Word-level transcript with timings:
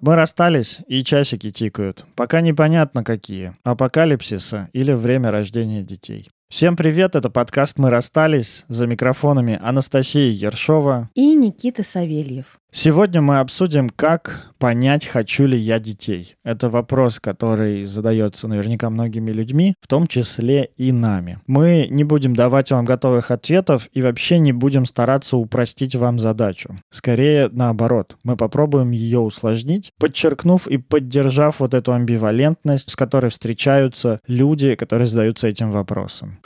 Мы 0.00 0.14
расстались, 0.14 0.78
и 0.86 1.02
часики 1.02 1.50
тикают. 1.50 2.06
Пока 2.14 2.40
непонятно 2.40 3.02
какие. 3.02 3.54
Апокалипсиса 3.64 4.68
или 4.72 4.92
время 4.92 5.32
рождения 5.32 5.82
детей. 5.82 6.28
Всем 6.50 6.76
привет, 6.76 7.14
это 7.14 7.28
подкаст 7.28 7.78
«Мы 7.78 7.90
расстались». 7.90 8.64
За 8.68 8.86
микрофонами 8.86 9.60
Анастасия 9.62 10.30
Ершова 10.30 11.10
и 11.14 11.34
Никита 11.34 11.82
Савельев. 11.82 12.58
Сегодня 12.70 13.22
мы 13.22 13.38
обсудим, 13.38 13.88
как 13.88 14.52
понять, 14.58 15.06
хочу 15.06 15.46
ли 15.46 15.56
я 15.56 15.78
детей. 15.78 16.36
Это 16.44 16.68
вопрос, 16.68 17.18
который 17.18 17.84
задается 17.84 18.46
наверняка 18.46 18.90
многими 18.90 19.30
людьми, 19.30 19.74
в 19.80 19.86
том 19.86 20.06
числе 20.06 20.70
и 20.76 20.92
нами. 20.92 21.40
Мы 21.46 21.86
не 21.90 22.04
будем 22.04 22.36
давать 22.36 22.70
вам 22.70 22.84
готовых 22.84 23.30
ответов 23.30 23.88
и 23.94 24.02
вообще 24.02 24.38
не 24.38 24.52
будем 24.52 24.84
стараться 24.84 25.38
упростить 25.38 25.96
вам 25.96 26.18
задачу. 26.18 26.78
Скорее 26.90 27.48
наоборот, 27.50 28.18
мы 28.22 28.36
попробуем 28.36 28.90
ее 28.90 29.20
усложнить, 29.20 29.92
подчеркнув 29.98 30.66
и 30.66 30.76
поддержав 30.76 31.60
вот 31.60 31.72
эту 31.72 31.92
амбивалентность, 31.92 32.90
с 32.90 32.96
которой 32.96 33.30
встречаются 33.30 34.20
люди, 34.26 34.74
которые 34.74 35.06
задаются 35.08 35.48
этим 35.48 35.70
вопросом. 35.70 36.37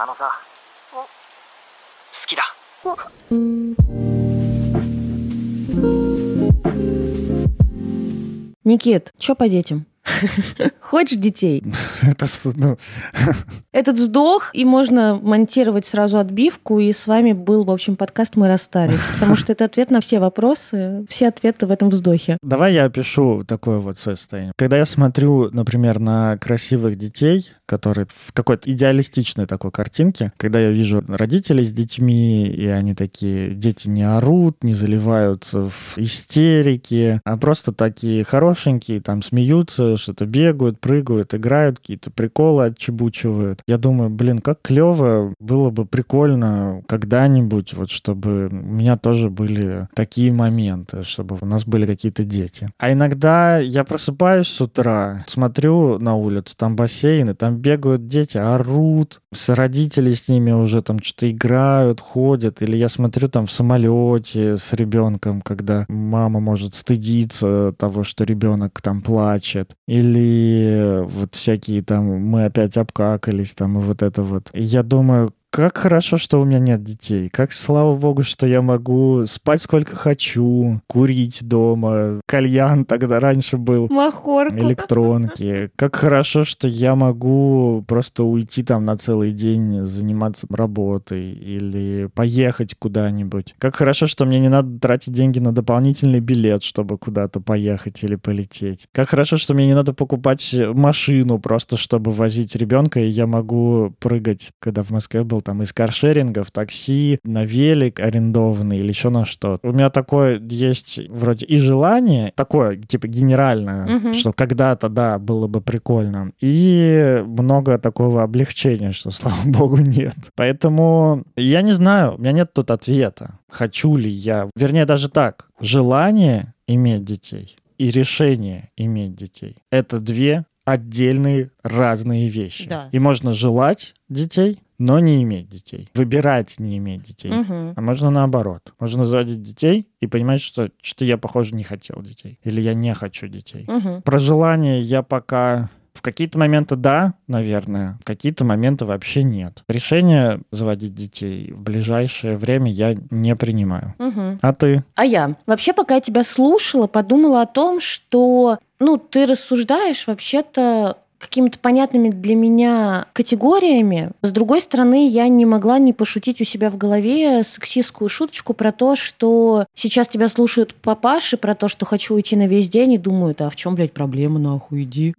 Никит, 8.64 9.12
что 9.18 9.34
по 9.34 9.48
детям? 9.48 9.86
Хочешь 10.80 11.18
детей? 11.18 11.62
Это 12.02 12.26
ну... 12.56 12.78
Этот 13.72 13.96
вздох, 13.98 14.50
и 14.52 14.64
можно 14.64 15.18
монтировать 15.20 15.86
сразу 15.86 16.18
отбивку, 16.18 16.78
и 16.78 16.92
с 16.92 17.06
вами 17.06 17.32
был, 17.32 17.64
в 17.64 17.70
общем, 17.70 17.96
подкаст 17.96 18.36
«Мы 18.36 18.48
расстались», 18.48 19.00
потому 19.14 19.36
что 19.36 19.52
это 19.52 19.64
ответ 19.64 19.90
на 19.90 20.00
все 20.00 20.18
вопросы, 20.18 21.06
все 21.08 21.28
ответы 21.28 21.66
в 21.66 21.70
этом 21.70 21.88
вздохе. 21.88 22.36
Давай 22.42 22.74
я 22.74 22.84
опишу 22.84 23.44
такое 23.44 23.78
вот 23.78 23.98
состояние. 23.98 24.52
Когда 24.56 24.76
я 24.76 24.84
смотрю, 24.84 25.50
например, 25.50 25.98
на 25.98 26.36
красивых 26.38 26.96
детей, 26.96 27.50
которые 27.72 28.06
в 28.06 28.34
какой-то 28.34 28.70
идеалистичной 28.70 29.46
такой 29.46 29.70
картинке, 29.70 30.30
когда 30.36 30.60
я 30.60 30.70
вижу 30.70 31.02
родителей 31.08 31.64
с 31.64 31.72
детьми, 31.72 32.46
и 32.46 32.66
они 32.66 32.94
такие, 32.94 33.54
дети 33.54 33.88
не 33.88 34.02
орут, 34.02 34.62
не 34.62 34.74
заливаются 34.74 35.70
в 35.70 35.96
истерики, 35.96 37.18
а 37.24 37.38
просто 37.38 37.72
такие 37.72 38.24
хорошенькие, 38.24 39.00
там 39.00 39.22
смеются, 39.22 39.96
что-то 39.96 40.26
бегают, 40.26 40.80
прыгают, 40.80 41.34
играют, 41.34 41.78
какие-то 41.78 42.10
приколы 42.10 42.66
отчебучивают. 42.66 43.62
Я 43.66 43.78
думаю, 43.78 44.10
блин, 44.10 44.40
как 44.40 44.60
клево, 44.60 45.32
было 45.40 45.70
бы 45.70 45.86
прикольно 45.86 46.82
когда-нибудь, 46.86 47.72
вот 47.72 47.88
чтобы 47.88 48.48
у 48.48 48.54
меня 48.54 48.98
тоже 48.98 49.30
были 49.30 49.88
такие 49.94 50.30
моменты, 50.30 51.04
чтобы 51.04 51.38
у 51.40 51.46
нас 51.46 51.64
были 51.64 51.86
какие-то 51.86 52.22
дети. 52.22 52.68
А 52.76 52.92
иногда 52.92 53.56
я 53.56 53.82
просыпаюсь 53.84 54.48
с 54.48 54.60
утра, 54.60 55.24
смотрю 55.26 55.98
на 55.98 56.16
улицу, 56.16 56.54
там 56.54 56.76
бассейн, 56.76 57.30
и 57.30 57.34
там 57.34 57.61
бегают 57.62 58.08
дети, 58.08 58.36
орут, 58.36 59.22
с 59.32 59.48
родители 59.48 60.12
с 60.12 60.28
ними 60.28 60.50
уже 60.50 60.82
там 60.82 60.98
что-то 60.98 61.30
играют, 61.30 62.00
ходят, 62.00 62.60
или 62.60 62.76
я 62.76 62.88
смотрю 62.88 63.28
там 63.28 63.46
в 63.46 63.52
самолете 63.52 64.56
с 64.56 64.72
ребенком, 64.72 65.40
когда 65.40 65.86
мама 65.88 66.40
может 66.40 66.74
стыдиться 66.74 67.74
того, 67.78 68.04
что 68.04 68.24
ребенок 68.24 68.80
там 68.82 69.00
плачет, 69.00 69.74
или 69.86 71.02
вот 71.04 71.34
всякие 71.34 71.82
там 71.82 72.04
мы 72.04 72.44
опять 72.44 72.76
обкакались 72.76 73.54
там 73.54 73.78
и 73.78 73.82
вот 73.82 74.02
это 74.02 74.22
вот. 74.22 74.50
Я 74.52 74.82
думаю, 74.82 75.32
как 75.52 75.76
хорошо, 75.76 76.16
что 76.16 76.40
у 76.40 76.46
меня 76.46 76.58
нет 76.58 76.82
детей. 76.82 77.28
Как 77.28 77.52
слава 77.52 77.94
богу, 77.94 78.22
что 78.22 78.46
я 78.46 78.62
могу 78.62 79.26
спать 79.26 79.60
сколько 79.60 79.94
хочу, 79.94 80.80
курить 80.86 81.46
дома. 81.46 82.22
Кальян 82.26 82.86
тогда 82.86 83.20
раньше 83.20 83.58
был. 83.58 83.86
Махорку. 83.90 84.56
Электронки. 84.56 85.70
Как 85.76 85.94
хорошо, 85.94 86.44
что 86.44 86.68
я 86.68 86.94
могу 86.94 87.84
просто 87.86 88.24
уйти 88.24 88.62
там 88.62 88.86
на 88.86 88.96
целый 88.96 89.32
день, 89.32 89.84
заниматься 89.84 90.46
работой 90.48 91.32
или 91.32 92.08
поехать 92.14 92.74
куда-нибудь. 92.78 93.54
Как 93.58 93.76
хорошо, 93.76 94.06
что 94.06 94.24
мне 94.24 94.40
не 94.40 94.48
надо 94.48 94.78
тратить 94.78 95.12
деньги 95.12 95.38
на 95.38 95.52
дополнительный 95.52 96.20
билет, 96.20 96.62
чтобы 96.62 96.96
куда-то 96.96 97.40
поехать 97.40 98.02
или 98.02 98.14
полететь. 98.14 98.86
Как 98.90 99.10
хорошо, 99.10 99.36
что 99.36 99.52
мне 99.52 99.66
не 99.66 99.74
надо 99.74 99.92
покупать 99.92 100.54
машину 100.72 101.38
просто, 101.38 101.76
чтобы 101.76 102.10
возить 102.10 102.56
ребенка, 102.56 103.00
и 103.00 103.08
я 103.08 103.26
могу 103.26 103.94
прыгать, 103.98 104.52
когда 104.58 104.82
в 104.82 104.88
Москве 104.88 105.24
был 105.24 105.41
там 105.42 105.62
из 105.62 105.72
каршерингов, 105.72 106.50
такси, 106.50 107.18
на 107.24 107.44
велик 107.44 108.00
арендованный 108.00 108.78
или 108.78 108.88
еще 108.88 109.10
на 109.10 109.24
что. 109.24 109.58
У 109.62 109.72
меня 109.72 109.90
такое 109.90 110.40
есть 110.40 111.00
вроде 111.08 111.46
и 111.46 111.58
желание, 111.58 112.32
такое 112.34 112.76
типа 112.76 113.08
генеральное, 113.08 113.96
угу. 113.96 114.12
что 114.12 114.32
когда-то, 114.32 114.88
да, 114.88 115.18
было 115.18 115.46
бы 115.46 115.60
прикольно. 115.60 116.32
И 116.40 117.22
много 117.26 117.78
такого 117.78 118.22
облегчения, 118.22 118.92
что, 118.92 119.10
слава 119.12 119.42
богу, 119.44 119.78
нет. 119.78 120.14
Поэтому 120.34 121.24
я 121.36 121.62
не 121.62 121.72
знаю, 121.72 122.14
у 122.14 122.18
меня 122.18 122.32
нет 122.32 122.52
тут 122.52 122.70
ответа. 122.70 123.38
Хочу 123.50 123.96
ли 123.96 124.10
я, 124.10 124.48
вернее, 124.56 124.86
даже 124.86 125.08
так, 125.08 125.48
желание 125.60 126.54
иметь 126.66 127.04
детей 127.04 127.56
и 127.78 127.90
решение 127.90 128.70
иметь 128.76 129.16
детей. 129.16 129.56
Это 129.70 129.98
две 129.98 130.44
отдельные 130.64 131.50
разные 131.62 132.28
вещи. 132.28 132.68
Да. 132.68 132.88
И 132.92 132.98
можно 132.98 133.32
желать 133.32 133.94
детей, 134.08 134.60
но 134.82 134.98
не 134.98 135.22
иметь 135.22 135.48
детей. 135.48 135.88
Выбирать 135.94 136.58
не 136.58 136.76
иметь 136.78 137.02
детей. 137.02 137.32
Угу. 137.32 137.74
А 137.76 137.80
можно 137.80 138.10
наоборот. 138.10 138.72
Можно 138.80 139.04
заводить 139.04 139.40
детей 139.40 139.86
и 140.00 140.08
понимать, 140.08 140.42
что 140.42 140.70
что-то 140.80 141.04
я, 141.04 141.16
похоже, 141.18 141.54
не 141.54 141.62
хотел 141.62 142.02
детей. 142.02 142.40
Или 142.42 142.60
я 142.60 142.74
не 142.74 142.92
хочу 142.92 143.28
детей. 143.28 143.64
Угу. 143.68 144.02
Про 144.02 144.18
желание 144.18 144.80
я 144.80 145.02
пока 145.02 145.70
в 145.94 146.02
какие-то 146.02 146.36
моменты 146.36 146.74
да, 146.74 147.14
наверное, 147.28 147.98
в 148.00 148.04
какие-то 148.04 148.44
моменты 148.44 148.84
вообще 148.84 149.22
нет. 149.22 149.62
Решение 149.68 150.40
заводить 150.50 150.94
детей 150.94 151.52
в 151.52 151.60
ближайшее 151.60 152.36
время 152.36 152.72
я 152.72 152.96
не 153.10 153.36
принимаю. 153.36 153.94
Угу. 154.00 154.38
А 154.42 154.52
ты? 154.52 154.84
А 154.96 155.04
я? 155.04 155.36
Вообще, 155.46 155.74
пока 155.74 155.94
я 155.94 156.00
тебя 156.00 156.24
слушала, 156.24 156.88
подумала 156.88 157.42
о 157.42 157.46
том, 157.46 157.78
что 157.78 158.58
ну, 158.80 158.96
ты 158.98 159.26
рассуждаешь 159.26 160.08
вообще-то 160.08 160.98
какими-то 161.22 161.58
понятными 161.58 162.10
для 162.10 162.34
меня 162.34 163.06
категориями. 163.12 164.10
С 164.22 164.32
другой 164.32 164.60
стороны, 164.60 165.08
я 165.08 165.28
не 165.28 165.46
могла 165.46 165.78
не 165.78 165.92
пошутить 165.92 166.40
у 166.40 166.44
себя 166.44 166.68
в 166.68 166.76
голове 166.76 167.44
сексистскую 167.44 168.08
шуточку 168.08 168.52
про 168.54 168.72
то, 168.72 168.96
что 168.96 169.66
сейчас 169.74 170.08
тебя 170.08 170.28
слушают 170.28 170.74
папаши, 170.74 171.36
про 171.36 171.54
то, 171.54 171.68
что 171.68 171.86
хочу 171.86 172.14
уйти 172.14 172.36
на 172.36 172.46
весь 172.46 172.68
день 172.68 172.94
и 172.94 172.98
думают, 172.98 173.40
а 173.40 173.50
в 173.50 173.56
чем, 173.56 173.76
блядь, 173.76 173.92
проблема, 173.92 174.38
нахуй, 174.38 174.82
иди. 174.82 175.14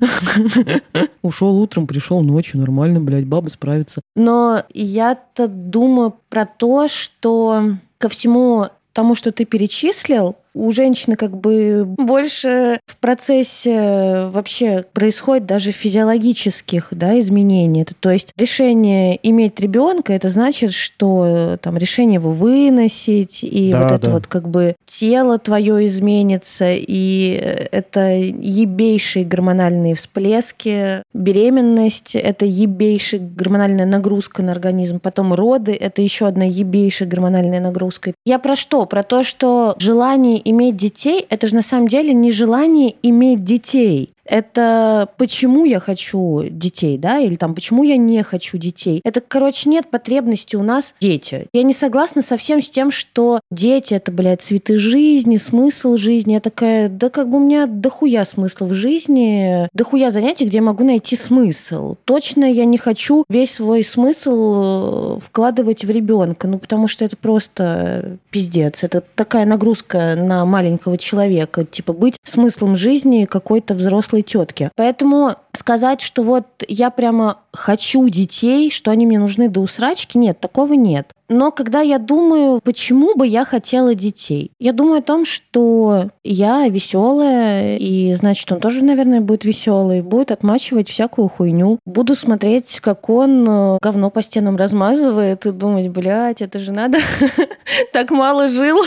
Ушел 1.21 1.57
утром, 1.57 1.87
пришел 1.87 2.21
ночью, 2.21 2.59
нормально, 2.59 2.99
блядь, 2.99 3.25
баба 3.25 3.49
справится. 3.49 4.01
Но 4.15 4.63
я-то 4.73 5.47
думаю 5.47 6.13
про 6.29 6.45
то, 6.45 6.87
что 6.89 7.77
ко 7.97 8.09
всему 8.09 8.67
тому, 8.91 9.15
что 9.15 9.31
ты 9.31 9.45
перечислил, 9.45 10.35
у 10.53 10.71
женщины 10.71 11.15
как 11.15 11.37
бы 11.37 11.85
больше 11.85 12.79
в 12.85 12.97
процессе 12.97 14.27
вообще 14.31 14.85
происходит 14.93 15.45
даже 15.45 15.71
физиологических 15.71 16.89
да, 16.91 17.19
изменений. 17.19 17.85
То 17.99 18.11
есть 18.11 18.31
решение 18.37 19.19
иметь 19.23 19.59
ребенка, 19.59 20.13
это 20.13 20.29
значит, 20.29 20.71
что 20.71 21.57
там 21.61 21.77
решение 21.77 22.15
его 22.15 22.31
выносить, 22.31 23.43
и 23.43 23.71
да, 23.71 23.79
вот 23.81 23.89
да. 23.89 23.95
это 23.95 24.11
вот 24.11 24.27
как 24.27 24.49
бы 24.49 24.75
тело 24.85 25.37
твое 25.39 25.85
изменится, 25.85 26.67
и 26.71 27.31
это 27.71 28.13
ебейшие 28.13 29.25
гормональные 29.25 29.95
всплески, 29.95 31.03
беременность, 31.13 32.15
это 32.15 32.45
ебейшая 32.45 33.21
гормональная 33.21 33.85
нагрузка 33.85 34.43
на 34.43 34.51
организм, 34.51 34.99
потом 34.99 35.33
роды, 35.33 35.73
это 35.73 36.01
еще 36.01 36.27
одна 36.27 36.45
ебейшая 36.45 37.09
гормональная 37.09 37.59
нагрузка. 37.59 38.13
Я 38.25 38.39
про 38.39 38.55
что? 38.55 38.85
Про 38.85 39.03
то, 39.03 39.23
что 39.23 39.75
желание 39.79 40.42
иметь 40.43 40.75
детей, 40.75 41.25
это 41.29 41.47
же 41.47 41.55
на 41.55 41.61
самом 41.61 41.87
деле 41.87 42.13
не 42.13 42.31
желание 42.31 42.95
иметь 43.01 43.43
детей 43.43 44.12
это 44.25 45.09
почему 45.17 45.65
я 45.65 45.79
хочу 45.79 46.43
детей, 46.49 46.97
да, 46.97 47.19
или 47.19 47.35
там 47.35 47.55
почему 47.55 47.83
я 47.83 47.97
не 47.97 48.23
хочу 48.23 48.57
детей. 48.57 49.01
Это, 49.03 49.21
короче, 49.21 49.69
нет 49.69 49.87
потребности 49.89 50.55
у 50.55 50.63
нас 50.63 50.93
дети. 50.99 51.47
Я 51.53 51.63
не 51.63 51.73
согласна 51.73 52.21
совсем 52.21 52.61
с 52.61 52.69
тем, 52.69 52.91
что 52.91 53.41
дети 53.51 53.93
это, 53.93 54.11
блядь, 54.11 54.41
цветы 54.41 54.77
жизни, 54.77 55.37
смысл 55.37 55.95
жизни. 55.95 56.33
Я 56.33 56.39
такая, 56.39 56.89
да 56.89 57.09
как 57.09 57.29
бы 57.29 57.37
у 57.37 57.39
меня 57.39 57.67
дохуя 57.67 58.25
смысла 58.25 58.65
в 58.65 58.73
жизни, 58.73 59.67
дохуя 59.73 60.11
занятий, 60.11 60.45
где 60.45 60.57
я 60.57 60.63
могу 60.63 60.83
найти 60.83 61.15
смысл. 61.15 61.95
Точно 62.05 62.45
я 62.45 62.65
не 62.65 62.77
хочу 62.77 63.25
весь 63.29 63.55
свой 63.55 63.83
смысл 63.83 65.17
э, 65.17 65.19
вкладывать 65.19 65.85
в 65.85 65.89
ребенка, 65.89 66.47
ну 66.47 66.57
потому 66.57 66.87
что 66.87 67.05
это 67.05 67.17
просто 67.17 68.17
пиздец. 68.29 68.83
Это 68.83 69.03
такая 69.15 69.45
нагрузка 69.45 70.15
на 70.15 70.45
маленького 70.45 70.97
человека, 70.97 71.65
типа 71.65 71.93
быть 71.93 72.15
смыслом 72.23 72.75
жизни 72.75 73.25
какой-то 73.25 73.73
взрослый 73.73 74.12
взрослой 74.13 74.21
тетки. 74.21 74.71
Поэтому 74.75 75.35
сказать, 75.53 76.01
что 76.01 76.23
вот 76.23 76.45
я 76.67 76.89
прямо 76.89 77.39
хочу 77.51 78.07
детей, 78.09 78.69
что 78.71 78.91
они 78.91 79.05
мне 79.05 79.19
нужны 79.19 79.49
до 79.49 79.61
усрачки, 79.61 80.17
нет, 80.17 80.39
такого 80.39 80.73
нет. 80.73 81.11
Но 81.33 81.51
когда 81.51 81.81
я 81.81 81.97
думаю, 81.97 82.61
почему 82.63 83.15
бы 83.15 83.25
я 83.25 83.43
хотела 83.43 83.95
детей, 83.95 84.51
я 84.59 84.71
думаю 84.71 84.99
о 84.99 85.01
том, 85.01 85.25
что 85.25 86.11
я 86.23 86.67
веселая, 86.67 87.77
и 87.77 88.13
значит, 88.13 88.51
он 88.51 88.59
тоже, 88.59 88.83
наверное, 88.83 89.19
будет 89.19 89.43
веселый, 89.43 90.03
будет 90.03 90.31
отмачивать 90.31 90.89
всякую 90.89 91.29
хуйню. 91.29 91.79
Буду 91.85 92.13
смотреть, 92.13 92.79
как 92.81 93.09
он 93.09 93.47
э, 93.49 93.77
говно 93.81 94.11
по 94.11 94.21
стенам 94.21 94.57
размазывает, 94.57 95.47
и 95.47 95.51
думать, 95.51 95.87
блядь, 95.89 96.43
это 96.43 96.59
же 96.59 96.71
надо 96.71 96.99
так 97.93 98.11
мало 98.11 98.47
жил. 98.47 98.77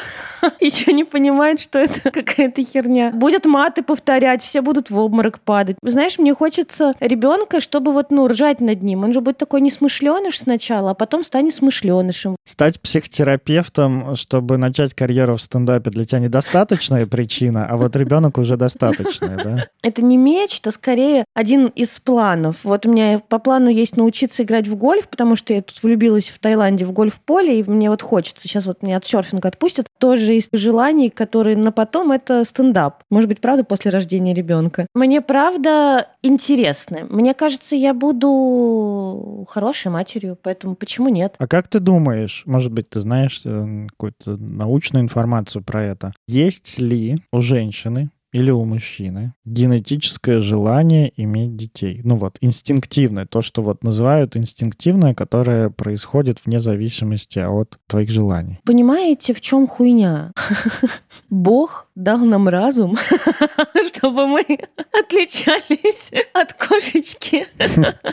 еще 0.60 0.92
не 0.92 1.04
понимает, 1.04 1.60
что 1.60 1.78
это 1.78 2.10
какая-то 2.10 2.64
херня. 2.64 3.10
Будет 3.12 3.46
маты 3.46 3.82
повторять, 3.82 4.42
все 4.42 4.60
будут 4.60 4.90
в 4.90 4.98
обморок 4.98 5.40
падать. 5.40 5.76
Знаешь, 5.82 6.18
мне 6.18 6.34
хочется 6.34 6.94
ребенка, 7.00 7.60
чтобы 7.60 7.92
вот, 7.92 8.10
ну, 8.10 8.28
ржать 8.28 8.60
над 8.60 8.82
ним. 8.82 9.04
Он 9.04 9.12
же 9.12 9.20
будет 9.20 9.38
такой 9.38 9.60
несмышленыш 9.60 10.40
сначала, 10.40 10.92
а 10.92 10.94
потом 10.94 11.22
станет 11.22 11.54
смышленышем. 11.54 12.35
Стать 12.44 12.80
психотерапевтом, 12.80 14.16
чтобы 14.16 14.56
начать 14.56 14.94
карьеру 14.94 15.36
в 15.36 15.42
стендапе, 15.42 15.90
для 15.90 16.04
тебя 16.04 16.20
недостаточная 16.20 17.06
причина, 17.06 17.66
а 17.68 17.76
вот 17.76 17.96
ребенок 17.96 18.38
уже 18.38 18.56
достаточная, 18.56 19.36
да? 19.36 19.66
Это 19.82 20.02
не 20.02 20.16
мечта, 20.16 20.70
скорее 20.70 21.24
один 21.34 21.66
из 21.66 22.00
планов. 22.00 22.56
Вот 22.64 22.86
у 22.86 22.92
меня 22.92 23.20
по 23.28 23.38
плану 23.38 23.68
есть 23.68 23.96
научиться 23.96 24.42
играть 24.42 24.68
в 24.68 24.76
гольф, 24.76 25.08
потому 25.08 25.36
что 25.36 25.52
я 25.52 25.62
тут 25.62 25.82
влюбилась 25.82 26.28
в 26.28 26.38
Таиланде 26.38 26.84
в 26.84 26.92
гольф-поле, 26.92 27.60
и 27.60 27.70
мне 27.70 27.90
вот 27.90 28.02
хочется. 28.02 28.48
Сейчас 28.48 28.66
вот 28.66 28.82
меня 28.82 28.96
от 28.96 29.06
серфинга 29.06 29.48
отпустят. 29.48 29.86
Тоже 29.98 30.36
из 30.36 30.48
желаний, 30.52 31.10
которые 31.10 31.56
на 31.56 31.72
потом, 31.72 32.12
это 32.12 32.44
стендап. 32.44 33.02
Может 33.10 33.28
быть, 33.28 33.40
правда, 33.40 33.64
после 33.64 33.90
рождения 33.90 34.34
ребенка. 34.34 34.86
Мне 34.94 35.20
правда 35.20 36.08
интересно. 36.22 37.06
Мне 37.08 37.34
кажется, 37.34 37.76
я 37.76 37.94
буду 37.94 39.46
хорошей 39.48 39.90
матерью, 39.90 40.38
поэтому 40.40 40.74
почему 40.74 41.08
нет? 41.08 41.34
А 41.38 41.46
как 41.46 41.68
ты 41.68 41.78
думаешь, 41.78 42.25
может 42.46 42.72
быть, 42.72 42.90
ты 42.90 43.00
знаешь 43.00 43.40
э, 43.44 43.86
какую-то 43.90 44.36
научную 44.36 45.02
информацию 45.02 45.62
про 45.62 45.82
это? 45.82 46.12
Есть 46.26 46.78
ли 46.78 47.18
у 47.32 47.40
женщины 47.40 48.10
или 48.36 48.50
у 48.50 48.66
мужчины 48.66 49.32
генетическое 49.46 50.40
желание 50.40 51.10
иметь 51.16 51.56
детей. 51.56 52.02
Ну 52.04 52.16
вот, 52.16 52.36
инстинктивное, 52.42 53.24
то, 53.24 53.40
что 53.40 53.62
вот 53.62 53.82
называют 53.82 54.36
инстинктивное, 54.36 55.14
которое 55.14 55.70
происходит 55.70 56.40
вне 56.44 56.60
зависимости 56.60 57.38
от 57.38 57.78
твоих 57.86 58.10
желаний. 58.10 58.60
Понимаете, 58.66 59.32
в 59.32 59.40
чем 59.40 59.66
хуйня? 59.66 60.32
Бог 61.30 61.88
дал 61.94 62.18
нам 62.18 62.46
разум, 62.48 62.98
чтобы 63.88 64.26
мы 64.26 64.42
отличались 64.92 66.12
от 66.34 66.52
кошечки, 66.52 67.46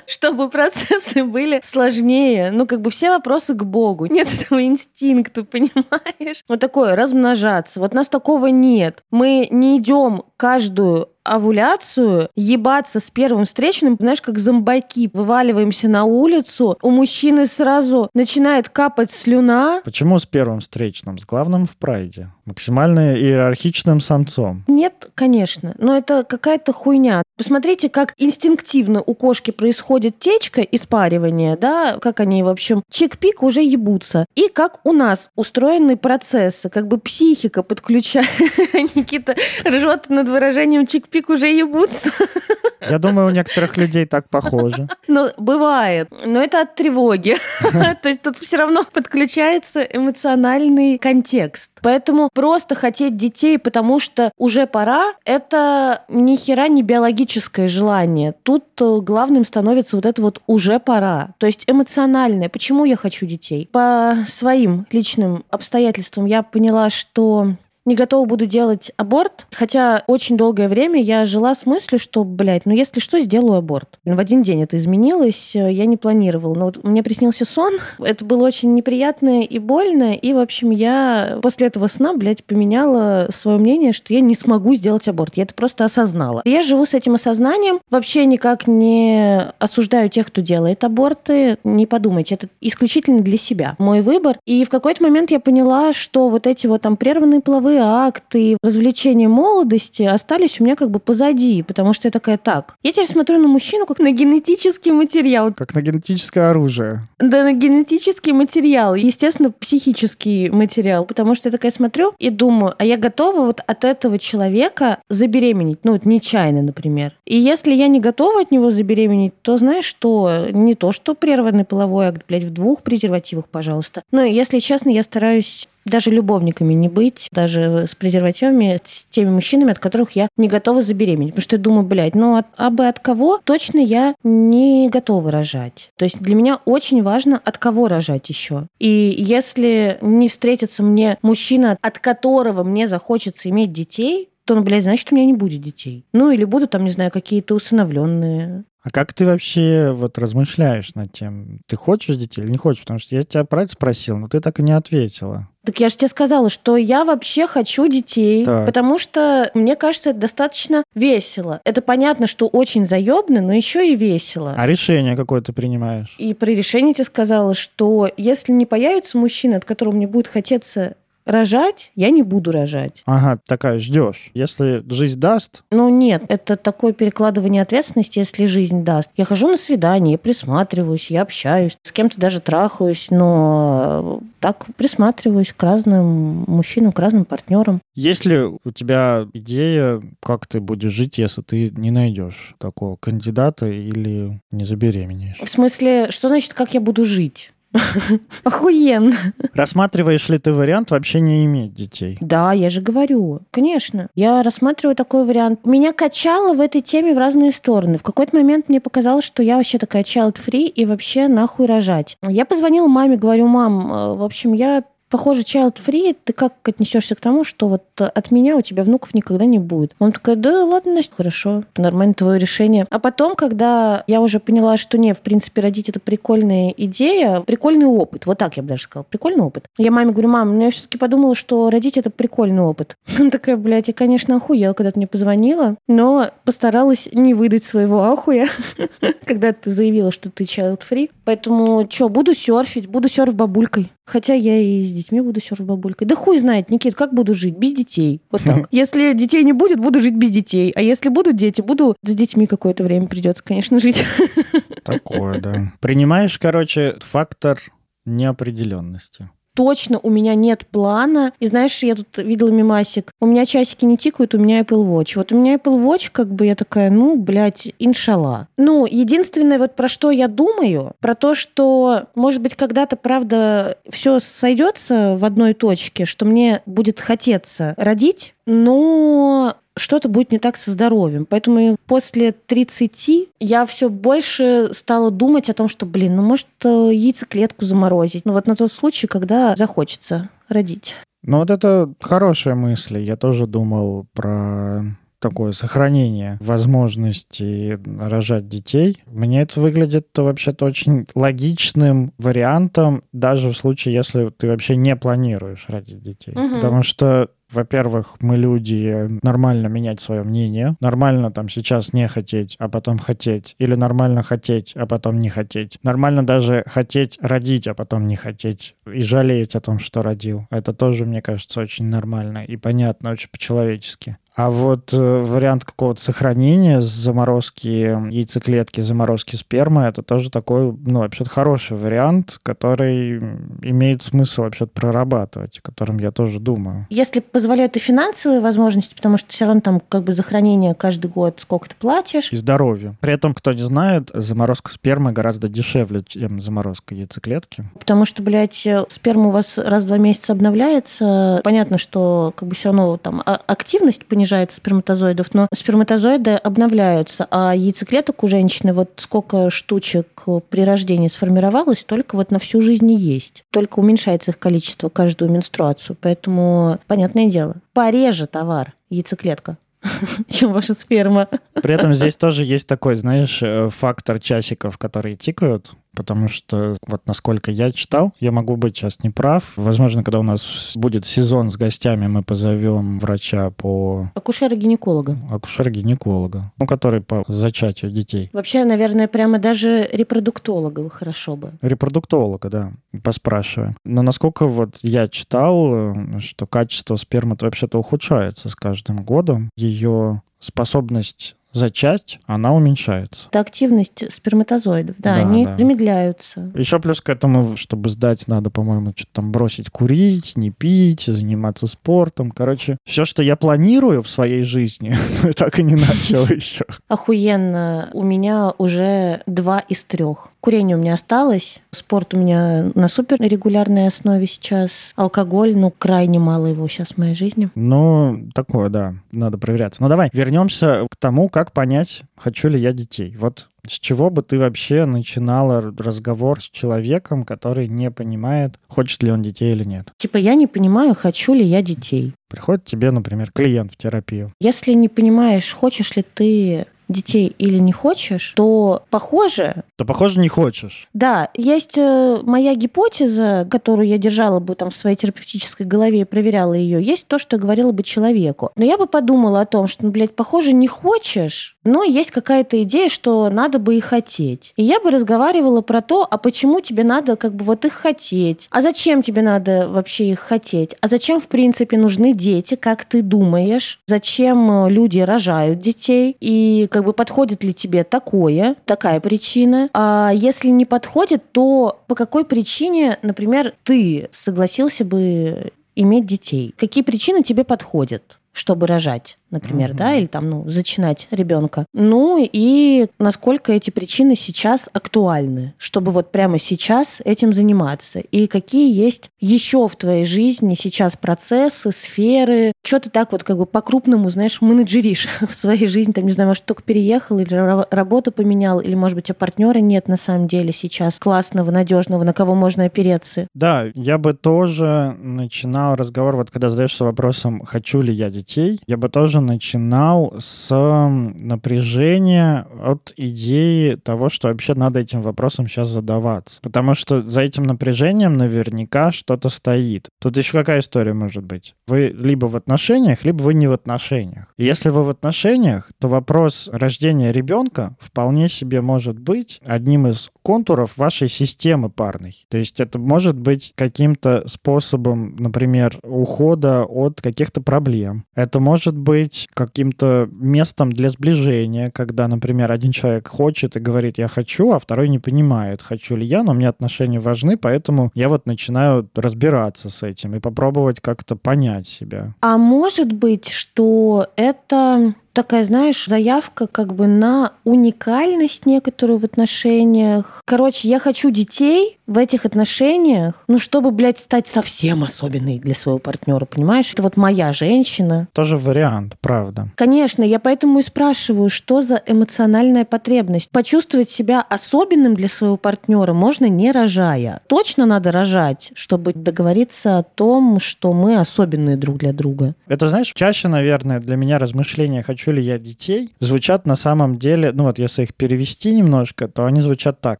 чтобы 0.07 0.49
процессы 0.49 1.25
были 1.25 1.59
сложнее. 1.61 2.51
Ну, 2.51 2.65
как 2.65 2.79
бы 2.79 2.91
все 2.91 3.09
вопросы 3.09 3.55
к 3.55 3.63
Богу. 3.63 4.05
Нет 4.05 4.29
этого 4.33 4.63
инстинкта, 4.63 5.43
понимаешь? 5.43 6.43
Вот 6.47 6.61
такое, 6.61 6.95
размножаться. 6.95 7.81
Вот 7.81 7.93
нас 7.93 8.07
такого 8.07 8.47
нет. 8.47 9.03
Мы 9.11 9.49
не 9.51 9.79
идем 9.79 10.12
каждую 10.37 11.09
овуляцию, 11.23 12.29
ебаться 12.35 12.99
с 12.99 13.09
первым 13.09 13.45
встречным, 13.45 13.97
знаешь, 13.99 14.21
как 14.21 14.37
зомбаки, 14.39 15.09
вываливаемся 15.13 15.87
на 15.87 16.03
улицу, 16.03 16.77
у 16.81 16.91
мужчины 16.91 17.45
сразу 17.45 18.09
начинает 18.13 18.69
капать 18.69 19.11
слюна. 19.11 19.81
Почему 19.83 20.19
с 20.19 20.25
первым 20.25 20.59
встречным? 20.59 21.17
С 21.17 21.25
главным 21.25 21.65
в 21.65 21.77
прайде. 21.77 22.29
Максимально 22.45 23.15
иерархичным 23.15 24.01
самцом. 24.01 24.63
Нет, 24.67 25.09
конечно, 25.15 25.75
но 25.77 25.97
это 25.97 26.23
какая-то 26.23 26.73
хуйня. 26.73 27.23
Посмотрите, 27.37 27.89
как 27.89 28.13
инстинктивно 28.17 29.01
у 29.01 29.15
кошки 29.15 29.51
происходит 29.51 30.19
течка, 30.19 30.61
испаривание, 30.61 31.57
да, 31.57 31.97
как 31.99 32.19
они, 32.19 32.43
в 32.43 32.47
общем, 32.47 32.83
чик-пик 32.91 33.41
уже 33.41 33.61
ебутся. 33.61 34.25
И 34.35 34.49
как 34.49 34.79
у 34.83 34.91
нас 34.91 35.29
устроены 35.35 35.97
процессы, 35.97 36.69
как 36.69 36.87
бы 36.87 36.97
психика 36.97 37.63
подключает. 37.63 38.27
Никита 38.95 39.35
ржет 39.65 40.09
над 40.09 40.29
выражением 40.29 40.85
чик 40.85 41.07
пик 41.07 41.29
уже 41.29 41.47
ебутся. 41.47 42.11
Я 42.89 42.99
думаю, 42.99 43.27
у 43.27 43.31
некоторых 43.31 43.77
людей 43.77 44.05
так 44.05 44.29
похоже. 44.29 44.87
Ну, 45.07 45.29
бывает. 45.37 46.09
Но 46.25 46.41
это 46.41 46.61
от 46.61 46.73
тревоги. 46.73 47.37
То 47.61 48.09
есть 48.09 48.23
тут 48.23 48.37
все 48.37 48.57
равно 48.57 48.83
подключается 48.83 49.83
эмоциональный 49.83 50.97
контекст. 50.97 51.71
Поэтому 51.83 52.29
просто 52.33 52.75
хотеть 52.75 53.17
детей, 53.17 53.57
потому 53.57 53.99
что 53.99 54.31
уже 54.37 54.67
пора, 54.67 55.13
это 55.25 56.03
ни 56.09 56.35
хера 56.35 56.67
не 56.67 56.83
биологическое 56.83 57.67
желание. 57.67 58.33
Тут 58.43 58.63
э, 58.81 58.99
главным 59.01 59.45
становится 59.45 59.95
вот 59.95 60.05
это 60.05 60.21
вот 60.21 60.41
уже 60.47 60.79
пора. 60.79 61.33
То 61.37 61.47
есть 61.47 61.63
эмоциональное. 61.67 62.49
Почему 62.49 62.85
я 62.85 62.95
хочу 62.95 63.25
детей? 63.25 63.69
По 63.71 64.17
своим 64.27 64.85
личным 64.91 65.45
обстоятельствам 65.49 66.25
я 66.25 66.43
поняла, 66.43 66.89
что 66.89 67.55
не 67.85 67.95
готова 67.95 68.25
буду 68.25 68.45
делать 68.45 68.91
аборт, 68.97 69.47
хотя 69.51 70.03
очень 70.07 70.37
долгое 70.37 70.67
время 70.67 71.01
я 71.01 71.25
жила 71.25 71.53
с 71.55 71.65
мыслью, 71.65 71.99
что, 71.99 72.23
блядь, 72.23 72.65
ну 72.65 72.73
если 72.73 72.99
что, 72.99 73.19
сделаю 73.19 73.57
аборт. 73.57 73.99
В 74.05 74.19
один 74.19 74.43
день 74.43 74.63
это 74.63 74.77
изменилось, 74.77 75.51
я 75.55 75.85
не 75.85 75.97
планировала. 75.97 76.55
Но 76.55 76.65
вот 76.65 76.83
мне 76.83 77.03
приснился 77.03 77.45
сон, 77.45 77.73
это 77.99 78.23
было 78.25 78.45
очень 78.45 78.73
неприятно 78.73 79.43
и 79.43 79.59
больно, 79.59 80.13
и, 80.13 80.33
в 80.33 80.39
общем, 80.39 80.69
я 80.69 81.39
после 81.41 81.67
этого 81.67 81.87
сна, 81.87 82.13
блядь, 82.13 82.43
поменяла 82.43 83.27
свое 83.33 83.57
мнение, 83.57 83.93
что 83.93 84.13
я 84.13 84.21
не 84.21 84.35
смогу 84.35 84.75
сделать 84.75 85.07
аборт. 85.07 85.33
Я 85.35 85.43
это 85.43 85.53
просто 85.53 85.85
осознала. 85.85 86.41
Я 86.45 86.63
живу 86.63 86.85
с 86.85 86.93
этим 86.93 87.15
осознанием, 87.15 87.79
вообще 87.89 88.25
никак 88.25 88.67
не 88.67 89.51
осуждаю 89.59 90.09
тех, 90.09 90.27
кто 90.27 90.41
делает 90.41 90.83
аборты, 90.83 91.57
не 91.63 91.85
подумайте, 91.85 92.35
это 92.35 92.47
исключительно 92.61 93.19
для 93.19 93.37
себя. 93.37 93.75
Мой 93.77 94.01
выбор. 94.01 94.37
И 94.45 94.63
в 94.63 94.69
какой-то 94.69 95.03
момент 95.03 95.31
я 95.31 95.39
поняла, 95.39 95.93
что 95.93 96.29
вот 96.29 96.47
эти 96.47 96.67
вот 96.67 96.81
там 96.81 96.97
прерванные 96.97 97.41
половые 97.41 97.72
половые 97.73 98.05
акты, 98.05 98.57
развлечения 98.63 99.27
молодости 99.27 100.03
остались 100.03 100.59
у 100.59 100.63
меня 100.63 100.75
как 100.75 100.91
бы 100.91 100.99
позади, 100.99 101.63
потому 101.63 101.93
что 101.93 102.07
я 102.07 102.11
такая, 102.11 102.37
так, 102.37 102.75
я 102.83 102.91
теперь 102.91 103.07
смотрю 103.07 103.39
на 103.39 103.47
мужчину 103.47 103.85
как 103.85 103.99
на 103.99 104.11
генетический 104.11 104.91
материал. 104.91 105.53
Как 105.53 105.73
на 105.73 105.81
генетическое 105.81 106.49
оружие. 106.49 107.07
Да, 107.19 107.43
на 107.43 107.53
генетический 107.53 108.31
материал. 108.33 108.95
Естественно, 108.95 109.51
психический 109.51 110.49
материал, 110.49 111.05
потому 111.05 111.35
что 111.35 111.49
я 111.49 111.51
такая 111.51 111.71
смотрю 111.71 112.13
и 112.19 112.29
думаю, 112.29 112.73
а 112.77 112.85
я 112.85 112.97
готова 112.97 113.45
вот 113.45 113.61
от 113.65 113.83
этого 113.85 114.19
человека 114.19 114.99
забеременеть, 115.09 115.79
ну 115.83 115.93
вот 115.93 116.05
нечаянно, 116.05 116.61
например. 116.61 117.13
И 117.25 117.37
если 117.37 117.73
я 117.73 117.87
не 117.87 117.99
готова 117.99 118.41
от 118.41 118.51
него 118.51 118.71
забеременеть, 118.71 119.33
то 119.41 119.57
знаешь 119.57 119.85
что, 119.85 120.45
не 120.51 120.75
то, 120.75 120.91
что 120.91 121.15
прерванный 121.15 121.65
половой 121.65 122.07
акт, 122.07 122.23
блядь, 122.27 122.43
в 122.43 122.51
двух 122.51 122.83
презервативах, 122.83 123.47
пожалуйста. 123.47 124.03
Но 124.11 124.23
если 124.23 124.59
честно, 124.59 124.89
я 124.89 125.03
стараюсь 125.03 125.67
даже 125.85 126.11
любовниками 126.11 126.73
не 126.73 126.89
быть, 126.89 127.27
даже 127.31 127.85
с 127.87 127.95
презервативами, 127.95 128.79
с 128.83 129.05
теми 129.05 129.29
мужчинами, 129.29 129.71
от 129.71 129.79
которых 129.79 130.11
я 130.11 130.27
не 130.37 130.47
готова 130.47 130.81
забеременеть. 130.81 131.33
Потому 131.33 131.43
что 131.43 131.55
я 131.55 131.61
думаю, 131.61 131.85
блядь, 131.85 132.15
ну 132.15 132.35
от, 132.35 132.47
а 132.57 132.69
бы 132.69 132.87
от 132.87 132.99
кого 132.99 133.39
точно 133.43 133.79
я 133.79 134.15
не 134.23 134.89
готова 134.89 135.31
рожать. 135.31 135.91
То 135.97 136.05
есть 136.05 136.19
для 136.19 136.35
меня 136.35 136.59
очень 136.65 137.01
важно, 137.01 137.41
от 137.43 137.57
кого 137.57 137.87
рожать 137.87 138.29
еще. 138.29 138.67
И 138.79 139.15
если 139.17 139.97
не 140.01 140.29
встретится 140.29 140.83
мне 140.83 141.17
мужчина, 141.21 141.77
от 141.81 141.99
которого 141.99 142.63
мне 142.63 142.87
захочется 142.87 143.49
иметь 143.49 143.71
детей, 143.71 144.29
то, 144.45 144.55
ну, 144.55 144.61
блядь, 144.61 144.83
значит, 144.83 145.11
у 145.11 145.15
меня 145.15 145.25
не 145.25 145.33
будет 145.33 145.61
детей. 145.61 146.05
Ну, 146.13 146.31
или 146.31 146.43
будут 146.43 146.71
там, 146.71 146.83
не 146.83 146.89
знаю, 146.89 147.11
какие-то 147.11 147.55
усыновленные. 147.55 148.65
А 148.83 148.89
как 148.89 149.13
ты 149.13 149.25
вообще 149.25 149.93
вот 149.93 150.17
размышляешь 150.17 150.93
над 150.93 151.13
тем, 151.13 151.61
ты 151.67 151.77
хочешь 151.77 152.17
детей 152.17 152.41
или 152.41 152.51
не 152.51 152.57
хочешь? 152.57 152.81
Потому 152.81 152.99
что 152.99 153.15
я 153.15 153.23
тебя 153.23 153.45
про 153.45 153.63
это 153.63 153.71
спросил, 153.71 154.17
но 154.17 154.27
ты 154.27 154.41
так 154.41 154.59
и 154.59 154.63
не 154.63 154.73
ответила. 154.73 155.47
Так 155.65 155.79
я 155.79 155.87
же 155.87 155.95
тебе 155.95 156.09
сказала, 156.09 156.49
что 156.49 156.75
я 156.75 157.05
вообще 157.05 157.47
хочу 157.47 157.87
детей, 157.87 158.43
так. 158.43 158.65
потому 158.65 158.99
что 158.99 159.49
мне 159.53 159.77
кажется, 159.77 160.09
это 160.09 160.19
достаточно 160.19 160.83
весело. 160.93 161.61
Это 161.63 161.81
понятно, 161.81 162.27
что 162.27 162.47
очень 162.47 162.85
заебно, 162.85 163.39
но 163.39 163.53
еще 163.53 163.89
и 163.89 163.95
весело. 163.95 164.53
А 164.57 164.67
решение 164.67 165.15
какое 165.15 165.39
ты 165.39 165.53
принимаешь? 165.53 166.15
И 166.17 166.33
при 166.33 166.53
решении 166.53 166.91
тебе 166.91 167.05
сказала, 167.05 167.53
что 167.53 168.09
если 168.17 168.51
не 168.51 168.65
появится 168.65 169.17
мужчина, 169.17 169.55
от 169.55 169.63
которого 169.63 169.95
мне 169.95 170.07
будет 170.07 170.27
хотеться 170.27 170.97
рожать, 171.25 171.91
я 171.95 172.09
не 172.09 172.23
буду 172.23 172.51
рожать. 172.51 173.03
Ага, 173.05 173.39
такая 173.45 173.79
ждешь. 173.79 174.29
Если 174.33 174.83
жизнь 174.89 175.19
даст? 175.19 175.63
Ну 175.71 175.89
нет, 175.89 176.23
это 176.27 176.55
такое 176.55 176.93
перекладывание 176.93 177.61
ответственности, 177.61 178.19
если 178.19 178.45
жизнь 178.45 178.83
даст. 178.83 179.09
Я 179.15 179.25
хожу 179.25 179.47
на 179.47 179.57
свидание, 179.57 180.17
присматриваюсь, 180.17 181.11
я 181.11 181.21
общаюсь, 181.21 181.77
с 181.83 181.91
кем-то 181.91 182.19
даже 182.19 182.39
трахаюсь, 182.39 183.07
но 183.09 184.21
так 184.39 184.65
присматриваюсь 184.75 185.53
к 185.53 185.63
разным 185.63 186.43
мужчинам, 186.47 186.91
к 186.91 186.99
разным 186.99 187.25
партнерам. 187.25 187.81
Есть 187.95 188.25
ли 188.25 188.39
у 188.39 188.71
тебя 188.73 189.27
идея, 189.33 190.01
как 190.21 190.47
ты 190.47 190.59
будешь 190.59 190.91
жить, 190.91 191.17
если 191.17 191.41
ты 191.41 191.69
не 191.71 191.91
найдешь 191.91 192.55
такого 192.57 192.95
кандидата 192.97 193.67
или 193.67 194.41
не 194.51 194.65
забеременеешь? 194.65 195.39
В 195.39 195.49
смысле, 195.49 196.11
что 196.11 196.27
значит, 196.27 196.53
как 196.53 196.73
я 196.73 196.81
буду 196.81 197.05
жить? 197.05 197.51
Охуенно. 198.43 199.13
Рассматриваешь 199.53 200.29
ли 200.29 200.37
ты 200.37 200.53
вариант 200.53 200.91
вообще 200.91 201.19
не 201.19 201.45
иметь 201.45 201.73
детей? 201.73 202.17
Да, 202.21 202.53
я 202.53 202.69
же 202.69 202.81
говорю, 202.81 203.41
конечно. 203.51 204.09
Я 204.15 204.43
рассматриваю 204.43 204.95
такой 204.95 205.25
вариант. 205.25 205.65
Меня 205.65 205.93
качало 205.93 206.53
в 206.53 206.61
этой 206.61 206.81
теме 206.81 207.13
в 207.13 207.17
разные 207.17 207.51
стороны. 207.51 207.97
В 207.97 208.03
какой-то 208.03 208.35
момент 208.35 208.69
мне 208.69 208.79
показалось, 208.79 209.25
что 209.25 209.43
я 209.43 209.57
вообще 209.57 209.77
такая 209.77 210.03
child-free 210.03 210.67
и 210.67 210.85
вообще 210.85 211.27
нахуй 211.27 211.65
рожать. 211.65 212.17
Я 212.21 212.45
позвонила 212.45 212.87
маме, 212.87 213.17
говорю, 213.17 213.47
мам, 213.47 213.91
э, 213.91 214.15
в 214.15 214.23
общем, 214.23 214.53
я 214.53 214.83
похоже, 215.13 215.41
child 215.41 215.75
free, 215.85 216.15
ты 216.23 216.33
как 216.33 216.53
отнесешься 216.67 217.13
к 217.13 217.19
тому, 217.19 217.43
что 217.43 217.67
вот 217.67 217.83
от 218.01 218.31
меня 218.31 218.57
у 218.57 218.61
тебя 218.61 218.83
внуков 218.83 219.13
никогда 219.13 219.45
не 219.45 219.59
будет? 219.59 219.95
Он 219.99 220.11
такой, 220.11 220.35
да 220.35 220.65
ладно, 220.65 220.95
Настя, 220.95 221.13
хорошо, 221.15 221.65
нормально 221.77 222.15
твое 222.15 222.39
решение. 222.39 222.87
А 222.89 222.97
потом, 222.97 223.35
когда 223.35 224.03
я 224.07 224.21
уже 224.21 224.39
поняла, 224.39 224.75
что 224.75 224.97
не, 224.97 225.13
в 225.13 225.19
принципе, 225.19 225.61
родить 225.61 225.87
это 225.87 225.99
прикольная 225.99 226.73
идея, 226.75 227.41
прикольный 227.41 227.85
опыт, 227.85 228.25
вот 228.25 228.39
так 228.39 228.57
я 228.57 228.63
бы 228.63 228.69
даже 228.69 228.85
сказала, 228.85 229.05
прикольный 229.07 229.43
опыт. 229.43 229.67
Я 229.77 229.91
маме 229.91 230.13
говорю, 230.13 230.29
мам, 230.29 230.57
ну 230.57 230.63
я 230.63 230.71
все-таки 230.71 230.97
подумала, 230.97 231.35
что 231.35 231.69
родить 231.69 231.95
это 231.95 232.09
прикольный 232.09 232.63
опыт. 232.63 232.97
Она 233.19 233.29
такая, 233.29 233.55
блядь, 233.55 233.89
я, 233.89 233.93
конечно, 233.93 234.37
охуела, 234.37 234.73
когда 234.73 234.89
ты 234.89 234.97
мне 234.97 235.05
позвонила, 235.05 235.75
но 235.87 236.31
постаралась 236.43 237.07
не 237.13 237.35
выдать 237.35 237.65
своего 237.65 238.01
ахуя, 238.01 238.47
когда 239.25 239.53
ты 239.53 239.69
заявила, 239.69 240.11
что 240.11 240.31
ты 240.31 240.45
child 240.45 240.81
free. 240.89 241.11
Поэтому, 241.23 241.87
что, 241.87 242.09
буду 242.09 242.33
серфить, 242.33 242.87
буду 242.87 243.09
серф 243.09 243.35
бабулькой. 243.35 243.91
Хотя 244.05 244.33
я 244.33 244.59
и 244.59 244.83
с 244.83 244.91
детьми 244.91 245.21
буду 245.21 245.39
серф 245.39 245.61
бабулькой. 245.61 246.07
Да 246.07 246.15
хуй 246.15 246.37
знает, 246.37 246.69
Никит, 246.69 246.95
как 246.95 247.13
буду 247.13 247.33
жить? 247.33 247.57
Без 247.57 247.73
детей. 247.73 248.21
Вот 248.31 248.41
так. 248.45 248.67
Если 248.71 249.13
детей 249.13 249.43
не 249.43 249.53
будет, 249.53 249.79
буду 249.79 250.01
жить 250.01 250.15
без 250.15 250.31
детей. 250.31 250.71
А 250.75 250.81
если 250.81 251.09
будут 251.09 251.37
дети, 251.37 251.61
буду 251.61 251.95
с 252.03 252.15
детьми 252.15 252.45
какое-то 252.45 252.83
время 252.83 253.07
придется, 253.07 253.43
конечно, 253.43 253.79
жить. 253.79 254.03
Такое, 254.83 255.39
да. 255.39 255.73
Принимаешь, 255.79 256.37
короче, 256.37 256.97
фактор 256.99 257.59
неопределенности 258.05 259.29
точно 259.55 259.99
у 260.01 260.09
меня 260.09 260.35
нет 260.35 260.65
плана. 260.67 261.33
И 261.39 261.45
знаешь, 261.45 261.83
я 261.83 261.95
тут 261.95 262.17
видела 262.17 262.49
мимасик. 262.49 263.11
У 263.19 263.25
меня 263.25 263.45
часики 263.45 263.85
не 263.85 263.97
тикают, 263.97 264.35
у 264.35 264.37
меня 264.37 264.61
Apple 264.61 264.83
Watch. 264.83 265.13
Вот 265.15 265.31
у 265.31 265.37
меня 265.37 265.55
Apple 265.55 265.83
Watch, 265.83 266.09
как 266.11 266.33
бы 266.33 266.45
я 266.45 266.55
такая, 266.55 266.89
ну, 266.89 267.15
блядь, 267.15 267.73
иншалла. 267.79 268.47
Ну, 268.57 268.85
единственное, 268.85 269.59
вот 269.59 269.75
про 269.75 269.87
что 269.87 270.11
я 270.11 270.27
думаю, 270.27 270.93
про 270.99 271.15
то, 271.15 271.35
что, 271.35 272.05
может 272.15 272.41
быть, 272.41 272.55
когда-то, 272.55 272.95
правда, 272.95 273.77
все 273.89 274.19
сойдется 274.19 275.15
в 275.17 275.25
одной 275.25 275.53
точке, 275.53 276.05
что 276.05 276.25
мне 276.25 276.61
будет 276.65 276.99
хотеться 276.99 277.73
родить, 277.77 278.33
но 278.45 279.55
что-то 279.75 280.09
будет 280.09 280.31
не 280.31 280.39
так 280.39 280.57
со 280.57 280.71
здоровьем. 280.71 281.25
Поэтому 281.25 281.77
после 281.87 282.31
30 282.31 283.29
я 283.39 283.65
все 283.65 283.89
больше 283.89 284.69
стала 284.73 285.11
думать 285.11 285.49
о 285.49 285.53
том, 285.53 285.67
что, 285.67 285.85
блин, 285.85 286.15
ну 286.15 286.21
может 286.21 286.47
э, 286.63 286.67
яйцеклетку 286.93 287.65
заморозить. 287.65 288.25
Ну 288.25 288.33
вот 288.33 288.47
на 288.47 288.55
тот 288.55 288.71
случай, 288.71 289.07
когда 289.07 289.55
захочется 289.55 290.29
родить. 290.47 290.95
Ну 291.23 291.37
вот 291.39 291.49
это 291.49 291.91
хорошая 292.01 292.55
мысль. 292.55 292.99
Я 292.99 293.15
тоже 293.15 293.47
думал 293.47 294.05
про 294.13 294.83
такое 295.23 295.53
сохранение 295.53 296.37
возможности 296.41 297.79
рожать 297.97 298.49
детей. 298.49 299.01
Мне 299.07 299.41
это 299.41 299.61
выглядит 299.61 300.07
вообще-то 300.15 300.65
очень 300.65 301.07
логичным 301.15 302.11
вариантом, 302.17 303.03
даже 303.13 303.49
в 303.49 303.57
случае, 303.57 303.95
если 303.95 304.29
ты 304.31 304.47
вообще 304.47 304.75
не 304.75 304.97
планируешь 304.97 305.65
родить 305.69 306.03
детей. 306.03 306.33
Угу. 306.35 306.55
Потому 306.55 306.83
что 306.83 307.29
во-первых, 307.53 308.15
мы 308.21 308.37
люди, 308.37 309.19
нормально 309.23 309.67
менять 309.67 309.99
свое 309.99 310.23
мнение, 310.23 310.75
нормально 310.79 311.31
там 311.31 311.49
сейчас 311.49 311.93
не 311.93 312.07
хотеть, 312.07 312.55
а 312.59 312.69
потом 312.69 312.99
хотеть, 312.99 313.55
или 313.59 313.75
нормально 313.75 314.23
хотеть, 314.23 314.73
а 314.75 314.85
потом 314.85 315.19
не 315.19 315.29
хотеть. 315.29 315.77
Нормально 315.83 316.25
даже 316.25 316.63
хотеть 316.67 317.17
родить, 317.21 317.67
а 317.67 317.73
потом 317.73 318.07
не 318.07 318.15
хотеть, 318.15 318.75
и 318.91 319.01
жалеть 319.01 319.55
о 319.55 319.59
том, 319.59 319.79
что 319.79 320.01
родил. 320.01 320.47
Это 320.49 320.73
тоже, 320.73 321.05
мне 321.05 321.21
кажется, 321.21 321.61
очень 321.61 321.85
нормально 321.85 322.43
и 322.45 322.57
понятно, 322.57 323.11
очень 323.11 323.29
по-человечески. 323.29 324.17
А 324.35 324.49
вот 324.49 324.91
э, 324.93 324.97
вариант 324.97 325.63
какого-то 325.63 326.01
сохранения 326.01 326.81
заморозки 326.81 327.67
яйцеклетки, 327.67 328.81
заморозки 328.81 329.35
спермы, 329.35 329.83
это 329.83 330.01
тоже 330.01 330.31
такой, 330.31 330.75
ну, 330.85 330.99
вообще-то 330.99 331.29
хороший 331.29 331.77
вариант, 331.77 332.39
который 332.41 333.19
имеет 333.61 334.01
смысл 334.01 334.43
вообще-то 334.43 334.71
прорабатывать, 334.71 335.59
о 335.59 335.61
котором 335.61 335.99
я 335.99 336.11
тоже 336.11 336.39
думаю. 336.39 336.87
Если 336.89 337.19
позволяют 337.43 337.75
и 337.77 337.79
финансовые 337.79 338.39
возможности, 338.39 338.95
потому 338.95 339.17
что 339.17 339.31
все 339.31 339.45
равно 339.45 339.61
там 339.61 339.81
как 339.87 340.03
бы 340.03 340.13
за 340.13 340.23
хранение 340.23 340.73
каждый 340.73 341.11
год 341.11 341.39
сколько 341.41 341.69
ты 341.69 341.75
платишь. 341.75 342.31
И 342.31 342.37
здоровье. 342.37 342.95
При 343.01 343.13
этом, 343.13 343.33
кто 343.33 343.53
не 343.53 343.63
знает, 343.63 344.09
заморозка 344.13 344.71
спермы 344.71 345.11
гораздо 345.11 345.47
дешевле, 345.47 346.03
чем 346.07 346.41
заморозка 346.41 346.95
яйцеклетки. 346.95 347.65
Потому 347.77 348.05
что, 348.05 348.23
блядь, 348.23 348.67
сперма 348.89 349.27
у 349.27 349.31
вас 349.31 349.57
раз 349.57 349.83
в 349.83 349.87
два 349.87 349.97
месяца 349.97 350.33
обновляется. 350.33 351.41
Понятно, 351.43 351.77
что 351.77 352.33
как 352.35 352.47
бы 352.47 352.55
все 352.55 352.69
равно 352.69 352.97
там 352.97 353.21
а, 353.25 353.41
активность 353.45 354.05
понижается 354.05 354.33
понижается 354.33 354.57
сперматозоидов, 354.57 355.33
но 355.33 355.47
сперматозоиды 355.53 356.31
обновляются, 356.31 357.27
а 357.29 357.53
яйцеклеток 357.53 358.23
у 358.23 358.27
женщины 358.27 358.73
вот 358.73 358.91
сколько 358.97 359.49
штучек 359.49 360.07
при 360.49 360.61
рождении 360.61 361.07
сформировалось, 361.07 361.83
только 361.83 362.15
вот 362.15 362.31
на 362.31 362.39
всю 362.39 362.61
жизнь 362.61 362.89
и 362.91 362.95
есть. 362.95 363.43
Только 363.51 363.79
уменьшается 363.79 364.31
их 364.31 364.39
количество 364.39 364.89
каждую 364.89 365.31
менструацию. 365.31 365.97
Поэтому, 365.99 366.79
понятное 366.87 367.25
дело, 367.33 367.55
пореже 367.73 368.27
товар 368.27 368.73
яйцеклетка 368.89 369.57
чем 370.29 370.53
ваша 370.53 370.73
сперма. 370.73 371.27
При 371.53 371.73
этом 371.73 371.93
здесь 371.93 372.15
тоже 372.15 372.43
есть 372.43 372.67
такой, 372.67 372.95
знаешь, 372.95 373.39
э, 373.41 373.69
фактор 373.69 374.19
часиков, 374.19 374.77
которые 374.77 375.15
тикают 375.15 375.73
потому 375.95 376.27
что 376.27 376.75
вот 376.87 377.05
насколько 377.07 377.51
я 377.51 377.71
читал, 377.71 378.13
я 378.19 378.31
могу 378.31 378.55
быть 378.55 378.75
сейчас 378.75 379.03
неправ. 379.03 379.53
Возможно, 379.55 380.03
когда 380.03 380.19
у 380.19 380.23
нас 380.23 380.73
будет 380.75 381.05
сезон 381.05 381.49
с 381.49 381.57
гостями, 381.57 382.07
мы 382.07 382.23
позовем 382.23 382.99
врача 382.99 383.49
по... 383.51 384.09
Акушера-гинеколога. 384.15 385.17
Акушера-гинеколога, 385.29 386.51
ну, 386.57 386.67
который 386.67 387.01
по 387.01 387.23
зачатию 387.27 387.91
детей. 387.91 388.29
Вообще, 388.33 388.65
наверное, 388.65 389.07
прямо 389.07 389.39
даже 389.39 389.89
репродуктолога 389.91 390.89
хорошо 390.89 391.35
бы. 391.35 391.51
Репродуктолога, 391.61 392.49
да, 392.49 392.71
поспрашиваю. 393.03 393.75
Но 393.83 394.01
насколько 394.01 394.47
вот 394.47 394.77
я 394.81 395.07
читал, 395.07 395.93
э, 395.95 396.19
что 396.19 396.45
качество 396.45 396.95
спермы 396.95 397.37
вообще-то 397.39 397.79
ухудшается 397.79 398.49
с 398.49 398.55
каждым 398.55 399.03
годом. 399.03 399.49
Ее 399.55 400.21
способность 400.39 401.35
зачать, 401.53 402.19
она 402.25 402.53
уменьшается. 402.53 403.27
Это 403.29 403.39
активность 403.39 404.11
сперматозоидов, 404.11 404.95
да, 404.97 405.15
да 405.15 405.21
они 405.21 405.45
да. 405.45 405.57
замедляются. 405.57 406.51
Еще 406.55 406.79
плюс 406.79 407.01
к 407.01 407.09
этому, 407.09 407.55
чтобы 407.57 407.89
сдать, 407.89 408.27
надо, 408.27 408.49
по-моему, 408.49 408.91
что-то 408.95 409.13
там 409.13 409.31
бросить 409.31 409.69
курить, 409.69 410.33
не 410.35 410.49
пить, 410.49 411.03
заниматься 411.03 411.67
спортом. 411.67 412.31
Короче, 412.31 412.77
все, 412.83 413.05
что 413.05 413.23
я 413.23 413.35
планирую 413.35 414.01
в 414.03 414.09
своей 414.09 414.43
жизни, 414.43 414.93
так 415.35 415.59
и 415.59 415.63
не 415.63 415.75
начал 415.75 416.25
еще. 416.29 416.65
Охуенно. 416.87 417.89
У 417.93 418.03
меня 418.03 418.53
уже 418.57 419.21
два 419.25 419.59
из 419.59 419.83
трех. 419.83 420.29
Курение 420.39 420.75
у 420.75 420.79
меня 420.79 420.95
осталось, 420.95 421.61
спорт 421.71 422.13
у 422.13 422.17
меня 422.17 422.71
на 422.75 422.89
супер 422.89 423.21
регулярной 423.21 423.87
основе 423.87 424.27
сейчас, 424.27 424.91
алкоголь, 424.97 425.55
ну, 425.55 425.71
крайне 425.71 426.19
мало 426.19 426.47
его 426.47 426.67
сейчас 426.67 426.89
в 426.89 426.97
моей 426.97 427.13
жизни. 427.13 427.49
Ну, 427.55 428.27
такое, 428.33 428.67
да, 428.67 428.95
надо 429.13 429.37
проверяться. 429.37 429.81
Ну, 429.81 429.87
давай 429.87 430.09
вернемся 430.11 430.85
к 430.91 430.97
тому, 430.97 431.29
как 431.29 431.42
понять, 431.51 432.03
хочу 432.15 432.47
ли 432.47 432.59
я 432.59 432.73
детей. 432.73 433.15
Вот 433.17 433.49
с 433.65 433.79
чего 433.79 434.09
бы 434.09 434.23
ты 434.23 434.37
вообще 434.37 434.85
начинала 434.85 435.61
разговор 435.61 436.41
с 436.41 436.49
человеком, 436.49 437.23
который 437.23 437.67
не 437.67 437.89
понимает, 437.91 438.59
хочет 438.67 439.03
ли 439.03 439.11
он 439.11 439.21
детей 439.21 439.53
или 439.53 439.63
нет? 439.63 439.91
Типа 439.97 440.17
я 440.17 440.35
не 440.35 440.47
понимаю, 440.47 440.95
хочу 440.95 441.33
ли 441.33 441.45
я 441.45 441.61
детей. 441.61 442.13
Приходит 442.29 442.65
тебе, 442.65 442.91
например, 442.91 443.31
клиент 443.31 443.73
в 443.73 443.77
терапию. 443.77 444.31
Если 444.41 444.73
не 444.73 444.89
понимаешь, 444.89 445.53
хочешь 445.53 445.95
ли 445.95 446.03
ты 446.03 446.65
детей 446.87 447.33
или 447.37 447.57
не 447.57 447.71
хочешь, 447.71 448.33
то 448.35 448.83
похоже... 448.89 449.63
То 449.77 449.85
похоже 449.85 450.19
не 450.19 450.27
хочешь. 450.27 450.87
Да, 450.93 451.29
есть 451.35 451.77
э, 451.77 452.19
моя 452.23 452.55
гипотеза, 452.55 453.47
которую 453.49 453.87
я 453.87 453.97
держала 453.97 454.39
бы 454.39 454.55
там 454.55 454.69
в 454.69 454.75
своей 454.75 454.95
терапевтической 454.95 455.65
голове 455.65 456.01
и 456.01 456.05
проверяла 456.05 456.53
ее, 456.53 456.81
есть 456.81 457.07
то, 457.07 457.17
что 457.17 457.35
я 457.35 457.41
говорила 457.41 457.71
бы 457.71 457.83
человеку. 457.83 458.51
Но 458.55 458.63
я 458.63 458.77
бы 458.77 458.87
подумала 458.87 459.41
о 459.41 459.45
том, 459.45 459.67
что, 459.67 459.85
ну, 459.85 459.91
блядь, 459.91 460.15
похоже, 460.15 460.53
не 460.53 460.67
хочешь, 460.67 461.57
но 461.63 461.83
есть 461.83 462.11
какая-то 462.11 462.61
идея, 462.63 462.89
что 462.89 463.29
надо 463.29 463.59
бы 463.59 463.75
и 463.75 463.79
хотеть. 463.79 464.53
И 464.55 464.63
я 464.63 464.79
бы 464.79 464.91
разговаривала 464.91 465.61
про 465.61 465.81
то, 465.81 466.07
а 466.09 466.17
почему 466.17 466.59
тебе 466.59 466.83
надо 466.83 467.15
как 467.15 467.35
бы 467.35 467.45
вот 467.45 467.65
их 467.65 467.73
хотеть, 467.73 468.47
а 468.49 468.61
зачем 468.61 469.01
тебе 469.01 469.21
надо 469.21 469.67
вообще 469.69 470.11
их 470.11 470.19
хотеть, 470.19 470.75
а 470.81 470.87
зачем, 470.87 471.19
в 471.19 471.27
принципе, 471.27 471.77
нужны 471.77 472.13
дети, 472.13 472.55
как 472.55 472.85
ты 472.85 473.01
думаешь, 473.01 473.79
зачем 473.87 474.65
э, 474.65 474.69
люди 474.69 474.99
рожают 474.99 475.59
детей, 475.59 476.15
и 476.19 476.67
как 476.73 476.83
бы 476.83 476.91
подходит 476.91 477.43
ли 477.43 477.53
тебе 477.53 477.83
такое, 477.83 478.55
такая 478.65 478.99
причина. 478.99 479.69
А 479.73 480.11
если 480.13 480.47
не 480.49 480.65
подходит, 480.65 481.31
то 481.31 481.79
по 481.87 481.93
какой 481.95 482.25
причине, 482.25 482.97
например, 483.03 483.53
ты 483.63 484.09
согласился 484.11 484.83
бы 484.83 485.53
иметь 485.75 486.07
детей? 486.07 486.53
Какие 486.57 486.83
причины 486.83 487.21
тебе 487.23 487.43
подходят? 487.43 488.19
чтобы 488.33 488.65
рожать, 488.65 489.19
например, 489.33 489.71
угу. 489.71 489.77
да, 489.77 489.95
или 489.95 490.05
там, 490.05 490.29
ну, 490.29 490.49
зачинать 490.49 491.07
ребенка. 491.11 491.65
Ну 491.73 492.25
и 492.31 492.87
насколько 492.99 493.51
эти 493.51 493.69
причины 493.69 494.15
сейчас 494.15 494.69
актуальны, 494.71 495.53
чтобы 495.57 495.91
вот 495.91 496.11
прямо 496.11 496.39
сейчас 496.39 497.01
этим 497.03 497.33
заниматься. 497.33 497.99
И 497.99 498.27
какие 498.27 498.73
есть 498.73 499.09
еще 499.19 499.67
в 499.67 499.75
твоей 499.75 500.05
жизни 500.05 500.55
сейчас 500.55 500.95
процессы, 500.95 501.71
сферы, 501.71 502.53
что 502.63 502.79
ты 502.79 502.89
так 502.89 503.11
вот 503.11 503.23
как 503.23 503.37
бы 503.37 503.45
по-крупному, 503.45 504.09
знаешь, 504.09 504.41
менеджеришь 504.41 505.07
в 505.27 505.33
своей 505.33 505.67
жизни, 505.67 505.91
там, 505.91 506.05
не 506.05 506.11
знаю, 506.11 506.29
может, 506.29 506.45
только 506.45 506.63
переехал 506.63 507.19
или 507.19 507.33
работу 507.73 508.11
поменял, 508.11 508.59
или, 508.59 508.75
может 508.75 508.95
быть, 508.95 509.09
у 509.09 509.13
партнера 509.13 509.59
нет 509.59 509.87
на 509.87 509.97
самом 509.97 510.27
деле 510.27 510.53
сейчас 510.53 510.99
классного, 510.99 511.51
надежного, 511.51 512.03
на 512.03 512.13
кого 512.13 512.35
можно 512.35 512.65
опереться. 512.65 513.27
Да, 513.33 513.65
я 513.73 513.97
бы 513.97 514.13
тоже 514.13 514.95
начинал 515.01 515.75
разговор, 515.75 516.15
вот 516.15 516.29
когда 516.31 516.49
задаешься 516.49 516.85
вопросом, 516.85 517.43
хочу 517.45 517.81
ли 517.81 517.91
я 517.91 518.09
детей, 518.09 518.59
я 518.67 518.77
бы 518.77 518.89
тоже 518.89 519.19
начинал 519.25 520.13
с 520.19 520.53
напряжения 520.53 522.47
от 522.61 522.93
идеи 522.97 523.75
того, 523.75 524.09
что 524.09 524.27
вообще 524.27 524.53
надо 524.53 524.79
этим 524.79 525.01
вопросом 525.01 525.47
сейчас 525.47 525.69
задаваться. 525.69 526.39
Потому 526.41 526.73
что 526.75 527.01
за 527.07 527.21
этим 527.21 527.43
напряжением 527.43 528.13
наверняка 528.13 528.91
что-то 528.91 529.29
стоит. 529.29 529.89
Тут 529.99 530.17
еще 530.17 530.33
какая 530.33 530.59
история 530.59 530.93
может 530.93 531.23
быть? 531.23 531.55
Вы 531.67 531.93
либо 531.95 532.27
в 532.27 532.35
отношениях, 532.35 533.03
либо 533.03 533.21
вы 533.21 533.33
не 533.33 533.47
в 533.47 533.53
отношениях. 533.53 534.27
Если 534.37 534.69
вы 534.69 534.83
в 534.83 534.89
отношениях, 534.89 535.71
то 535.79 535.87
вопрос 535.87 536.49
рождения 536.51 537.11
ребенка 537.11 537.75
вполне 537.79 538.27
себе 538.27 538.61
может 538.61 538.99
быть 538.99 539.41
одним 539.45 539.87
из 539.87 540.11
контуров 540.23 540.77
вашей 540.77 541.09
системы 541.09 541.69
парной. 541.69 542.25
То 542.29 542.37
есть 542.37 542.59
это 542.59 542.79
может 542.79 543.17
быть 543.17 543.53
каким-то 543.55 544.27
способом, 544.27 545.15
например, 545.17 545.77
ухода 545.83 546.63
от 546.63 547.01
каких-то 547.01 547.41
проблем. 547.41 548.05
Это 548.15 548.39
может 548.39 548.75
быть 548.75 549.27
каким-то 549.33 550.09
местом 550.11 550.71
для 550.71 550.89
сближения, 550.89 551.69
когда, 551.71 552.07
например, 552.07 552.51
один 552.51 552.71
человек 552.71 553.07
хочет 553.07 553.55
и 553.55 553.59
говорит 553.59 553.97
«я 553.97 554.07
хочу», 554.07 554.51
а 554.51 554.59
второй 554.59 554.89
не 554.89 554.99
понимает, 554.99 555.61
хочу 555.61 555.95
ли 555.95 556.05
я, 556.05 556.23
но 556.23 556.33
мне 556.33 556.47
отношения 556.47 556.99
важны, 556.99 557.37
поэтому 557.37 557.91
я 557.93 558.09
вот 558.09 558.25
начинаю 558.25 558.89
разбираться 558.95 559.69
с 559.69 559.83
этим 559.83 560.15
и 560.15 560.19
попробовать 560.19 560.79
как-то 560.79 561.15
понять 561.15 561.67
себя. 561.67 562.15
А 562.21 562.37
может 562.37 562.93
быть, 562.93 563.27
что 563.27 564.07
это 564.15 564.95
такая, 565.13 565.43
знаешь, 565.43 565.85
заявка 565.85 566.47
как 566.47 566.73
бы 566.73 566.87
на 566.87 567.33
уникальность 567.43 568.45
некоторую 568.45 568.99
в 568.99 569.05
отношениях. 569.05 570.21
Короче, 570.25 570.67
я 570.67 570.79
хочу 570.79 571.09
детей 571.11 571.77
в 571.85 571.97
этих 571.97 572.25
отношениях, 572.25 573.23
ну, 573.27 573.39
чтобы, 573.39 573.71
блядь, 573.71 573.99
стать 573.99 574.27
совсем 574.27 574.83
особенной 574.83 575.39
для 575.39 575.53
своего 575.53 575.79
партнера, 575.79 576.25
понимаешь? 576.25 576.71
Это 576.73 576.81
вот 576.81 576.97
моя 576.97 577.33
женщина. 577.33 578.07
Тоже 578.13 578.37
вариант, 578.37 578.95
правда. 579.01 579.49
Конечно, 579.55 580.03
я 580.03 580.19
поэтому 580.19 580.59
и 580.59 580.63
спрашиваю, 580.63 581.29
что 581.29 581.61
за 581.61 581.81
эмоциональная 581.85 582.65
потребность. 582.65 583.29
Почувствовать 583.29 583.89
себя 583.89 584.21
особенным 584.21 584.95
для 584.95 585.09
своего 585.09 585.37
партнера 585.37 585.93
можно 585.93 586.25
не 586.25 586.51
рожая. 586.51 587.21
Точно 587.27 587.65
надо 587.65 587.91
рожать, 587.91 588.51
чтобы 588.55 588.93
договориться 588.93 589.77
о 589.77 589.83
том, 589.83 590.39
что 590.39 590.73
мы 590.73 590.97
особенные 590.97 591.57
друг 591.57 591.77
для 591.77 591.91
друга. 591.91 592.35
Это, 592.47 592.69
знаешь, 592.69 592.91
чаще, 592.93 593.27
наверное, 593.27 593.79
для 593.79 593.95
меня 593.97 594.19
размышления 594.19 594.83
«хочу 594.83 595.02
ли 595.11 595.21
я 595.21 595.37
детей» 595.37 595.93
звучат 595.99 596.45
на 596.45 596.55
самом 596.55 596.97
деле, 596.97 597.31
ну 597.31 597.43
вот 597.43 597.59
если 597.59 597.83
их 597.83 597.93
перевести 597.93 598.53
немножко, 598.53 599.07
то 599.07 599.25
они 599.25 599.41
звучат 599.41 599.81
так. 599.81 599.99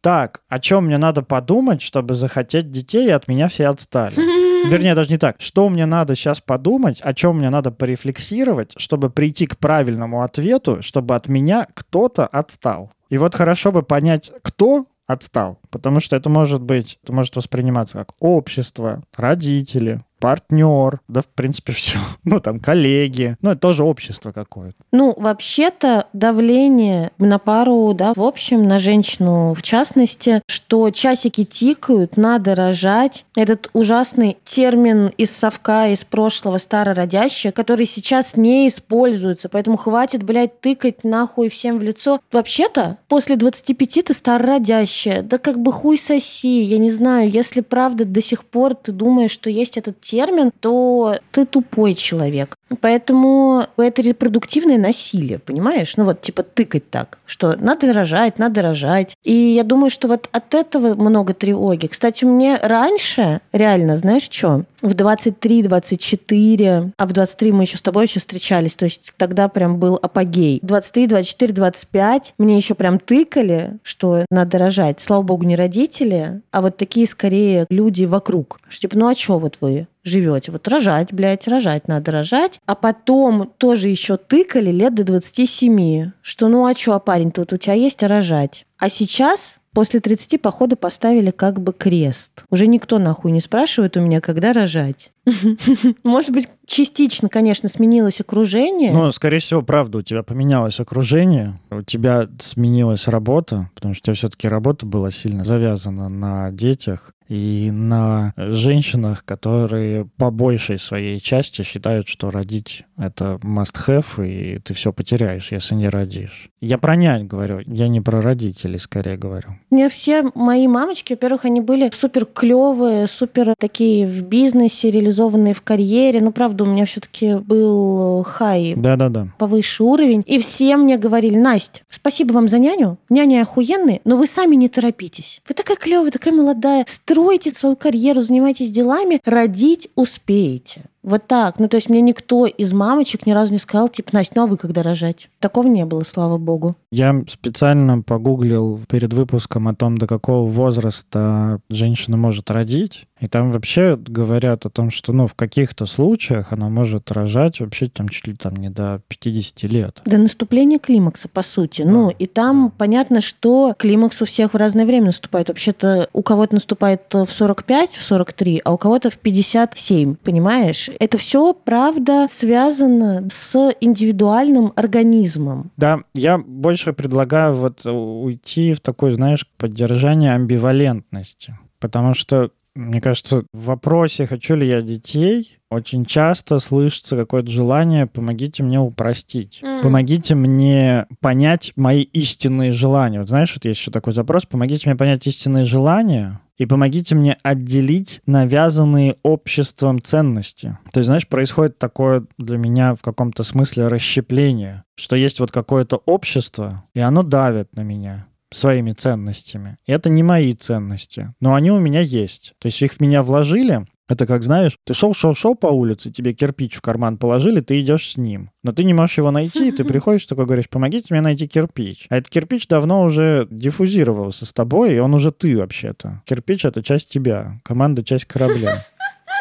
Так, 0.00 0.42
о 0.48 0.58
чем 0.58 0.86
мне 0.86 0.98
надо 0.98 1.22
подумать, 1.22 1.82
чтобы 1.82 2.14
захотеть 2.14 2.70
детей, 2.70 3.06
и 3.08 3.10
от 3.10 3.28
меня 3.28 3.48
все 3.48 3.68
отстали? 3.68 4.14
Вернее, 4.68 4.94
даже 4.94 5.10
не 5.10 5.18
так. 5.18 5.36
Что 5.40 5.68
мне 5.68 5.84
надо 5.86 6.14
сейчас 6.14 6.40
подумать, 6.40 7.00
о 7.02 7.12
чем 7.12 7.38
мне 7.38 7.50
надо 7.50 7.70
порефлексировать, 7.70 8.72
чтобы 8.76 9.10
прийти 9.10 9.46
к 9.46 9.58
правильному 9.58 10.22
ответу, 10.22 10.82
чтобы 10.82 11.14
от 11.14 11.28
меня 11.28 11.68
кто-то 11.74 12.26
отстал? 12.26 12.90
И 13.10 13.18
вот 13.18 13.34
хорошо 13.34 13.72
бы 13.72 13.82
понять, 13.82 14.32
кто 14.42 14.86
отстал, 15.06 15.58
потому 15.74 15.98
что 15.98 16.14
это 16.14 16.30
может 16.30 16.62
быть, 16.62 17.00
это 17.02 17.12
может 17.12 17.34
восприниматься 17.34 17.98
как 17.98 18.12
общество, 18.20 19.02
родители, 19.16 20.02
партнер, 20.24 21.00
да, 21.06 21.20
в 21.20 21.26
принципе, 21.26 21.72
все. 21.74 21.98
Ну, 22.24 22.40
там, 22.40 22.58
коллеги. 22.58 23.36
Ну, 23.42 23.50
это 23.50 23.60
тоже 23.60 23.84
общество 23.84 24.32
какое-то. 24.32 24.76
Ну, 24.90 25.12
вообще-то 25.18 26.06
давление 26.14 27.10
на 27.18 27.38
пару, 27.38 27.92
да, 27.92 28.14
в 28.14 28.22
общем, 28.22 28.66
на 28.66 28.78
женщину 28.78 29.52
в 29.54 29.60
частности, 29.60 30.40
что 30.46 30.88
часики 30.90 31.44
тикают, 31.44 32.16
надо 32.16 32.54
рожать. 32.54 33.26
Этот 33.36 33.68
ужасный 33.74 34.38
термин 34.44 35.08
из 35.18 35.30
совка, 35.30 35.88
из 35.88 36.04
прошлого, 36.04 36.56
старородящее, 36.56 37.52
который 37.52 37.84
сейчас 37.84 38.34
не 38.34 38.68
используется. 38.68 39.50
Поэтому 39.50 39.76
хватит, 39.76 40.22
блядь, 40.22 40.58
тыкать 40.60 41.04
нахуй 41.04 41.50
всем 41.50 41.78
в 41.78 41.82
лицо. 41.82 42.20
Вообще-то, 42.32 42.96
после 43.08 43.36
25 43.36 44.04
ты 44.06 44.14
старородящая. 44.14 45.22
Да 45.22 45.36
как 45.36 45.58
бы 45.64 45.72
хуй 45.72 45.98
соси. 45.98 46.62
Я 46.62 46.78
не 46.78 46.90
знаю, 46.90 47.28
если 47.28 47.60
правда 47.60 48.04
до 48.04 48.22
сих 48.22 48.44
пор 48.44 48.74
ты 48.74 48.92
думаешь, 48.92 49.32
что 49.32 49.50
есть 49.50 49.76
этот 49.76 50.00
термин, 50.00 50.52
то 50.60 51.18
ты 51.32 51.44
тупой 51.44 51.94
человек. 51.94 52.54
Поэтому 52.80 53.66
это 53.76 54.02
репродуктивное 54.02 54.78
насилие, 54.78 55.38
понимаешь? 55.38 55.96
Ну 55.96 56.04
вот 56.04 56.20
типа 56.20 56.42
тыкать 56.42 56.90
так, 56.90 57.18
что 57.26 57.56
надо 57.56 57.92
рожать, 57.92 58.38
надо 58.38 58.62
рожать. 58.62 59.14
И 59.22 59.32
я 59.32 59.64
думаю, 59.64 59.90
что 59.90 60.08
вот 60.08 60.28
от 60.32 60.54
этого 60.54 60.94
много 60.94 61.34
тревоги. 61.34 61.86
Кстати, 61.86 62.24
у 62.24 62.30
меня 62.30 62.58
раньше, 62.62 63.40
реально, 63.52 63.96
знаешь 63.96 64.28
что? 64.30 64.64
В 64.82 64.94
23-24, 64.94 66.92
а 66.96 67.06
в 67.06 67.12
23 67.12 67.52
мы 67.52 67.62
еще 67.64 67.78
с 67.78 67.82
тобой 67.82 68.04
еще 68.04 68.20
встречались, 68.20 68.74
то 68.74 68.84
есть 68.84 69.12
тогда 69.16 69.48
прям 69.48 69.78
был 69.78 69.98
апогей. 70.00 70.58
23, 70.62 71.06
24, 71.06 71.52
25 71.52 72.34
мне 72.38 72.56
еще 72.56 72.74
прям 72.74 72.98
тыкали, 72.98 73.78
что 73.82 74.26
надо 74.30 74.58
рожать. 74.58 75.00
Слава 75.00 75.22
богу, 75.22 75.44
не 75.44 75.56
родители, 75.56 76.42
а 76.50 76.60
вот 76.60 76.76
такие 76.76 77.06
скорее 77.06 77.66
люди 77.70 78.04
вокруг. 78.04 78.60
Что 78.68 78.82
типа, 78.82 78.98
ну 78.98 79.08
а 79.08 79.14
что 79.14 79.38
вот 79.38 79.56
вы? 79.60 79.86
Живете. 80.04 80.52
Вот 80.52 80.68
рожать, 80.68 81.12
блядь, 81.12 81.48
рожать 81.48 81.88
надо 81.88 82.12
рожать. 82.12 82.60
А 82.66 82.74
потом 82.74 83.52
тоже 83.58 83.88
еще 83.88 84.16
тыкали 84.16 84.70
лет 84.70 84.94
до 84.94 85.04
27, 85.04 86.12
что 86.22 86.48
ну 86.48 86.66
а 86.66 86.74
что, 86.74 86.92
а 86.94 87.00
парень 87.00 87.32
тут 87.32 87.52
у 87.52 87.56
тебя 87.56 87.74
есть, 87.74 88.02
а 88.02 88.08
рожать. 88.08 88.66
А 88.78 88.88
сейчас 88.88 89.56
После 89.74 89.98
30, 89.98 90.40
походу, 90.40 90.76
поставили 90.76 91.32
как 91.32 91.60
бы 91.60 91.72
крест. 91.72 92.44
Уже 92.48 92.68
никто 92.68 93.00
нахуй 93.00 93.32
не 93.32 93.40
спрашивает 93.40 93.96
у 93.96 94.00
меня, 94.00 94.20
когда 94.20 94.52
рожать. 94.52 95.10
Может 96.04 96.30
быть, 96.30 96.48
частично, 96.66 97.28
конечно, 97.28 97.68
сменилось 97.68 98.20
окружение. 98.20 98.92
Ну, 98.92 99.10
скорее 99.10 99.38
всего, 99.38 99.62
правда, 99.62 99.98
у 99.98 100.02
тебя 100.02 100.22
поменялось 100.22 100.80
окружение, 100.80 101.60
у 101.70 101.82
тебя 101.82 102.28
сменилась 102.38 103.08
работа, 103.08 103.70
потому 103.74 103.94
что 103.94 104.02
у 104.02 104.04
тебя 104.06 104.14
все-таки 104.14 104.48
работа 104.48 104.86
была 104.86 105.10
сильно 105.10 105.44
завязана 105.44 106.08
на 106.08 106.50
детях 106.50 107.12
и 107.28 107.70
на 107.72 108.34
женщинах, 108.36 109.24
которые 109.24 110.06
по 110.18 110.30
большей 110.30 110.78
своей 110.78 111.20
части 111.20 111.62
считают, 111.62 112.06
что 112.06 112.30
родить— 112.30 112.84
это 112.98 113.38
must-have, 113.42 114.26
и 114.26 114.58
ты 114.58 114.74
все 114.74 114.92
потеряешь, 114.92 115.50
если 115.50 115.74
не 115.74 115.88
родишь. 115.88 116.50
Я 116.60 116.76
про 116.76 116.96
нянь 116.96 117.26
говорю, 117.26 117.60
я 117.66 117.88
не 117.88 118.00
про 118.00 118.20
родителей, 118.20 118.78
скорее 118.78 119.16
говорю. 119.16 119.56
У 119.70 119.74
меня 119.74 119.88
все 119.88 120.30
мои 120.34 120.68
мамочки, 120.68 121.14
во-первых, 121.14 121.46
они 121.46 121.60
были 121.60 121.90
супер 121.94 122.26
клевые, 122.26 123.06
супер 123.06 123.54
такие 123.58 124.06
в 124.06 124.22
бизнесе, 124.22 124.90
реализованные 124.90 125.13
в 125.54 125.62
карьере. 125.62 126.20
Ну, 126.20 126.32
правда, 126.32 126.64
у 126.64 126.66
меня 126.66 126.84
все-таки 126.84 127.34
был 127.34 128.22
хай. 128.24 128.74
Да-да-да. 128.76 129.28
Повыше 129.38 129.82
уровень. 129.84 130.22
И 130.26 130.38
все 130.38 130.76
мне 130.76 130.96
говорили, 130.96 131.36
Настя, 131.36 131.80
спасибо 131.88 132.32
вам 132.32 132.48
за 132.48 132.58
няню. 132.58 132.98
Няня 133.08 133.42
охуенная, 133.42 134.00
но 134.04 134.16
вы 134.16 134.26
сами 134.26 134.56
не 134.56 134.68
торопитесь. 134.68 135.40
Вы 135.48 135.54
такая 135.54 135.76
клевая, 135.76 136.10
такая 136.10 136.34
молодая 136.34 136.84
стройте 136.88 137.50
свою 137.50 137.76
карьеру, 137.76 138.22
занимайтесь 138.22 138.70
делами, 138.70 139.20
родить 139.24 139.88
успеете. 139.94 140.82
Вот 141.04 141.26
так. 141.26 141.58
Ну, 141.58 141.68
то 141.68 141.76
есть 141.76 141.88
мне 141.88 142.00
никто 142.00 142.46
из 142.46 142.72
мамочек 142.72 143.26
ни 143.26 143.32
разу 143.32 143.52
не 143.52 143.58
сказал, 143.58 143.88
типа, 143.88 144.10
Настя, 144.12 144.32
ну 144.36 144.44
а 144.44 144.46
вы 144.46 144.56
когда 144.56 144.82
рожать? 144.82 145.28
Такого 145.38 145.68
не 145.68 145.84
было, 145.84 146.02
слава 146.02 146.38
богу. 146.38 146.74
Я 146.90 147.22
специально 147.28 148.00
погуглил 148.00 148.80
перед 148.88 149.12
выпуском 149.12 149.68
о 149.68 149.74
том, 149.74 149.98
до 149.98 150.06
какого 150.06 150.48
возраста 150.48 151.60
женщина 151.68 152.16
может 152.16 152.50
родить. 152.50 153.06
И 153.20 153.28
там 153.28 153.52
вообще 153.52 153.96
говорят 153.96 154.66
о 154.66 154.70
том, 154.70 154.90
что, 154.90 155.12
ну, 155.12 155.26
в 155.26 155.34
каких-то 155.34 155.86
случаях 155.86 156.52
она 156.52 156.68
может 156.68 157.10
рожать 157.12 157.60
вообще 157.60 157.86
там 157.88 158.08
чуть 158.08 158.26
ли 158.26 158.34
там 158.34 158.56
не 158.56 158.70
до 158.70 159.00
50 159.08 159.62
лет. 159.70 160.02
До 160.04 160.18
наступления 160.18 160.78
климакса, 160.78 161.28
по 161.28 161.42
сути. 161.42 161.82
Да. 161.82 161.90
Ну, 161.90 162.10
и 162.10 162.26
там 162.26 162.72
понятно, 162.76 163.20
что 163.20 163.74
климакс 163.78 164.20
у 164.20 164.24
всех 164.24 164.52
в 164.52 164.56
разное 164.56 164.84
время 164.84 165.06
наступает. 165.06 165.48
Вообще-то 165.48 166.08
у 166.12 166.22
кого-то 166.22 166.54
наступает 166.54 167.02
в 167.12 167.28
45, 167.28 167.92
в 167.92 168.02
43, 168.02 168.62
а 168.64 168.72
у 168.72 168.78
кого-то 168.78 169.10
в 169.10 169.18
57, 169.18 170.16
понимаешь? 170.16 170.90
Это 170.98 171.18
все, 171.18 171.52
правда, 171.52 172.26
связано 172.30 173.28
с 173.32 173.72
индивидуальным 173.80 174.72
организмом. 174.76 175.70
Да, 175.76 176.00
я 176.14 176.38
больше 176.38 176.92
предлагаю 176.92 177.54
вот 177.54 177.84
уйти 177.86 178.72
в 178.72 178.80
такое, 178.80 179.12
знаешь, 179.12 179.46
поддержание 179.56 180.32
амбивалентности. 180.32 181.58
Потому 181.78 182.14
что 182.14 182.50
Мне 182.76 183.00
кажется, 183.00 183.44
в 183.52 183.66
вопросе 183.66 184.26
«хочу 184.26 184.56
ли 184.56 184.66
я 184.66 184.82
детей» 184.82 185.58
очень 185.70 186.04
часто 186.04 186.58
слышится 186.58 187.16
какое-то 187.16 187.48
желание 187.48 188.06
«помогите 188.06 188.64
мне 188.64 188.80
упростить». 188.80 189.60
Mm. 189.62 189.82
Помогите 189.82 190.34
мне 190.34 191.06
понять 191.20 191.72
мои 191.76 192.02
истинные 192.02 192.72
желания. 192.72 193.20
Вот 193.20 193.28
знаешь, 193.28 193.54
вот 193.54 193.64
есть 193.64 193.78
еще 193.78 193.92
такой 193.92 194.12
запрос 194.12 194.44
«помогите 194.44 194.88
мне 194.88 194.96
понять 194.96 195.24
истинные 195.28 195.64
желания», 195.64 196.40
и 196.56 196.66
помогите 196.66 197.14
мне 197.14 197.36
отделить 197.42 198.20
навязанные 198.26 199.16
обществом 199.22 200.00
ценности. 200.00 200.78
То 200.92 201.00
есть, 201.00 201.06
знаешь, 201.06 201.26
происходит 201.26 201.78
такое 201.78 202.24
для 202.38 202.58
меня 202.58 202.94
в 202.94 203.02
каком-то 203.02 203.42
смысле 203.42 203.88
расщепление, 203.88 204.84
что 204.94 205.16
есть 205.16 205.40
вот 205.40 205.50
какое-то 205.50 206.02
общество, 206.06 206.84
и 206.94 207.00
оно 207.00 207.22
давит 207.22 207.74
на 207.74 207.80
меня 207.80 208.26
своими 208.50 208.92
ценностями. 208.92 209.76
И 209.86 209.92
это 209.92 210.10
не 210.10 210.22
мои 210.22 210.54
ценности, 210.54 211.34
но 211.40 211.54
они 211.54 211.70
у 211.72 211.80
меня 211.80 212.00
есть. 212.00 212.54
То 212.58 212.66
есть 212.66 212.80
их 212.82 212.92
в 212.92 213.00
меня 213.00 213.22
вложили, 213.22 213.84
это 214.08 214.26
как, 214.26 214.42
знаешь, 214.42 214.76
ты 214.84 214.92
шел-шел-шел 214.92 215.54
по 215.54 215.68
улице, 215.68 216.10
тебе 216.10 216.34
кирпич 216.34 216.76
в 216.76 216.82
карман 216.82 217.16
положили, 217.16 217.60
ты 217.60 217.80
идешь 217.80 218.12
с 218.12 218.16
ним. 218.16 218.50
Но 218.62 218.72
ты 218.72 218.84
не 218.84 218.92
можешь 218.92 219.18
его 219.18 219.30
найти, 219.30 219.68
и 219.68 219.72
ты 219.72 219.84
приходишь 219.84 220.26
такой, 220.26 220.44
говоришь, 220.44 220.68
помогите 220.68 221.06
мне 221.10 221.20
найти 221.20 221.48
кирпич. 221.48 222.06
А 222.10 222.16
этот 222.16 222.30
кирпич 222.30 222.68
давно 222.68 223.02
уже 223.02 223.48
диффузировался 223.50 224.46
с 224.46 224.52
тобой, 224.52 224.94
и 224.94 224.98
он 224.98 225.14
уже 225.14 225.32
ты 225.32 225.56
вообще-то. 225.56 226.22
Кирпич— 226.26 226.64
это 226.66 226.82
часть 226.82 227.08
тебя, 227.08 227.60
команда— 227.64 228.04
часть 228.04 228.26
корабля. 228.26 228.86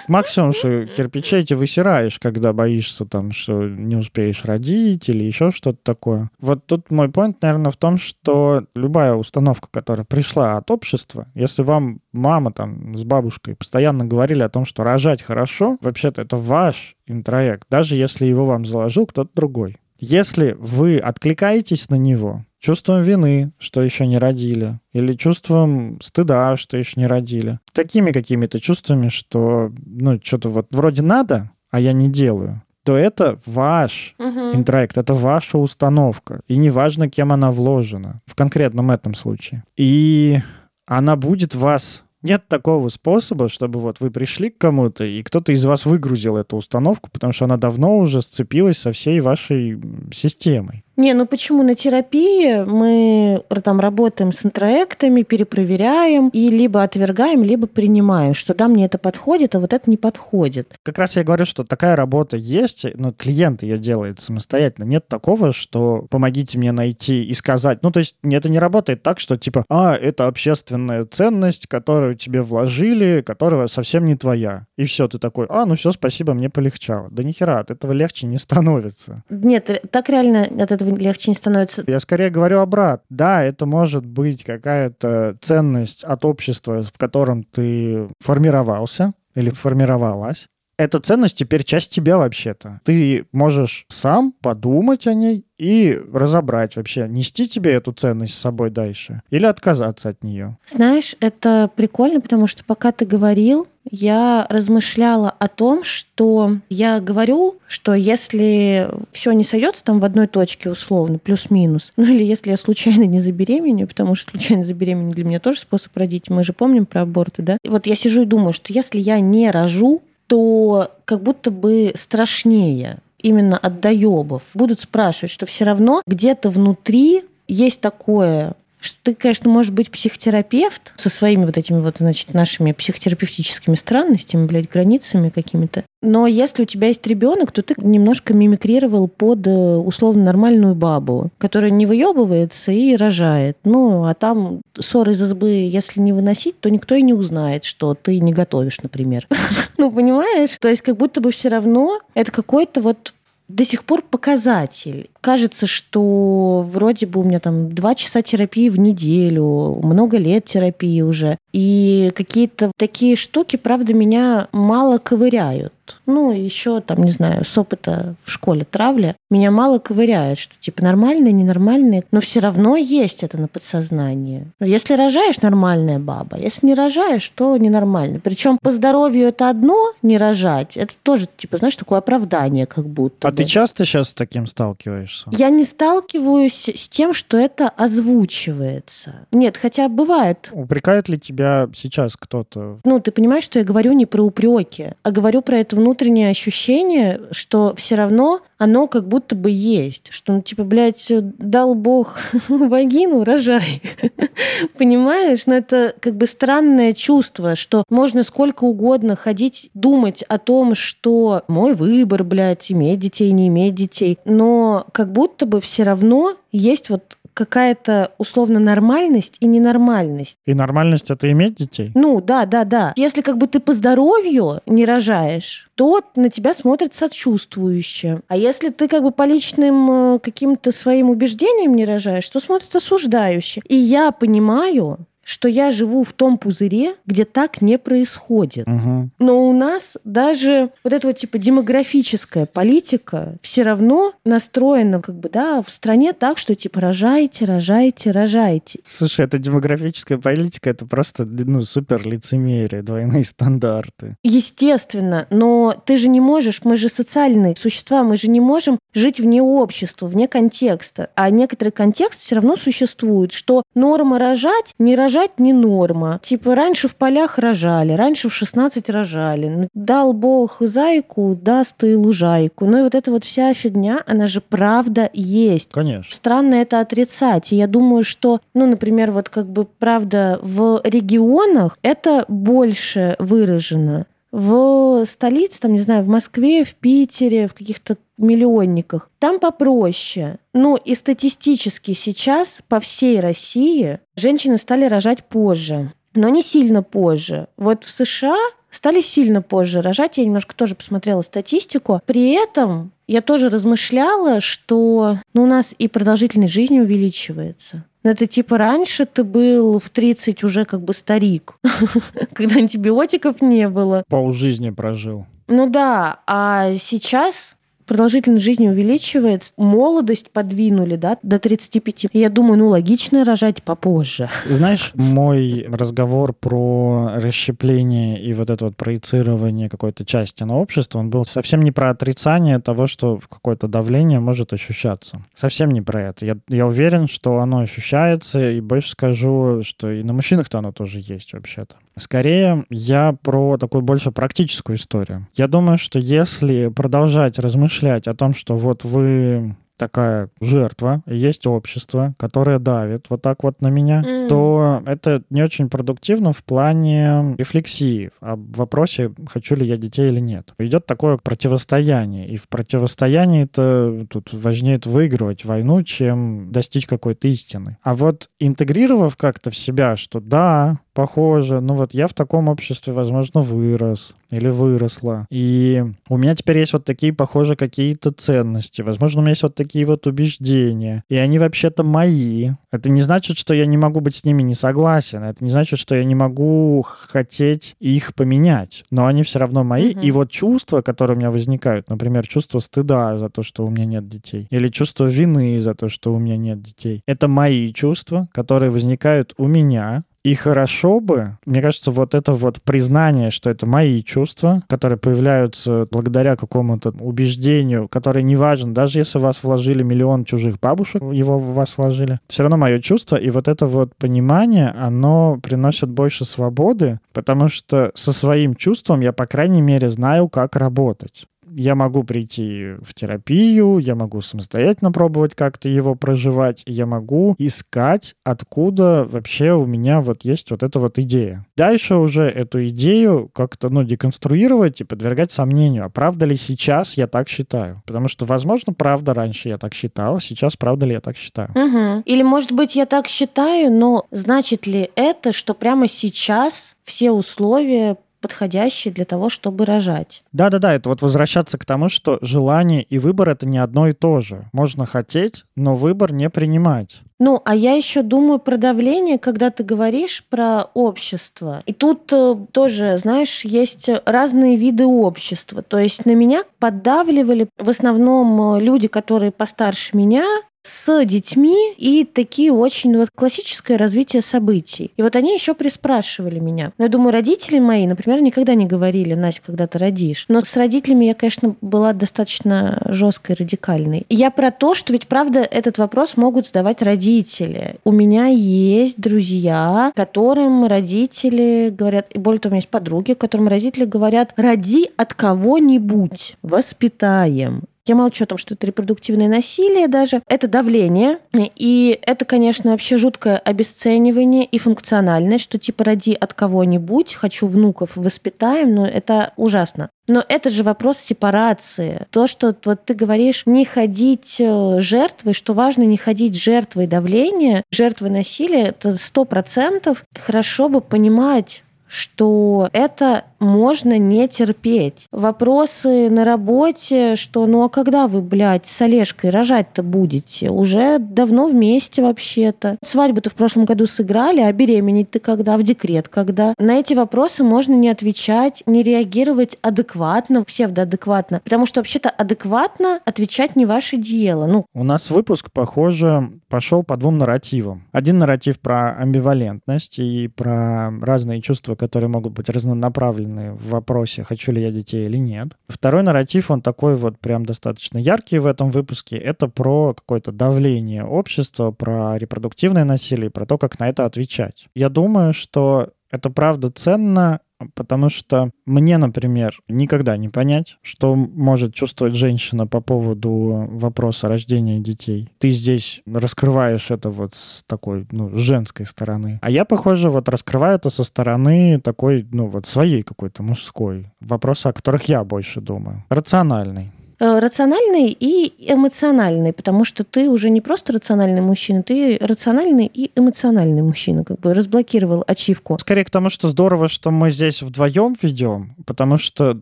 Максимум, 0.08 0.54
что 0.54 0.86
кирпичи 0.86 1.38
эти 1.38 1.54
высираешь, 1.54 2.20
когда 2.20 2.54
боишься 2.54 3.06
там, 3.06 3.32
что 3.32 3.64
не 3.64 3.96
успеешь 3.96 4.46
родить 4.46 5.10
или 5.10 5.24
еще 5.24 5.52
что-то 5.52 5.80
такое. 5.82 6.30
Вот 6.40 6.66
тут 6.66 6.92
мой 6.92 7.08
point, 7.08 7.36
наверное, 7.42 7.72
в 7.72 7.78
том, 7.78 7.98
что 7.98 8.66
любая 8.76 9.14
установка, 9.14 9.68
которая 9.72 10.06
пришла 10.06 10.58
от 10.58 10.70
общества, 10.72 11.28
если 11.34 11.64
вам 11.64 12.02
мама 12.12 12.52
там 12.52 12.96
с 12.96 13.04
бабушкой 13.04 13.56
постоянно 13.56 14.06
говорили 14.06 14.44
о 14.44 14.50
том, 14.50 14.66
что 14.66 14.84
рожать 14.84 15.22
хорошо, 15.22 15.78
вообще-то 15.82 16.22
это 16.22 16.38
ваш 16.38 16.96
интроект, 17.08 17.68
даже 17.70 17.96
если 17.96 18.26
его 18.26 18.46
вам 18.46 18.66
заложил 18.66 19.06
кто-то 19.06 19.32
другой. 19.34 19.78
Если 20.00 20.56
вы 20.60 20.98
откликаетесь 20.98 21.90
на 21.90 21.96
него, 21.96 22.44
чувством 22.64 23.04
вины, 23.04 23.52
что 23.60 23.84
еще 23.84 24.08
не 24.08 24.18
родили, 24.18 24.80
или 24.94 25.14
чувством 25.14 26.00
стыда, 26.02 26.56
что 26.56 26.78
еще 26.78 26.94
не 26.96 27.08
родили. 27.08 27.60
Такими 27.74 28.12
какими-то 28.12 28.60
чувствами, 28.60 29.10
что, 29.10 29.72
ну, 29.86 30.20
что-то 30.24 30.50
вот 30.50 30.68
вроде 30.72 31.02
надо, 31.02 31.52
а 31.70 31.80
я 31.80 31.94
не 31.94 32.10
делаю 32.10 32.62
то 32.86 32.98
это 32.98 33.40
ваш 33.46 34.14
угу. 34.20 34.54
интроект, 34.54 34.98
это 34.98 35.14
ваша 35.14 35.58
установка. 35.58 36.42
И 36.50 36.58
неважно, 36.58 37.10
кем 37.10 37.32
она 37.32 37.50
вложена 37.50 38.22
в 38.26 38.36
конкретном 38.36 38.92
этом 38.92 39.16
случае. 39.16 39.64
И 39.78 40.40
она 40.86 41.16
будет 41.16 41.56
вас 41.56 42.04
нет 42.24 42.48
такого 42.48 42.90
способа, 42.90 43.50
чтобы 43.50 43.80
вот 43.80 44.00
вы 44.00 44.10
пришли 44.10 44.50
к 44.50 44.58
кому-то, 44.58 45.04
и 45.04 45.22
кто-то 45.24 45.52
из 45.52 45.64
вас 45.66 45.86
выгрузил 45.86 46.38
эту 46.38 46.58
установку, 46.58 47.10
потому 47.12 47.34
что 47.34 47.46
она 47.46 47.58
давно 47.58 47.98
уже 47.98 48.22
сцепилась 48.22 48.78
со 48.78 48.92
всей 48.92 49.20
вашей 49.20 49.80
системой. 50.14 50.83
Не, 50.96 51.14
ну 51.14 51.26
почему 51.26 51.64
на 51.64 51.76
терапии 51.76 52.64
мы 52.64 53.44
там 53.64 53.80
работаем 53.80 54.32
с 54.32 54.46
интроектами, 54.46 55.24
перепроверяем 55.24 56.30
и 56.30 56.50
либо 56.50 56.84
отвергаем, 56.84 57.44
либо 57.44 57.68
принимаем, 57.68 58.34
что 58.34 58.54
да, 58.54 58.68
мне 58.68 58.86
это 58.86 58.98
подходит, 58.98 59.56
а 59.56 59.60
вот 59.60 59.74
это 59.74 59.90
не 59.90 59.98
подходит. 59.98 60.76
Как 60.84 60.98
раз 60.98 61.16
я 61.16 61.24
говорю, 61.24 61.46
что 61.46 61.64
такая 61.64 61.96
работа 61.96 62.38
есть, 62.38 62.86
но 62.96 63.12
клиент 63.12 63.64
ее 63.64 63.78
делает 63.78 64.20
самостоятельно. 64.20 64.86
Нет 64.86 65.08
такого, 65.08 65.52
что 65.52 66.06
помогите 66.10 66.58
мне 66.58 66.72
найти 66.72 67.24
и 67.24 67.34
сказать. 67.34 67.80
Ну, 67.82 67.92
то 67.92 68.00
есть 68.00 68.16
это 68.24 68.50
не 68.50 68.60
работает 68.60 69.02
так, 69.02 69.20
что 69.20 69.38
типа, 69.38 69.66
а, 69.70 69.96
это 69.96 70.28
общественная 70.28 71.06
ценность, 71.06 71.68
которую 71.68 72.16
тебе 72.16 72.42
вложили, 72.42 73.24
которая 73.26 73.68
совсем 73.68 74.06
не 74.06 74.16
твоя. 74.16 74.68
И 74.78 74.84
все, 74.84 75.08
ты 75.08 75.18
такой, 75.18 75.48
а, 75.50 75.66
ну 75.66 75.76
все, 75.76 75.92
спасибо, 75.92 76.34
мне 76.34 76.50
полегчало. 76.50 77.08
Да 77.10 77.24
нихера, 77.24 77.60
от 77.60 77.72
этого 77.72 77.92
легче 77.94 78.28
не 78.28 78.38
становится. 78.38 79.24
Нет, 79.30 79.88
так 79.92 80.10
реально 80.10 80.44
от 80.44 80.72
этого 80.72 80.83
этого 80.84 81.00
легче 81.00 81.32
не 81.32 81.36
становится. 81.36 81.84
Я 81.88 82.00
скорее 82.00 82.30
говорю 82.30 82.60
обратно. 82.60 83.06
Да, 83.10 83.44
это 83.44 83.66
может 83.66 84.06
быть 84.06 84.44
какая-то 84.44 85.38
ценность 85.42 86.04
от 86.04 86.26
общества, 86.26 86.84
в 86.84 86.98
котором 86.98 87.44
ты 87.44 88.08
формировался 88.20 89.14
или 89.36 89.50
формировалась. 89.50 90.48
Эта 90.78 91.00
ценность 91.00 91.38
теперь 91.38 91.64
часть 91.64 91.92
тебя 91.92 92.18
вообще-то. 92.18 92.82
Ты 92.84 93.26
можешь 93.32 93.86
сам 93.90 94.34
подумать 94.42 95.08
о 95.08 95.14
ней 95.14 95.46
и 95.60 96.00
разобрать 96.12 96.76
вообще, 96.76 97.08
нести 97.08 97.48
тебе 97.48 97.74
эту 97.74 97.92
ценность 97.94 98.34
с 98.34 98.40
собой 98.40 98.70
дальше 98.70 99.22
или 99.30 99.46
отказаться 99.46 100.10
от 100.10 100.24
нее. 100.24 100.58
Знаешь, 100.68 101.16
это 101.20 101.70
прикольно, 101.76 102.22
потому 102.22 102.48
что 102.48 102.66
пока 102.66 102.92
ты 102.92 103.06
говорил, 103.06 103.68
я 103.90 104.48
размышляла 104.50 105.30
о 105.30 105.48
том, 105.48 105.84
что 105.84 106.58
я 106.70 107.00
говорю, 107.00 107.58
что 107.68 107.94
если 107.94 108.90
все 109.12 109.32
не 109.34 109.44
сойдется 109.44 109.84
там 109.84 110.00
в 110.00 110.06
одной 110.06 110.28
точке 110.28 110.70
условно, 110.70 111.20
плюс-минус, 111.20 111.94
ну 111.98 112.06
или 112.06 112.24
если 112.24 112.50
я 112.50 112.58
случайно 112.58 113.04
не 113.04 113.20
забеременею, 113.20 113.88
потому 113.88 114.16
что 114.16 114.32
случайно 114.32 114.64
забеременеть 114.64 115.16
для 115.16 115.26
меня 115.26 115.40
тоже 115.40 115.60
способ 115.60 115.96
родить, 115.96 116.30
мы 116.30 116.44
же 116.44 116.54
помним 116.54 116.86
про 116.86 117.02
аборты, 117.02 117.42
да? 117.42 117.58
И 117.64 117.70
вот 117.70 117.86
я 117.86 117.96
сижу 117.96 118.24
и 118.24 118.26
думаю, 118.26 118.54
что 118.54 118.74
если 118.74 119.00
я 119.00 119.20
не 119.20 119.52
рожу, 119.52 120.02
то 120.34 120.90
как 121.06 121.22
будто 121.22 121.52
бы 121.52 121.94
страшнее 121.96 122.98
именно 123.20 123.56
от 123.56 123.80
доебов. 123.80 124.42
Будут 124.56 124.80
спрашивать, 124.80 125.30
что 125.30 125.46
все 125.46 125.64
равно 125.64 126.02
где-то 126.08 126.50
внутри 126.50 127.24
есть 127.48 127.82
такое 127.82 128.56
что 128.84 128.98
ты, 129.02 129.16
конечно, 129.16 129.50
можешь 129.50 129.72
быть 129.72 129.90
психотерапевт 129.90 130.94
со 130.98 131.10
своими 131.10 131.46
вот 131.46 131.58
этими 131.58 131.80
вот, 131.80 132.00
значит, 132.00 132.34
нашими 132.34 132.74
психотерапевтическими 132.74 133.76
странностями, 133.76 134.46
блядь, 134.46 134.70
границами 134.70 135.30
какими-то. 135.30 135.84
Но 136.02 136.28
если 136.28 136.64
у 136.64 136.66
тебя 136.66 136.90
есть 136.90 137.08
ребенок, 137.08 137.54
то 137.54 137.62
ты 137.62 137.76
немножко 137.78 138.34
мимикрировал 138.34 139.08
под 139.08 139.48
э, 139.48 139.52
условно 139.52 140.24
нормальную 140.24 140.76
бабу, 140.76 141.30
которая 141.38 141.72
не 141.72 141.86
выебывается 141.86 142.74
и 142.74 142.98
рожает. 142.98 143.58
Ну, 143.64 144.04
а 144.04 144.14
там 144.14 144.62
ссоры 144.78 145.14
из 145.14 145.22
избы, 145.22 145.52
если 145.52 146.02
не 146.02 146.12
выносить, 146.12 146.60
то 146.60 146.70
никто 146.70 146.96
и 146.96 147.02
не 147.02 147.14
узнает, 147.14 147.64
что 147.64 147.96
ты 147.96 148.20
не 148.20 148.34
готовишь, 148.34 148.82
например. 148.82 149.28
Ну, 149.76 149.92
понимаешь? 149.92 150.58
То 150.62 150.70
есть 150.70 150.82
как 150.82 150.96
будто 150.96 151.20
бы 151.20 151.32
все 151.32 151.50
равно 151.50 152.00
это 152.14 152.32
какой-то 152.32 152.80
вот 152.80 153.14
до 153.48 153.66
сих 153.66 153.84
пор 153.84 154.02
показатель. 154.02 155.10
Кажется, 155.24 155.68
что 155.68 156.68
вроде 156.70 157.06
бы 157.06 157.22
у 157.22 157.24
меня 157.24 157.40
там 157.40 157.72
два 157.72 157.96
часа 157.96 158.22
терапии 158.22 158.68
в 158.68 158.78
неделю, 158.78 159.80
много 159.82 160.18
лет 160.18 160.44
терапии 160.44 161.00
уже. 161.00 161.38
И 161.54 162.12
какие-то 162.14 162.74
такие 162.78 163.16
штуки, 163.16 163.56
правда, 163.56 163.94
меня 163.94 164.50
мало 164.52 164.98
ковыряют. 164.98 165.74
Ну, 166.06 166.32
еще 166.32 166.82
там, 166.82 167.04
не 167.04 167.12
знаю, 167.12 167.46
с 167.46 167.58
опыта 167.58 168.16
в 168.24 168.32
школе 168.32 168.66
травли, 168.70 169.16
меня 169.30 169.52
мало 169.52 169.80
ковыряют, 169.80 170.40
что 170.40 170.56
типа 170.60 170.84
нормальные, 170.84 171.32
ненормальные, 171.34 172.04
но 172.12 172.22
все 172.22 172.40
равно 172.40 172.76
есть 172.76 173.24
это 173.24 173.38
на 173.38 173.48
подсознании. 173.48 174.48
Если 174.60 174.94
рожаешь, 174.96 175.42
нормальная 175.42 176.00
баба. 176.00 176.38
Если 176.38 176.66
не 176.68 176.74
рожаешь, 176.74 177.30
то 177.30 177.56
ненормально. 177.58 178.20
Причем 178.24 178.58
по 178.62 178.72
здоровью 178.72 179.28
это 179.28 179.50
одно, 179.50 179.94
не 180.02 180.18
рожать, 180.18 180.76
это 180.76 180.94
тоже, 181.04 181.28
типа, 181.38 181.58
знаешь, 181.58 181.78
такое 181.78 182.00
оправдание 182.00 182.66
как 182.66 182.88
будто. 182.88 183.28
А 183.28 183.32
бы. 183.32 183.38
ты 183.38 183.46
часто 183.46 183.86
сейчас 183.86 184.10
с 184.10 184.14
таким 184.14 184.48
сталкиваешься? 184.48 185.13
Я 185.32 185.50
не 185.50 185.64
сталкиваюсь 185.64 186.70
с 186.70 186.90
тем, 186.90 187.14
что 187.14 187.38
это 187.38 187.70
озвучивается. 187.70 189.28
Нет, 189.32 189.58
хотя 189.58 189.88
бывает. 189.90 190.50
Упрекает 190.52 191.10
ли 191.10 191.20
тебя 191.20 191.70
сейчас 191.76 192.16
кто-то? 192.18 192.80
Ну, 192.84 193.00
ты 193.00 193.12
понимаешь, 193.12 193.44
что 193.44 193.60
я 193.60 193.66
говорю 193.66 193.94
не 193.94 194.06
про 194.06 194.22
упреки, 194.22 194.94
а 195.04 195.12
говорю 195.12 195.42
про 195.42 195.58
это 195.58 195.76
внутреннее 195.76 196.30
ощущение, 196.30 197.22
что 197.32 197.74
все 197.76 197.96
равно 197.96 198.42
оно 198.64 198.88
как 198.88 199.10
будто 199.10 199.36
бы 199.36 199.52
есть. 199.52 200.08
Что, 200.10 200.32
ну, 200.32 200.42
типа, 200.42 200.64
блядь, 200.64 201.08
дал 201.10 201.76
Бог 201.76 202.18
вагину, 202.48 203.26
рожай. 203.26 203.82
Понимаешь? 204.78 205.46
Но 205.48 205.56
это 205.56 205.94
как 206.00 206.16
бы 206.16 206.28
странное 206.28 206.94
чувство, 206.94 207.58
что 207.58 207.84
можно 207.90 208.24
сколько 208.24 208.64
угодно 208.64 209.18
ходить, 209.18 209.70
думать 209.74 210.24
о 210.24 210.38
том, 210.38 210.76
что 210.76 211.44
мой 211.50 211.76
выбор, 211.76 212.24
блядь, 212.24 212.72
иметь 212.72 213.00
детей, 213.00 213.32
не 213.32 213.50
иметь 213.50 213.76
детей. 213.76 214.18
Но 214.24 214.86
как 214.94 215.12
будто 215.12 215.46
бы 215.46 215.60
все 215.60 215.84
равно 215.84 216.38
есть 216.54 216.90
вот 216.90 217.18
какая-то 217.34 218.12
условно 218.18 218.60
нормальность 218.60 219.38
и 219.40 219.46
ненормальность. 219.46 220.38
И 220.46 220.54
нормальность 220.54 221.10
это 221.10 221.32
иметь 221.32 221.56
детей? 221.56 221.92
Ну, 221.96 222.22
да, 222.22 222.46
да, 222.46 222.64
да. 222.64 222.94
Если 222.96 223.22
как 223.22 223.38
бы 223.38 223.48
ты 223.48 223.60
по 223.60 223.74
здоровью 223.74 224.62
не 224.66 224.86
рожаешь, 224.86 225.70
то 225.76 226.02
на 226.16 226.30
тебя 226.30 226.54
смотрят 226.54 226.94
сочувствующе. 226.94 228.22
А 228.28 228.38
если 228.38 228.70
ты 228.70 228.88
как 228.88 229.04
бы 229.04 229.12
по 229.12 229.24
личным 229.24 230.16
э, 230.16 230.20
каким-то 230.20 230.72
своим 230.72 231.10
убеждениям 231.10 231.76
не 231.76 231.86
рожаешь, 231.86 232.30
то 232.30 232.40
смотрят 232.40 232.76
осуждающе. 232.76 233.62
И 233.68 233.76
я 233.76 234.12
понимаю, 234.12 235.00
что 235.24 235.48
я 235.48 235.72
живу 235.72 236.04
в 236.04 236.12
том 236.14 236.38
пузыре, 236.38 236.96
где 237.06 237.26
так 237.26 237.62
не 237.62 237.78
происходит. 237.78 238.68
Угу. 238.68 239.10
Но 239.20 239.50
у 239.50 239.54
нас 239.54 239.98
даже 240.04 240.70
вот 240.84 240.94
эта 240.94 241.08
вот 241.08 241.18
типа 241.18 241.38
демографическая 241.38 242.46
политика 242.46 243.38
все 243.42 243.64
равно 243.64 244.14
настроена 244.26 245.02
как 245.02 245.16
бы, 245.16 245.30
да, 245.30 245.62
в 245.62 245.70
стране 245.70 246.14
так, 246.14 246.38
что 246.38 246.56
типа 246.56 246.82
рожайте, 246.82 247.46
рожайте, 247.46 248.12
рожайте. 248.12 248.80
Слушай, 248.84 249.26
это 249.26 249.38
демографическая 249.38 250.18
политика, 250.18 250.70
это 250.70 250.86
просто, 250.86 251.26
ну, 251.26 251.62
супер 251.62 252.06
лицемерие, 252.06 252.82
двойные 252.82 253.24
стандарты. 253.24 254.18
Естественно, 254.24 255.28
но 255.30 255.76
ты 255.86 255.98
же 255.98 256.10
не 256.10 256.20
можешь, 256.20 256.62
мы 256.64 256.76
же 256.76 256.90
социальные 256.90 257.56
существа, 257.58 258.04
мы 258.04 258.18
же 258.18 258.30
не 258.30 258.42
можем 258.42 258.78
жить 258.94 259.20
вне 259.20 259.42
общества, 259.42 260.08
вне 260.08 260.28
контекста. 260.28 261.10
А 261.16 261.30
некоторый 261.30 261.70
контекст 261.70 262.22
все 262.22 262.36
равно 262.36 262.58
существует, 262.58 263.32
что 263.32 263.64
норма 263.74 264.20
рожать, 264.20 264.74
не 264.78 264.96
рожать 264.96 265.13
не 265.38 265.54
норма. 265.54 266.20
Типа 266.24 266.56
раньше 266.56 266.88
в 266.88 266.96
полях 266.96 267.38
рожали, 267.38 267.94
раньше 267.94 268.30
в 268.30 268.34
16 268.34 268.90
рожали. 268.90 269.48
Ну, 269.48 269.68
дал 269.74 270.14
Бог 270.14 270.58
зайку, 270.60 271.38
даст 271.40 271.84
и 271.84 271.96
лужайку. 271.96 272.66
Ну 272.66 272.80
и 272.80 272.84
вот 272.84 272.96
эта 272.96 273.12
вот 273.12 273.24
вся 273.24 273.54
фигня, 273.54 274.02
она 274.06 274.28
же 274.28 274.42
правда 274.42 275.10
есть. 275.14 275.72
Конечно. 275.72 276.16
Странно 276.16 276.56
это 276.56 276.80
отрицать. 276.80 277.52
И 277.52 277.56
я 277.56 277.68
думаю, 277.68 278.04
что, 278.04 278.42
ну, 278.54 278.66
например, 278.66 279.12
вот 279.12 279.30
как 279.30 279.48
бы 279.48 279.66
правда 279.66 280.40
в 280.42 280.82
регионах 280.84 281.78
это 281.82 282.26
больше 282.28 283.16
выражено. 283.20 284.06
В 284.34 285.06
столице, 285.06 285.60
там, 285.60 285.74
не 285.74 285.80
знаю, 285.80 286.04
в 286.04 286.08
Москве, 286.08 286.64
в 286.66 286.74
Питере, 286.74 287.48
в 287.48 287.54
каких-то 287.54 287.98
миллионниках, 288.18 289.12
там 289.20 289.40
попроще. 289.40 290.40
Ну 290.54 290.76
и 290.76 290.96
статистически 290.96 291.94
сейчас 291.94 292.62
по 292.68 292.80
всей 292.80 293.20
России 293.20 294.00
женщины 294.16 294.58
стали 294.58 294.86
рожать 294.86 295.24
позже, 295.24 295.94
но 296.16 296.30
не 296.30 296.42
сильно 296.42 296.82
позже. 296.82 297.48
Вот 297.58 297.84
в 297.84 297.92
США 297.92 298.40
стали 298.72 299.02
сильно 299.02 299.44
позже 299.44 299.84
рожать. 299.84 300.18
Я 300.18 300.26
немножко 300.26 300.56
тоже 300.56 300.74
посмотрела 300.74 301.22
статистику. 301.22 302.02
При 302.08 302.32
этом 302.32 302.92
я 303.06 303.22
тоже 303.22 303.50
размышляла, 303.50 304.42
что 304.42 305.20
ну, 305.36 305.44
у 305.44 305.46
нас 305.46 305.76
и 305.78 305.88
продолжительность 305.88 306.54
жизни 306.54 306.80
увеличивается. 306.80 307.86
Но 308.04 308.12
это 308.12 308.28
типа 308.28 308.58
раньше 308.58 309.06
ты 309.06 309.24
был 309.24 309.80
в 309.80 309.90
30 309.90 310.44
уже 310.44 310.66
как 310.66 310.82
бы 310.82 310.94
старик, 310.94 311.54
когда 312.34 312.58
антибиотиков 312.58 313.42
не 313.42 313.70
было. 313.70 314.04
Пол 314.10 314.34
жизни 314.34 314.70
прожил. 314.70 315.26
Ну 315.48 315.70
да, 315.70 316.20
а 316.28 316.74
сейчас 316.80 317.56
продолжительность 317.94 318.44
жизни 318.44 318.68
увеличивается, 318.68 319.54
молодость 319.56 320.32
подвинули, 320.32 320.96
да, 320.96 321.20
до 321.22 321.38
35. 321.38 322.06
И 322.12 322.20
я 322.20 322.30
думаю, 322.30 322.58
ну, 322.58 322.70
логично 322.70 323.24
рожать 323.24 323.62
попозже. 323.62 324.30
Знаешь, 324.50 324.92
мой 324.96 325.68
разговор 325.70 326.34
про 326.34 327.12
расщепление 327.18 328.20
и 328.20 328.34
вот 328.34 328.50
это 328.50 328.66
вот 328.66 328.76
проецирование 328.76 329.70
какой-то 329.70 330.06
части 330.06 330.42
на 330.42 330.58
общество, 330.58 330.98
он 330.98 331.12
был 331.12 331.24
совсем 331.26 331.62
не 331.62 331.72
про 331.72 331.92
отрицание 331.92 332.58
того, 332.58 332.88
что 332.88 333.20
какое-то 333.30 333.68
давление 333.68 334.20
может 334.20 334.54
ощущаться. 334.54 335.22
Совсем 335.36 335.70
не 335.70 335.84
про 335.84 336.02
это. 336.02 336.26
Я, 336.26 336.38
я 336.48 336.66
уверен, 336.66 337.08
что 337.08 337.38
оно 337.42 337.60
ощущается, 337.60 338.50
и 338.50 338.60
больше 338.60 338.90
скажу, 338.90 339.62
что 339.64 339.92
и 339.92 340.02
на 340.02 340.14
мужчинах-то 340.14 340.58
оно 340.58 340.72
тоже 340.72 341.00
есть 341.00 341.34
вообще-то. 341.34 341.76
Скорее, 341.98 342.66
я 342.70 343.16
про 343.22 343.58
такую 343.58 343.82
больше 343.82 344.12
практическую 344.12 344.78
историю. 344.78 345.28
Я 345.36 345.48
думаю, 345.48 345.78
что 345.78 346.00
если 346.00 346.70
продолжать 346.70 347.40
размышлять 347.40 348.08
о 348.08 348.16
том, 348.16 348.34
что 348.34 348.56
вот 348.56 348.84
вы 348.84 349.56
такая 349.78 350.30
жертва, 350.40 351.04
есть 351.06 351.48
общество, 351.48 352.14
которое 352.18 352.60
давит 352.60 353.08
вот 353.10 353.22
так 353.22 353.44
вот 353.44 353.62
на 353.62 353.68
меня, 353.68 354.02
mm. 354.02 354.28
то 354.30 354.84
это 354.86 355.24
не 355.30 355.42
очень 355.42 355.70
продуктивно 355.70 356.32
в 356.32 356.44
плане 356.44 357.36
рефлексии 357.38 358.12
об 358.20 358.56
вопросе, 358.56 359.12
хочу 359.28 359.56
ли 359.56 359.66
я 359.66 359.78
детей 359.78 360.10
или 360.10 360.20
нет. 360.20 360.54
Идет 360.58 360.86
такое 360.86 361.18
противостояние, 361.18 362.28
и 362.28 362.38
в 362.38 362.48
противостоянии 362.48 363.44
это 363.44 364.06
тут 364.10 364.32
важнее 364.32 364.80
выигрывать 364.86 365.46
войну, 365.46 365.82
чем 365.84 366.52
достичь 366.52 366.86
какой-то 366.86 367.28
истины. 367.28 367.78
А 367.84 367.94
вот 367.94 368.30
интегрировав 368.40 369.18
как-то 369.18 369.52
в 369.52 369.58
себя, 369.58 369.98
что 369.98 370.20
да, 370.20 370.80
похоже. 370.94 371.62
Ну 371.62 371.76
вот 371.76 371.94
я 371.94 372.08
в 372.08 372.14
таком 372.14 372.48
обществе, 372.48 372.94
возможно, 372.94 373.42
вырос 373.42 374.14
или 374.32 374.48
выросла. 374.48 375.28
И 375.30 375.84
у 376.10 376.18
меня 376.18 376.36
теперь 376.36 376.58
есть 376.58 376.74
вот 376.74 376.86
такие, 376.86 377.14
похоже, 377.14 377.56
какие-то 377.56 378.12
ценности. 378.12 378.82
Возможно, 378.82 379.20
у 379.20 379.22
меня 379.22 379.32
есть 379.32 379.44
вот 379.44 379.56
такие 379.56 379.86
вот 379.86 380.08
убеждения. 380.08 381.04
И 381.10 381.16
они 381.16 381.38
вообще-то 381.38 381.84
мои. 381.84 382.52
Это 382.72 382.90
не 382.90 383.02
значит, 383.02 383.38
что 383.38 383.54
я 383.54 383.66
не 383.66 383.78
могу 383.78 384.00
быть 384.00 384.16
с 384.16 384.24
ними 384.24 384.42
не 384.42 384.56
согласен. 384.56 385.24
Это 385.24 385.44
не 385.44 385.52
значит, 385.52 385.80
что 385.80 385.96
я 385.96 386.04
не 386.04 386.16
могу 386.16 386.84
хотеть 386.84 387.76
их 387.80 388.16
поменять. 388.16 388.86
Но 388.90 389.06
они 389.06 389.24
все 389.24 389.40
равно 389.40 389.64
мои. 389.64 389.94
Mm-hmm. 389.94 390.04
И 390.04 390.12
вот 390.12 390.32
чувства, 390.32 390.82
которые 390.82 391.16
у 391.16 391.20
меня 391.20 391.32
возникают, 391.32 391.90
например, 391.90 392.28
чувство 392.28 392.60
стыда 392.60 393.18
за 393.18 393.30
то, 393.30 393.44
что 393.44 393.66
у 393.66 393.70
меня 393.70 393.86
нет 393.86 394.10
детей. 394.10 394.48
Или 394.50 394.70
чувство 394.70 395.06
вины 395.06 395.60
за 395.62 395.76
то, 395.76 395.90
что 395.90 396.14
у 396.14 396.20
меня 396.20 396.38
нет 396.38 396.62
детей. 396.62 397.04
Это 397.06 397.28
мои 397.28 397.72
чувства, 397.72 398.28
которые 398.32 398.72
возникают 398.72 399.34
у 399.38 399.48
меня, 399.48 400.04
и 400.24 400.36
хорошо 400.36 401.02
бы, 401.02 401.38
мне 401.46 401.62
кажется, 401.62 401.92
вот 401.92 402.16
это 402.16 402.32
вот 402.34 402.62
признание, 402.62 403.30
что 403.30 403.50
это 403.50 403.66
мои 403.66 404.02
чувства, 404.02 404.64
которые 404.68 404.98
появляются 404.98 405.88
благодаря 405.92 406.36
какому-то 406.38 406.94
убеждению, 407.00 407.90
которое 407.90 408.22
не 408.22 408.38
важно, 408.38 408.74
даже 408.74 409.00
если 409.00 409.20
вас 409.20 409.44
вложили 409.44 409.84
миллион 409.84 410.24
чужих 410.24 410.60
бабушек, 410.60 411.04
его 411.04 411.38
в 411.38 411.54
вас 411.54 411.78
вложили, 411.78 412.20
все 412.28 412.44
равно 412.44 412.58
мое 412.58 412.80
чувство, 412.80 413.18
и 413.18 413.30
вот 413.30 413.48
это 413.48 413.66
вот 413.66 413.96
понимание, 413.98 414.70
оно 414.70 415.40
приносит 415.44 415.90
больше 415.90 416.24
свободы, 416.24 417.00
потому 417.12 417.50
что 417.50 417.92
со 417.96 418.14
своим 418.14 418.56
чувством 418.56 419.02
я, 419.02 419.12
по 419.12 419.26
крайней 419.26 419.62
мере, 419.62 419.90
знаю, 419.90 420.30
как 420.30 420.56
работать 420.56 421.26
я 421.56 421.76
могу 421.76 422.04
прийти 422.04 422.76
в 422.82 422.94
терапию, 422.94 423.78
я 423.80 423.96
могу 423.96 424.22
самостоятельно 424.22 424.92
пробовать 424.92 425.36
как-то 425.36 425.70
его 425.70 425.96
проживать, 425.96 426.64
я 426.66 426.86
могу 426.86 427.36
искать, 427.38 428.16
откуда 428.24 429.06
вообще 429.10 429.52
у 429.54 429.66
меня 429.66 430.02
вот 430.02 430.24
есть 430.24 430.52
вот 430.52 430.64
эта 430.64 430.80
вот 430.80 431.00
идея. 431.00 431.46
Дальше 431.56 431.96
уже 431.96 432.24
эту 432.24 432.68
идею 432.68 433.30
как-то, 433.34 433.70
ну, 433.70 433.84
деконструировать 433.84 434.82
и 434.82 434.84
подвергать 434.84 435.32
сомнению, 435.32 435.86
а 435.86 435.90
правда 435.90 436.26
ли 436.26 436.36
сейчас 436.36 436.98
я 436.98 437.08
так 437.08 437.30
считаю? 437.30 437.82
Потому 437.86 438.08
что, 438.08 438.26
возможно, 438.26 438.74
правда 438.74 439.14
раньше 439.14 439.50
я 439.50 439.58
так 439.58 439.74
считал, 439.74 440.20
сейчас 440.20 440.56
правда 440.56 440.86
ли 440.86 440.94
я 440.94 441.02
так 441.02 441.18
считаю? 441.18 441.50
Угу. 441.52 442.04
Или, 442.06 442.24
может 442.24 442.52
быть, 442.52 442.76
я 442.76 442.86
так 442.86 443.08
считаю, 443.08 443.72
но 443.72 444.06
значит 444.12 444.68
ли 444.68 444.90
это, 444.96 445.32
что 445.32 445.54
прямо 445.54 445.88
сейчас 445.88 446.76
все 446.84 447.12
условия 447.12 447.98
подходящие 448.24 448.94
для 448.94 449.04
того, 449.04 449.30
чтобы 449.30 449.66
рожать. 449.66 450.24
Да-да-да, 450.32 450.74
это 450.74 450.88
вот 450.88 451.02
возвращаться 451.02 451.58
к 451.58 451.66
тому, 451.66 451.90
что 451.90 452.20
желание 452.22 452.82
и 452.82 452.98
выбор 452.98 453.28
это 453.28 453.46
не 453.46 453.58
одно 453.58 453.90
и 453.90 453.94
то 453.94 454.22
же. 454.22 454.46
Можно 454.54 454.86
хотеть, 454.86 455.44
но 455.58 455.76
выбор 455.76 456.14
не 456.14 456.30
принимать. 456.30 457.02
Ну, 457.20 457.42
а 457.44 457.54
я 457.54 457.74
еще 457.74 458.02
думаю 458.02 458.40
про 458.40 458.58
давление, 458.58 459.20
когда 459.20 459.50
ты 459.50 459.64
говоришь 459.64 460.26
про 460.30 460.64
общество. 460.74 461.64
И 461.66 461.74
тут 461.74 462.12
э, 462.12 462.36
тоже, 462.52 462.98
знаешь, 462.98 463.46
есть 463.46 463.90
разные 464.06 464.56
виды 464.56 464.86
общества. 464.86 465.62
То 465.62 465.80
есть 465.80 466.06
на 466.06 466.16
меня 466.16 466.44
поддавливали 466.60 467.48
в 467.58 467.70
основном 467.70 468.56
э, 468.56 468.62
люди, 468.62 468.88
которые 468.88 469.32
постарше 469.32 469.96
меня, 469.96 470.26
с 470.64 471.06
детьми 471.06 471.74
и 471.78 472.06
такие 472.06 472.52
очень 472.52 472.98
вот 472.98 473.10
классическое 473.14 473.78
развитие 473.78 474.22
событий. 474.22 474.92
И 474.98 475.02
вот 475.02 475.16
они 475.16 475.34
еще 475.34 475.54
приспрашивали 475.54 476.40
меня. 476.40 476.72
Но 476.78 476.86
я 476.86 476.90
думаю, 476.90 477.12
родители 477.12 477.60
мои, 477.60 477.86
например, 477.86 478.22
никогда 478.22 478.56
не 478.56 478.66
говорили, 478.66 479.14
Настя, 479.14 479.42
когда 479.46 479.68
ты 479.68 479.78
родишь. 479.78 480.26
Но 480.30 480.42
с 480.42 480.56
родителями 480.56 481.06
я, 481.06 481.14
конечно, 481.14 481.56
была 481.62 481.94
достаточно 481.94 482.82
жесткой, 482.86 483.36
радикальной. 483.40 484.06
И 484.10 484.16
я 484.16 484.32
про 484.32 484.52
то, 484.52 484.76
что 484.76 484.94
ведь 484.94 485.08
правда 485.08 485.40
этот 485.40 485.78
вопрос 485.78 486.18
могут 486.18 486.48
задавать 486.48 486.82
родители. 486.82 487.76
У 487.84 487.92
меня 487.92 488.28
есть 488.28 489.00
друзья, 489.00 489.92
которым 489.96 490.66
родители 490.66 491.70
говорят, 491.70 492.08
и 492.12 492.20
более 492.20 492.40
того, 492.40 492.52
у 492.52 492.54
меня 492.54 492.60
есть 492.60 492.70
подруги, 492.70 493.14
которым 493.14 493.48
родители 493.48 493.86
говорят, 493.86 494.34
роди 494.38 494.90
от 494.98 495.14
кого-нибудь, 495.14 496.38
воспитаем. 496.42 497.64
Я 497.86 497.96
молчу 497.96 498.24
о 498.24 498.28
том, 498.28 498.38
что 498.38 498.54
это 498.54 498.66
репродуктивное 498.66 499.28
насилие 499.28 499.90
даже. 499.90 500.22
Это 500.28 500.48
давление. 500.48 501.20
И 501.34 502.00
это, 502.04 502.24
конечно, 502.24 502.72
вообще 502.72 502.98
жуткое 502.98 503.38
обесценивание 503.38 504.46
и 504.46 504.58
функциональность, 504.58 505.44
что 505.44 505.58
типа 505.58 505.84
роди 505.84 506.14
от 506.14 506.34
кого-нибудь, 506.34 507.14
хочу 507.14 507.46
внуков, 507.46 507.92
воспитаем, 507.96 508.74
но 508.74 508.88
это 508.88 509.34
ужасно. 509.36 509.90
Но 510.08 510.24
это 510.28 510.50
же 510.50 510.64
вопрос 510.64 510.98
сепарации. 510.98 512.08
То, 512.10 512.28
что 512.28 512.56
вот 512.64 512.86
ты 512.86 512.94
говоришь, 512.94 513.44
не 513.46 513.66
ходить 513.66 514.38
э, 514.40 514.80
жертвой, 514.80 515.34
что 515.34 515.54
важно 515.54 515.84
не 515.84 515.98
ходить 515.98 516.36
жертвой 516.36 516.88
давления, 516.88 517.64
жертвой 517.72 518.10
насилия, 518.10 518.68
это 518.68 518.96
сто 518.96 519.26
процентов. 519.26 520.04
Хорошо 520.16 520.70
бы 520.70 520.82
понимать, 520.82 521.64
что 521.94 522.70
это 522.74 523.26
можно 523.44 523.98
не 523.98 524.28
терпеть. 524.28 525.08
Вопросы 525.12 526.10
на 526.10 526.26
работе, 526.26 527.16
что 527.16 527.46
ну 527.46 527.64
а 527.64 527.70
когда 527.70 528.08
вы, 528.08 528.22
блядь, 528.22 528.66
с 528.66 528.82
Олежкой 528.82 529.30
рожать-то 529.30 529.84
будете? 529.84 530.50
Уже 530.50 531.00
давно 531.00 531.48
вместе 531.48 532.02
вообще-то. 532.02 532.78
Свадьбу-то 532.84 533.30
в 533.30 533.36
прошлом 533.36 533.66
году 533.66 533.86
сыграли, 533.86 534.42
а 534.42 534.52
беременеть 534.52 535.12
ты 535.12 535.20
когда? 535.20 535.58
В 535.58 535.64
декрет 535.64 536.08
когда? 536.08 536.54
На 536.58 536.76
эти 536.76 536.94
вопросы 536.94 537.44
можно 537.44 537.74
не 537.74 537.90
отвечать, 537.90 538.64
не 538.66 538.84
реагировать 538.84 539.58
адекватно, 539.62 540.44
псевдоадекватно, 540.44 541.42
потому 541.44 541.66
что 541.66 541.80
вообще-то 541.80 542.10
адекватно 542.10 543.00
отвечать 543.06 543.56
не 543.56 543.66
ваше 543.66 543.98
дело. 543.98 544.46
Ну, 544.48 544.66
У 544.74 544.84
нас 544.84 545.10
выпуск, 545.10 545.50
похоже, 545.52 546.30
пошел 546.50 546.84
по 546.84 546.98
двум 546.98 547.18
нарративам. 547.18 547.88
Один 547.92 548.18
нарратив 548.20 548.60
про 548.60 548.96
амбивалентность 548.96 550.00
и 550.00 550.28
про 550.28 550.92
разные 551.02 551.42
чувства, 551.42 551.76
которые 551.76 552.10
могут 552.10 552.34
быть 552.34 552.50
разнонаправлены 552.50 553.33
в 553.36 553.70
вопросе, 553.70 554.24
хочу 554.24 554.52
ли 554.52 554.62
я 554.62 554.72
детей 554.72 555.06
или 555.06 555.18
нет. 555.18 555.50
Второй 555.68 556.04
нарратив, 556.04 556.52
он 556.52 556.62
такой 556.62 556.96
вот 556.96 557.20
прям 557.20 557.46
достаточно 557.46 557.98
яркий 557.98 558.40
в 558.40 558.46
этом 558.46 558.72
выпуске. 558.72 559.18
Это 559.18 559.48
про 559.48 559.94
какое-то 559.94 560.32
давление 560.32 561.04
общества, 561.04 561.72
про 561.72 562.18
репродуктивное 562.18 562.86
насилие, 562.86 563.30
про 563.30 563.46
то, 563.46 563.58
как 563.58 563.80
на 563.80 563.90
это 563.90 564.06
отвечать. 564.06 564.68
Я 564.76 564.90
думаю, 564.90 565.34
что 565.34 565.90
это 566.12 566.30
правда 566.30 566.70
ценно, 566.70 567.40
потому 567.76 568.10
что 568.10 568.52
мне, 568.66 568.98
например, 568.98 569.60
никогда 569.68 570.18
не 570.18 570.30
понять, 570.30 570.78
что 570.82 571.16
может 571.16 571.74
чувствовать 571.74 572.16
женщина 572.16 572.68
по 572.68 572.82
поводу 572.82 573.68
вопроса 573.70 574.28
рождения 574.28 574.80
детей. 574.80 575.30
Ты 575.40 575.52
здесь 575.52 576.02
раскрываешь 576.06 576.92
это 576.92 577.10
вот 577.10 577.36
с 577.36 577.64
такой, 577.68 578.06
ну, 578.12 578.30
женской 578.34 578.86
стороны. 578.86 579.40
А 579.42 579.50
я, 579.50 579.66
похоже, 579.66 580.10
вот 580.10 580.30
раскрываю 580.30 580.76
это 580.76 580.90
со 580.90 581.04
стороны 581.04 581.80
такой, 581.80 582.28
ну, 582.32 582.48
вот 582.48 582.66
своей 582.66 583.04
какой-то 583.04 583.44
мужской. 583.44 584.12
Вопросы, 584.22 584.68
о 584.68 584.74
которых 584.74 585.04
я 585.06 585.24
больше 585.24 585.62
думаю. 585.62 586.04
Рациональный. 586.10 586.92
Э, 587.24 587.40
рациональный 587.40 588.10
и 588.20 588.54
эмоциональный, 588.60 589.54
потому 589.54 589.86
что 589.86 590.04
ты 590.04 590.28
уже 590.28 590.50
не 590.50 590.60
просто 590.60 590.92
рациональный 590.92 591.40
мужчина, 591.40 591.82
ты 591.82 592.18
рациональный 592.20 592.86
и 592.94 593.12
эмоциональный 593.16 593.82
мужчина, 593.82 594.26
как 594.26 594.42
бы 594.42 594.54
разблокировал 594.54 595.24
ачивку. 595.26 595.78
Скорее 595.80 596.04
к 596.04 596.10
тому, 596.10 596.30
что 596.30 596.50
здорово, 596.50 596.90
что 596.90 597.12
мы 597.12 597.32
здесь 597.32 597.62
вдвоем 597.62 598.18
ведем, 598.22 598.76
потому 598.86 599.18
что 599.18 599.62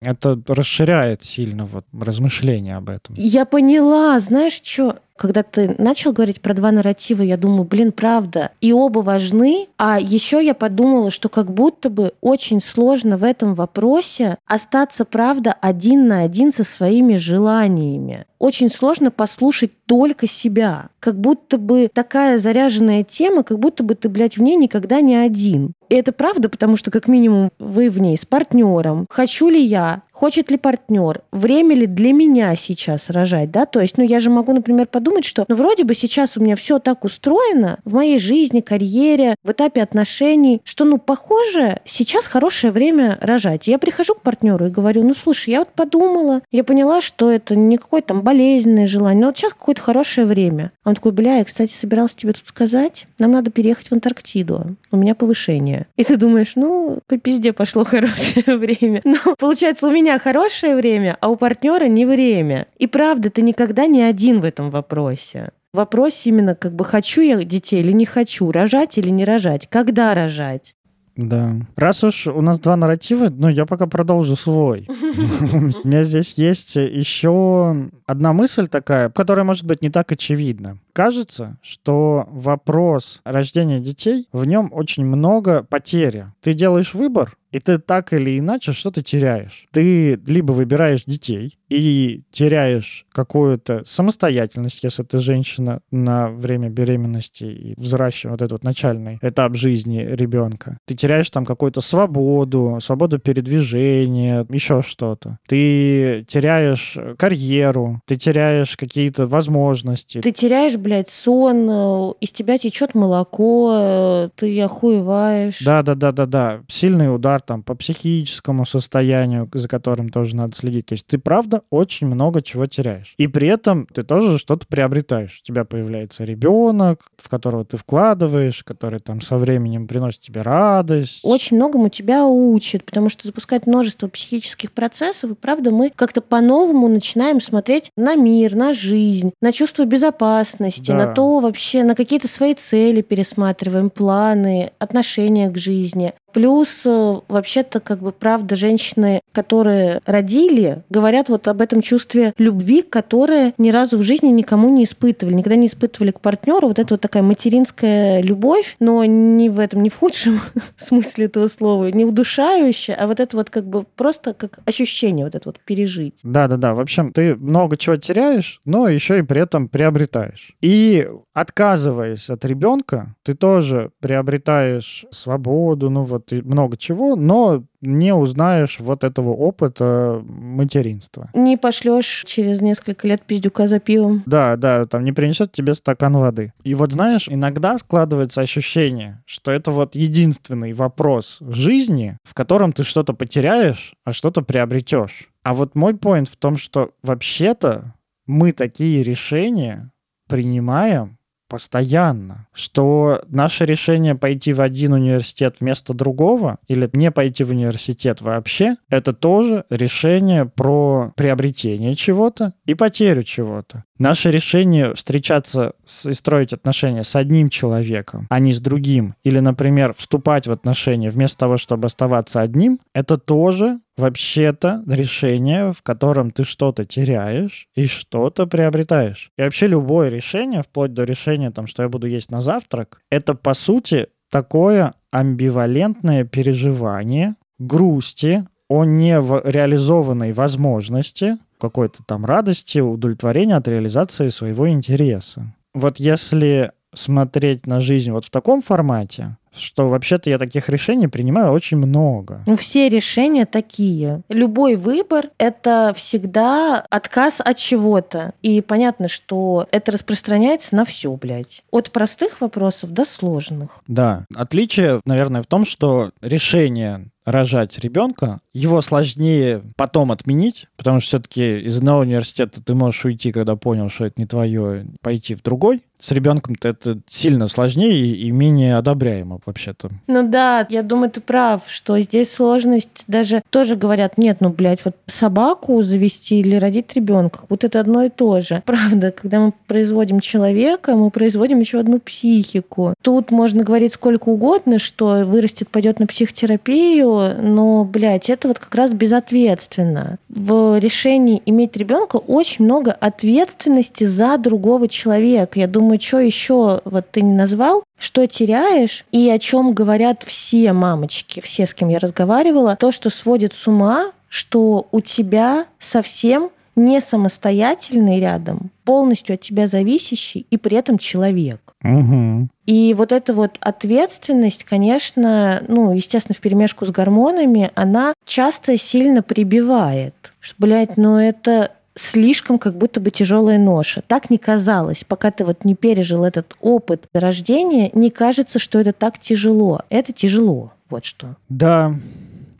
это 0.00 0.40
расширяет 0.46 1.24
сильно 1.24 1.66
вот 1.66 1.84
размышления 1.92 2.78
об 2.78 2.88
этом. 2.88 3.14
Я 3.18 3.44
поняла, 3.44 4.18
знаешь 4.18 4.58
что? 4.64 5.00
Когда 5.22 5.44
ты 5.44 5.76
начал 5.78 6.12
говорить 6.12 6.40
про 6.40 6.52
два 6.52 6.72
нарратива, 6.72 7.22
я 7.22 7.36
думаю, 7.36 7.62
блин, 7.62 7.92
правда, 7.92 8.50
и 8.60 8.72
оба 8.72 8.98
важны. 8.98 9.68
А 9.78 10.00
еще 10.00 10.44
я 10.44 10.52
подумала, 10.52 11.12
что 11.12 11.28
как 11.28 11.54
будто 11.54 11.90
бы 11.90 12.14
очень 12.20 12.60
сложно 12.60 13.16
в 13.16 13.22
этом 13.22 13.54
вопросе 13.54 14.36
остаться, 14.48 15.04
правда, 15.04 15.52
один 15.52 16.08
на 16.08 16.22
один 16.22 16.52
со 16.52 16.64
своими 16.64 17.14
желаниями. 17.14 18.26
Очень 18.42 18.70
сложно 18.70 19.12
послушать 19.12 19.70
только 19.86 20.26
себя. 20.26 20.88
Как 20.98 21.16
будто 21.16 21.58
бы 21.58 21.88
такая 21.92 22.38
заряженная 22.38 23.04
тема, 23.04 23.44
как 23.44 23.60
будто 23.60 23.84
бы 23.84 23.94
ты, 23.94 24.08
блядь, 24.08 24.36
в 24.36 24.42
ней 24.42 24.56
никогда 24.56 25.00
не 25.00 25.14
один. 25.14 25.74
И 25.88 25.94
это 25.94 26.10
правда, 26.10 26.48
потому 26.48 26.76
что 26.76 26.90
как 26.90 27.06
минимум 27.06 27.50
вы 27.58 27.88
в 27.90 28.00
ней 28.00 28.16
с 28.16 28.24
партнером. 28.24 29.06
Хочу 29.10 29.48
ли 29.48 29.62
я? 29.62 30.02
Хочет 30.10 30.50
ли 30.50 30.56
партнер? 30.56 31.20
Время 31.32 31.74
ли 31.74 31.86
для 31.86 32.12
меня 32.12 32.56
сейчас 32.56 33.10
рожать? 33.10 33.50
Да? 33.50 33.66
То 33.66 33.80
есть, 33.80 33.98
ну, 33.98 34.04
я 34.04 34.18
же 34.18 34.30
могу, 34.30 34.54
например, 34.54 34.86
подумать, 34.86 35.26
что 35.26 35.44
ну, 35.48 35.54
вроде 35.54 35.84
бы 35.84 35.94
сейчас 35.94 36.36
у 36.36 36.40
меня 36.42 36.56
все 36.56 36.78
так 36.78 37.04
устроено 37.04 37.78
в 37.84 37.94
моей 37.94 38.18
жизни, 38.18 38.60
карьере, 38.60 39.34
в 39.44 39.50
этапе 39.50 39.82
отношений, 39.82 40.62
что, 40.64 40.86
ну, 40.86 40.96
похоже, 40.96 41.80
сейчас 41.84 42.26
хорошее 42.26 42.72
время 42.72 43.18
рожать. 43.20 43.66
Я 43.66 43.78
прихожу 43.78 44.14
к 44.14 44.22
партнеру 44.22 44.66
и 44.66 44.70
говорю, 44.70 45.02
ну, 45.02 45.12
слушай, 45.12 45.50
я 45.50 45.58
вот 45.58 45.74
подумала, 45.74 46.40
я 46.50 46.64
поняла, 46.64 47.02
что 47.02 47.30
это 47.30 47.54
не 47.54 47.76
какое-то 47.76 48.08
там 48.08 48.22
болезненное 48.32 48.86
желание, 48.86 49.20
но 49.20 49.26
вот 49.28 49.36
сейчас 49.36 49.52
какое-то 49.52 49.82
хорошее 49.82 50.26
время. 50.26 50.72
Он 50.84 50.94
такой, 50.94 51.12
бля, 51.12 51.36
я, 51.36 51.44
кстати, 51.44 51.72
собирался 51.72 52.16
тебе 52.16 52.32
тут 52.32 52.46
сказать, 52.46 53.06
нам 53.18 53.32
надо 53.32 53.50
переехать 53.50 53.88
в 53.88 53.92
Антарктиду, 53.92 54.76
у 54.90 54.96
меня 54.96 55.14
повышение. 55.14 55.86
И 55.96 56.04
ты 56.04 56.16
думаешь, 56.16 56.52
ну, 56.56 57.00
по 57.06 57.18
пизде 57.18 57.52
пошло 57.52 57.84
хорошее 57.92 58.56
время. 58.56 59.02
Но 59.04 59.18
получается, 59.38 59.86
у 59.86 59.90
меня 59.90 60.18
хорошее 60.18 60.74
время, 60.74 61.18
а 61.20 61.28
у 61.28 61.36
партнера 61.36 61.86
не 61.86 62.06
время. 62.06 62.66
И 62.78 62.86
правда, 62.86 63.28
ты 63.28 63.42
никогда 63.42 63.86
не 63.86 64.02
один 64.02 64.40
в 64.40 64.44
этом 64.44 64.70
вопросе. 64.70 65.50
Вопрос 65.74 66.22
именно 66.24 66.54
как 66.54 66.74
бы 66.74 66.84
хочу 66.84 67.22
я 67.22 67.42
детей 67.44 67.80
или 67.80 67.92
не 67.92 68.04
хочу, 68.04 68.50
рожать 68.50 68.98
или 68.98 69.08
не 69.08 69.24
рожать, 69.24 69.68
когда 69.68 70.14
рожать. 70.14 70.74
Да. 71.16 71.56
Раз 71.76 72.04
уж 72.04 72.26
у 72.26 72.40
нас 72.40 72.58
два 72.58 72.76
нарратива, 72.76 73.28
ну, 73.28 73.48
я 73.48 73.66
пока 73.66 73.86
продолжу 73.86 74.34
свой. 74.36 74.86
У 74.88 75.86
меня 75.86 76.04
здесь 76.04 76.34
есть 76.34 76.76
еще 76.76 77.90
одна 78.06 78.32
мысль 78.32 78.66
такая, 78.68 79.10
которая 79.10 79.44
может 79.44 79.64
быть 79.64 79.82
не 79.82 79.90
так 79.90 80.10
очевидна. 80.12 80.78
Кажется, 80.92 81.58
что 81.62 82.28
вопрос 82.30 83.20
рождения 83.24 83.80
детей, 83.80 84.26
в 84.32 84.44
нем 84.44 84.70
очень 84.72 85.04
много 85.04 85.62
потери. 85.64 86.32
Ты 86.40 86.54
делаешь 86.54 86.94
выбор, 86.94 87.36
и 87.52 87.58
ты 87.58 87.78
так 87.78 88.12
или 88.12 88.38
иначе 88.38 88.72
что-то 88.72 89.02
теряешь. 89.02 89.66
Ты 89.72 90.18
либо 90.26 90.52
выбираешь 90.52 91.04
детей 91.04 91.58
и 91.68 92.22
теряешь 92.32 93.06
какую-то 93.12 93.82
самостоятельность, 93.84 94.82
если 94.82 95.02
ты 95.02 95.20
женщина 95.20 95.80
на 95.90 96.30
время 96.30 96.70
беременности 96.70 97.44
и 97.44 97.74
взращивания, 97.76 98.32
вот 98.32 98.42
этот 98.42 98.52
вот 98.52 98.64
начальный 98.64 99.18
этап 99.20 99.56
жизни 99.56 99.98
ребенка. 99.98 100.78
Ты 100.86 100.94
теряешь 100.94 101.28
там 101.30 101.44
какую-то 101.44 101.80
свободу, 101.80 102.78
свободу 102.80 103.18
передвижения, 103.18 104.46
еще 104.48 104.82
что-то. 104.82 105.38
Ты 105.46 106.24
теряешь 106.26 106.96
карьеру, 107.18 108.00
ты 108.06 108.16
теряешь 108.16 108.76
какие-то 108.76 109.26
возможности. 109.26 110.20
Ты 110.20 110.32
теряешь, 110.32 110.76
блядь, 110.76 111.10
сон, 111.10 111.68
э, 111.68 112.12
из 112.20 112.30
тебя 112.30 112.56
течет 112.56 112.94
молоко, 112.94 113.72
э, 113.74 114.28
ты 114.36 114.60
охуеваешь. 114.62 115.60
Да, 115.62 115.82
да, 115.82 115.94
да, 115.94 116.12
да, 116.12 116.26
да. 116.26 116.60
Сильный 116.68 117.14
удар 117.14 117.41
там 117.46 117.62
по 117.62 117.74
психическому 117.74 118.64
состоянию, 118.64 119.48
за 119.52 119.68
которым 119.68 120.08
тоже 120.08 120.36
надо 120.36 120.56
следить. 120.56 120.86
То 120.86 120.94
есть 120.94 121.06
ты 121.06 121.18
правда 121.18 121.62
очень 121.70 122.06
много 122.06 122.42
чего 122.42 122.66
теряешь. 122.66 123.14
И 123.18 123.26
при 123.26 123.48
этом 123.48 123.86
ты 123.86 124.02
тоже 124.02 124.38
что-то 124.38 124.66
приобретаешь. 124.66 125.40
У 125.42 125.46
тебя 125.46 125.64
появляется 125.64 126.24
ребенок, 126.24 127.06
в 127.16 127.28
которого 127.28 127.64
ты 127.64 127.76
вкладываешь, 127.76 128.62
который 128.64 128.98
там 129.00 129.20
со 129.20 129.36
временем 129.38 129.86
приносит 129.86 130.20
тебе 130.20 130.42
радость. 130.42 131.20
Очень 131.24 131.56
многому 131.56 131.88
тебя 131.88 132.26
учит, 132.26 132.84
потому 132.84 133.08
что 133.08 133.26
запускает 133.26 133.66
множество 133.66 134.08
психических 134.08 134.72
процессов, 134.72 135.30
и 135.30 135.34
правда 135.34 135.70
мы 135.70 135.90
как-то 135.94 136.20
по-новому 136.20 136.88
начинаем 136.88 137.40
смотреть 137.40 137.90
на 137.96 138.14
мир, 138.14 138.54
на 138.54 138.72
жизнь, 138.72 139.32
на 139.40 139.52
чувство 139.52 139.84
безопасности, 139.84 140.90
Да. 140.90 140.94
на 140.94 141.06
то 141.14 141.40
вообще, 141.40 141.82
на 141.82 141.94
какие-то 141.94 142.28
свои 142.28 142.54
цели 142.54 143.02
пересматриваем, 143.02 143.90
планы, 143.90 144.72
отношения 144.78 145.50
к 145.50 145.58
жизни. 145.58 146.12
Плюс, 146.32 146.82
э, 146.86 147.20
вообще-то, 147.28 147.80
как 147.80 148.00
бы, 148.00 148.10
правда, 148.12 148.56
женщины, 148.56 149.20
которые 149.32 150.00
родили, 150.04 150.82
говорят 150.90 151.28
вот 151.28 151.48
об 151.48 151.60
этом 151.60 151.80
чувстве 151.82 152.34
любви, 152.38 152.82
которое 152.82 153.54
ни 153.58 153.70
разу 153.70 153.98
в 153.98 154.02
жизни 154.02 154.28
никому 154.28 154.68
не 154.68 154.84
испытывали, 154.84 155.34
никогда 155.34 155.56
не 155.56 155.66
испытывали 155.66 156.10
к 156.10 156.20
партнеру. 156.20 156.68
Вот 156.68 156.78
это 156.78 156.94
вот 156.94 157.00
такая 157.00 157.22
материнская 157.22 158.20
любовь, 158.20 158.76
но 158.80 159.04
не 159.04 159.48
в 159.48 159.58
этом, 159.58 159.82
не 159.82 159.90
в 159.90 159.96
худшем 159.96 160.40
смысле 160.76 161.26
этого 161.26 161.46
слова, 161.46 161.86
не 161.86 162.04
удушающая, 162.04 162.94
а 162.94 163.06
вот 163.06 163.20
это 163.20 163.36
вот 163.36 163.50
как 163.50 163.64
бы 163.64 163.84
просто 163.96 164.34
как 164.34 164.58
ощущение 164.66 165.24
вот 165.24 165.34
это 165.34 165.48
вот 165.48 165.60
пережить. 165.60 166.14
Да, 166.22 166.48
да, 166.48 166.56
да. 166.56 166.74
В 166.74 166.80
общем, 166.80 167.12
ты 167.12 167.34
много 167.36 167.76
чего 167.76 167.96
теряешь, 167.96 168.60
но 168.64 168.88
еще 168.88 169.18
и 169.18 169.22
при 169.22 169.40
этом 169.40 169.68
приобретаешь. 169.68 170.54
И 170.60 171.08
отказываясь 171.32 172.28
от 172.30 172.44
ребенка, 172.44 173.14
ты 173.22 173.34
тоже 173.34 173.90
приобретаешь 174.00 175.06
свободу, 175.10 175.90
ну 175.90 176.02
вот 176.02 176.32
и 176.32 176.42
много 176.42 176.76
чего, 176.76 177.16
но 177.16 177.64
не 177.82 178.14
узнаешь 178.14 178.78
вот 178.80 179.04
этого 179.04 179.30
опыта 179.30 180.22
материнства. 180.24 181.28
Не 181.34 181.56
пошлешь 181.56 182.24
через 182.26 182.60
несколько 182.60 183.06
лет 183.06 183.22
пиздюка 183.22 183.66
за 183.66 183.80
пивом. 183.80 184.22
Да, 184.24 184.56
да, 184.56 184.86
там 184.86 185.04
не 185.04 185.12
принесет 185.12 185.52
тебе 185.52 185.74
стакан 185.74 186.16
воды. 186.16 186.52
И 186.64 186.74
вот 186.74 186.92
знаешь, 186.92 187.28
иногда 187.28 187.76
складывается 187.78 188.40
ощущение, 188.40 189.22
что 189.26 189.50
это 189.50 189.70
вот 189.72 189.94
единственный 189.94 190.72
вопрос 190.72 191.38
жизни, 191.40 192.16
в 192.22 192.34
котором 192.34 192.72
ты 192.72 192.84
что-то 192.84 193.12
потеряешь, 193.12 193.94
а 194.04 194.12
что-то 194.12 194.42
приобретешь. 194.42 195.28
А 195.42 195.54
вот 195.54 195.74
мой 195.74 195.96
поинт 195.96 196.28
в 196.28 196.36
том, 196.36 196.56
что 196.56 196.92
вообще-то 197.02 197.94
мы 198.26 198.52
такие 198.52 199.02
решения 199.02 199.90
принимаем 200.28 201.18
постоянно, 201.52 202.46
что 202.54 203.20
наше 203.28 203.66
решение 203.66 204.14
пойти 204.14 204.54
в 204.54 204.62
один 204.62 204.94
университет 204.94 205.56
вместо 205.60 205.92
другого 205.92 206.56
или 206.66 206.88
не 206.94 207.10
пойти 207.10 207.44
в 207.44 207.50
университет 207.50 208.22
вообще, 208.22 208.76
это 208.88 209.12
тоже 209.12 209.66
решение 209.68 210.46
про 210.46 211.12
приобретение 211.14 211.94
чего-то 211.94 212.54
и 212.64 212.72
потерю 212.72 213.22
чего-то. 213.22 213.84
Наше 214.02 214.32
решение 214.32 214.94
встречаться 214.96 215.74
с, 215.84 216.06
и 216.06 216.12
строить 216.12 216.52
отношения 216.52 217.04
с 217.04 217.14
одним 217.14 217.48
человеком, 217.50 218.26
а 218.30 218.40
не 218.40 218.52
с 218.52 218.60
другим, 218.60 219.14
или, 219.22 219.38
например, 219.38 219.94
вступать 219.96 220.48
в 220.48 220.50
отношения 220.50 221.08
вместо 221.08 221.38
того, 221.38 221.56
чтобы 221.56 221.86
оставаться 221.86 222.40
одним, 222.40 222.80
это 222.92 223.16
тоже 223.16 223.78
вообще-то 223.96 224.82
решение, 224.88 225.72
в 225.72 225.82
котором 225.82 226.32
ты 226.32 226.42
что-то 226.42 226.84
теряешь 226.84 227.68
и 227.76 227.86
что-то 227.86 228.48
приобретаешь. 228.48 229.30
И 229.38 229.42
вообще 229.42 229.68
любое 229.68 230.08
решение, 230.08 230.62
вплоть 230.62 230.92
до 230.92 231.04
решения, 231.04 231.52
там, 231.52 231.68
что 231.68 231.84
я 231.84 231.88
буду 231.88 232.08
есть 232.08 232.32
на 232.32 232.40
завтрак, 232.40 233.00
это, 233.08 233.34
по 233.34 233.54
сути, 233.54 234.08
такое 234.32 234.94
амбивалентное 235.12 236.24
переживание 236.24 237.36
грусти 237.60 238.44
о 238.68 238.84
нереализованной 238.84 240.32
возможности, 240.32 241.36
какой-то 241.62 242.02
там 242.04 242.26
радости, 242.26 242.80
удовлетворения 242.80 243.56
от 243.56 243.68
реализации 243.68 244.28
своего 244.28 244.68
интереса. 244.68 245.54
Вот 245.74 245.98
если 245.98 246.72
смотреть 246.94 247.66
на 247.66 247.80
жизнь 247.80 248.10
вот 248.10 248.24
в 248.24 248.30
таком 248.30 248.60
формате, 248.60 249.36
что 249.54 249.88
вообще-то 249.88 250.30
я 250.30 250.38
таких 250.38 250.68
решений 250.68 251.08
принимаю 251.08 251.52
очень 251.52 251.76
много. 251.76 252.42
Ну, 252.46 252.56
все 252.56 252.88
решения 252.88 253.46
такие. 253.46 254.22
Любой 254.28 254.76
выбор— 254.76 255.30
это 255.38 255.92
всегда 255.96 256.84
отказ 256.90 257.40
от 257.40 257.56
чего-то. 257.58 258.32
И 258.42 258.60
понятно, 258.62 259.08
что 259.08 259.66
это 259.70 259.92
распространяется 259.92 260.74
на 260.74 260.84
все, 260.84 261.14
блядь. 261.16 261.62
От 261.70 261.90
простых 261.92 262.40
вопросов 262.40 262.92
до 262.92 263.04
сложных. 263.04 263.80
Да. 263.86 264.24
Отличие, 264.34 265.00
наверное, 265.04 265.42
в 265.42 265.46
том, 265.46 265.66
что 265.66 266.12
решение 266.22 267.11
рожать 267.24 267.78
ребенка, 267.78 268.40
его 268.52 268.80
сложнее 268.80 269.62
потом 269.76 270.12
отменить, 270.12 270.66
потому 270.76 271.00
что 271.00 271.08
все-таки 271.08 271.60
из 271.60 271.78
одного 271.78 272.00
университета 272.00 272.62
ты 272.62 272.74
можешь 272.74 273.04
уйти, 273.04 273.32
когда 273.32 273.56
понял, 273.56 273.88
что 273.88 274.06
это 274.06 274.20
не 274.20 274.26
твое, 274.26 274.86
пойти 275.00 275.34
в 275.34 275.42
другой 275.42 275.82
с 276.02 276.10
ребенком-то 276.10 276.68
это 276.68 276.98
сильно 277.06 277.46
сложнее 277.46 278.16
и 278.16 278.30
менее 278.32 278.76
одобряемо 278.76 279.38
вообще-то. 279.46 279.90
Ну 280.08 280.28
да, 280.28 280.66
я 280.68 280.82
думаю, 280.82 281.10
ты 281.10 281.20
прав, 281.20 281.62
что 281.68 281.98
здесь 282.00 282.32
сложность 282.32 283.04
даже 283.06 283.40
тоже 283.50 283.76
говорят, 283.76 284.18
нет, 284.18 284.38
ну, 284.40 284.48
блядь, 284.50 284.84
вот 284.84 284.96
собаку 285.06 285.80
завести 285.82 286.40
или 286.40 286.56
родить 286.56 286.92
ребенка, 286.96 287.40
вот 287.48 287.62
это 287.62 287.78
одно 287.78 288.02
и 288.02 288.08
то 288.08 288.40
же. 288.40 288.62
Правда, 288.66 289.12
когда 289.12 289.38
мы 289.38 289.52
производим 289.68 290.18
человека, 290.18 290.96
мы 290.96 291.10
производим 291.10 291.60
еще 291.60 291.78
одну 291.78 292.00
психику. 292.00 292.94
Тут 293.00 293.30
можно 293.30 293.62
говорить 293.62 293.92
сколько 293.92 294.28
угодно, 294.28 294.78
что 294.78 295.24
вырастет, 295.24 295.68
пойдет 295.68 296.00
на 296.00 296.08
психотерапию, 296.08 297.11
но, 297.38 297.84
блядь, 297.84 298.30
это 298.30 298.48
вот 298.48 298.58
как 298.58 298.74
раз 298.74 298.92
безответственно. 298.92 300.18
В 300.28 300.78
решении 300.78 301.42
иметь 301.46 301.76
ребенка 301.76 302.16
очень 302.16 302.64
много 302.64 302.92
ответственности 302.92 304.04
за 304.04 304.38
другого 304.38 304.88
человека. 304.88 305.58
Я 305.58 305.66
думаю, 305.66 306.00
что 306.00 306.18
еще 306.18 306.80
вот 306.84 307.06
ты 307.10 307.22
не 307.22 307.34
назвал, 307.34 307.82
что 307.98 308.26
теряешь 308.26 309.04
и 309.12 309.28
о 309.30 309.38
чем 309.38 309.72
говорят 309.74 310.22
все 310.24 310.72
мамочки, 310.72 311.40
все, 311.40 311.66
с 311.66 311.74
кем 311.74 311.88
я 311.88 311.98
разговаривала, 311.98 312.76
то, 312.76 312.92
что 312.92 313.10
сводит 313.10 313.52
с 313.54 313.66
ума, 313.66 314.12
что 314.28 314.88
у 314.92 315.00
тебя 315.00 315.66
совсем 315.78 316.50
не 316.76 317.00
самостоятельный 317.00 318.20
рядом, 318.20 318.70
полностью 318.84 319.34
от 319.34 319.40
тебя 319.40 319.66
зависящий 319.66 320.46
и 320.50 320.56
при 320.56 320.76
этом 320.76 320.98
человек. 320.98 321.74
Угу. 321.84 322.48
И 322.66 322.94
вот 322.94 323.12
эта 323.12 323.34
вот 323.34 323.56
ответственность, 323.60 324.64
конечно, 324.64 325.62
ну, 325.68 325.92
естественно, 325.92 326.34
в 326.34 326.40
перемешку 326.40 326.86
с 326.86 326.90
гормонами, 326.90 327.70
она 327.74 328.14
часто 328.24 328.78
сильно 328.78 329.22
прибивает. 329.22 330.34
Что, 330.40 330.54
блядь, 330.58 330.96
ну 330.96 331.16
это 331.18 331.72
слишком 331.94 332.58
как 332.58 332.76
будто 332.76 333.00
бы 333.00 333.10
тяжелая 333.10 333.58
ноша. 333.58 334.02
Так 334.06 334.30
не 334.30 334.38
казалось. 334.38 335.04
Пока 335.06 335.30
ты 335.30 335.44
вот 335.44 335.64
не 335.64 335.74
пережил 335.74 336.24
этот 336.24 336.56
опыт 336.60 337.06
рождения, 337.12 337.90
не 337.92 338.10
кажется, 338.10 338.58
что 338.58 338.80
это 338.80 338.92
так 338.92 339.18
тяжело. 339.18 339.80
Это 339.90 340.12
тяжело. 340.12 340.72
Вот 340.88 341.04
что. 341.04 341.36
Да. 341.48 341.94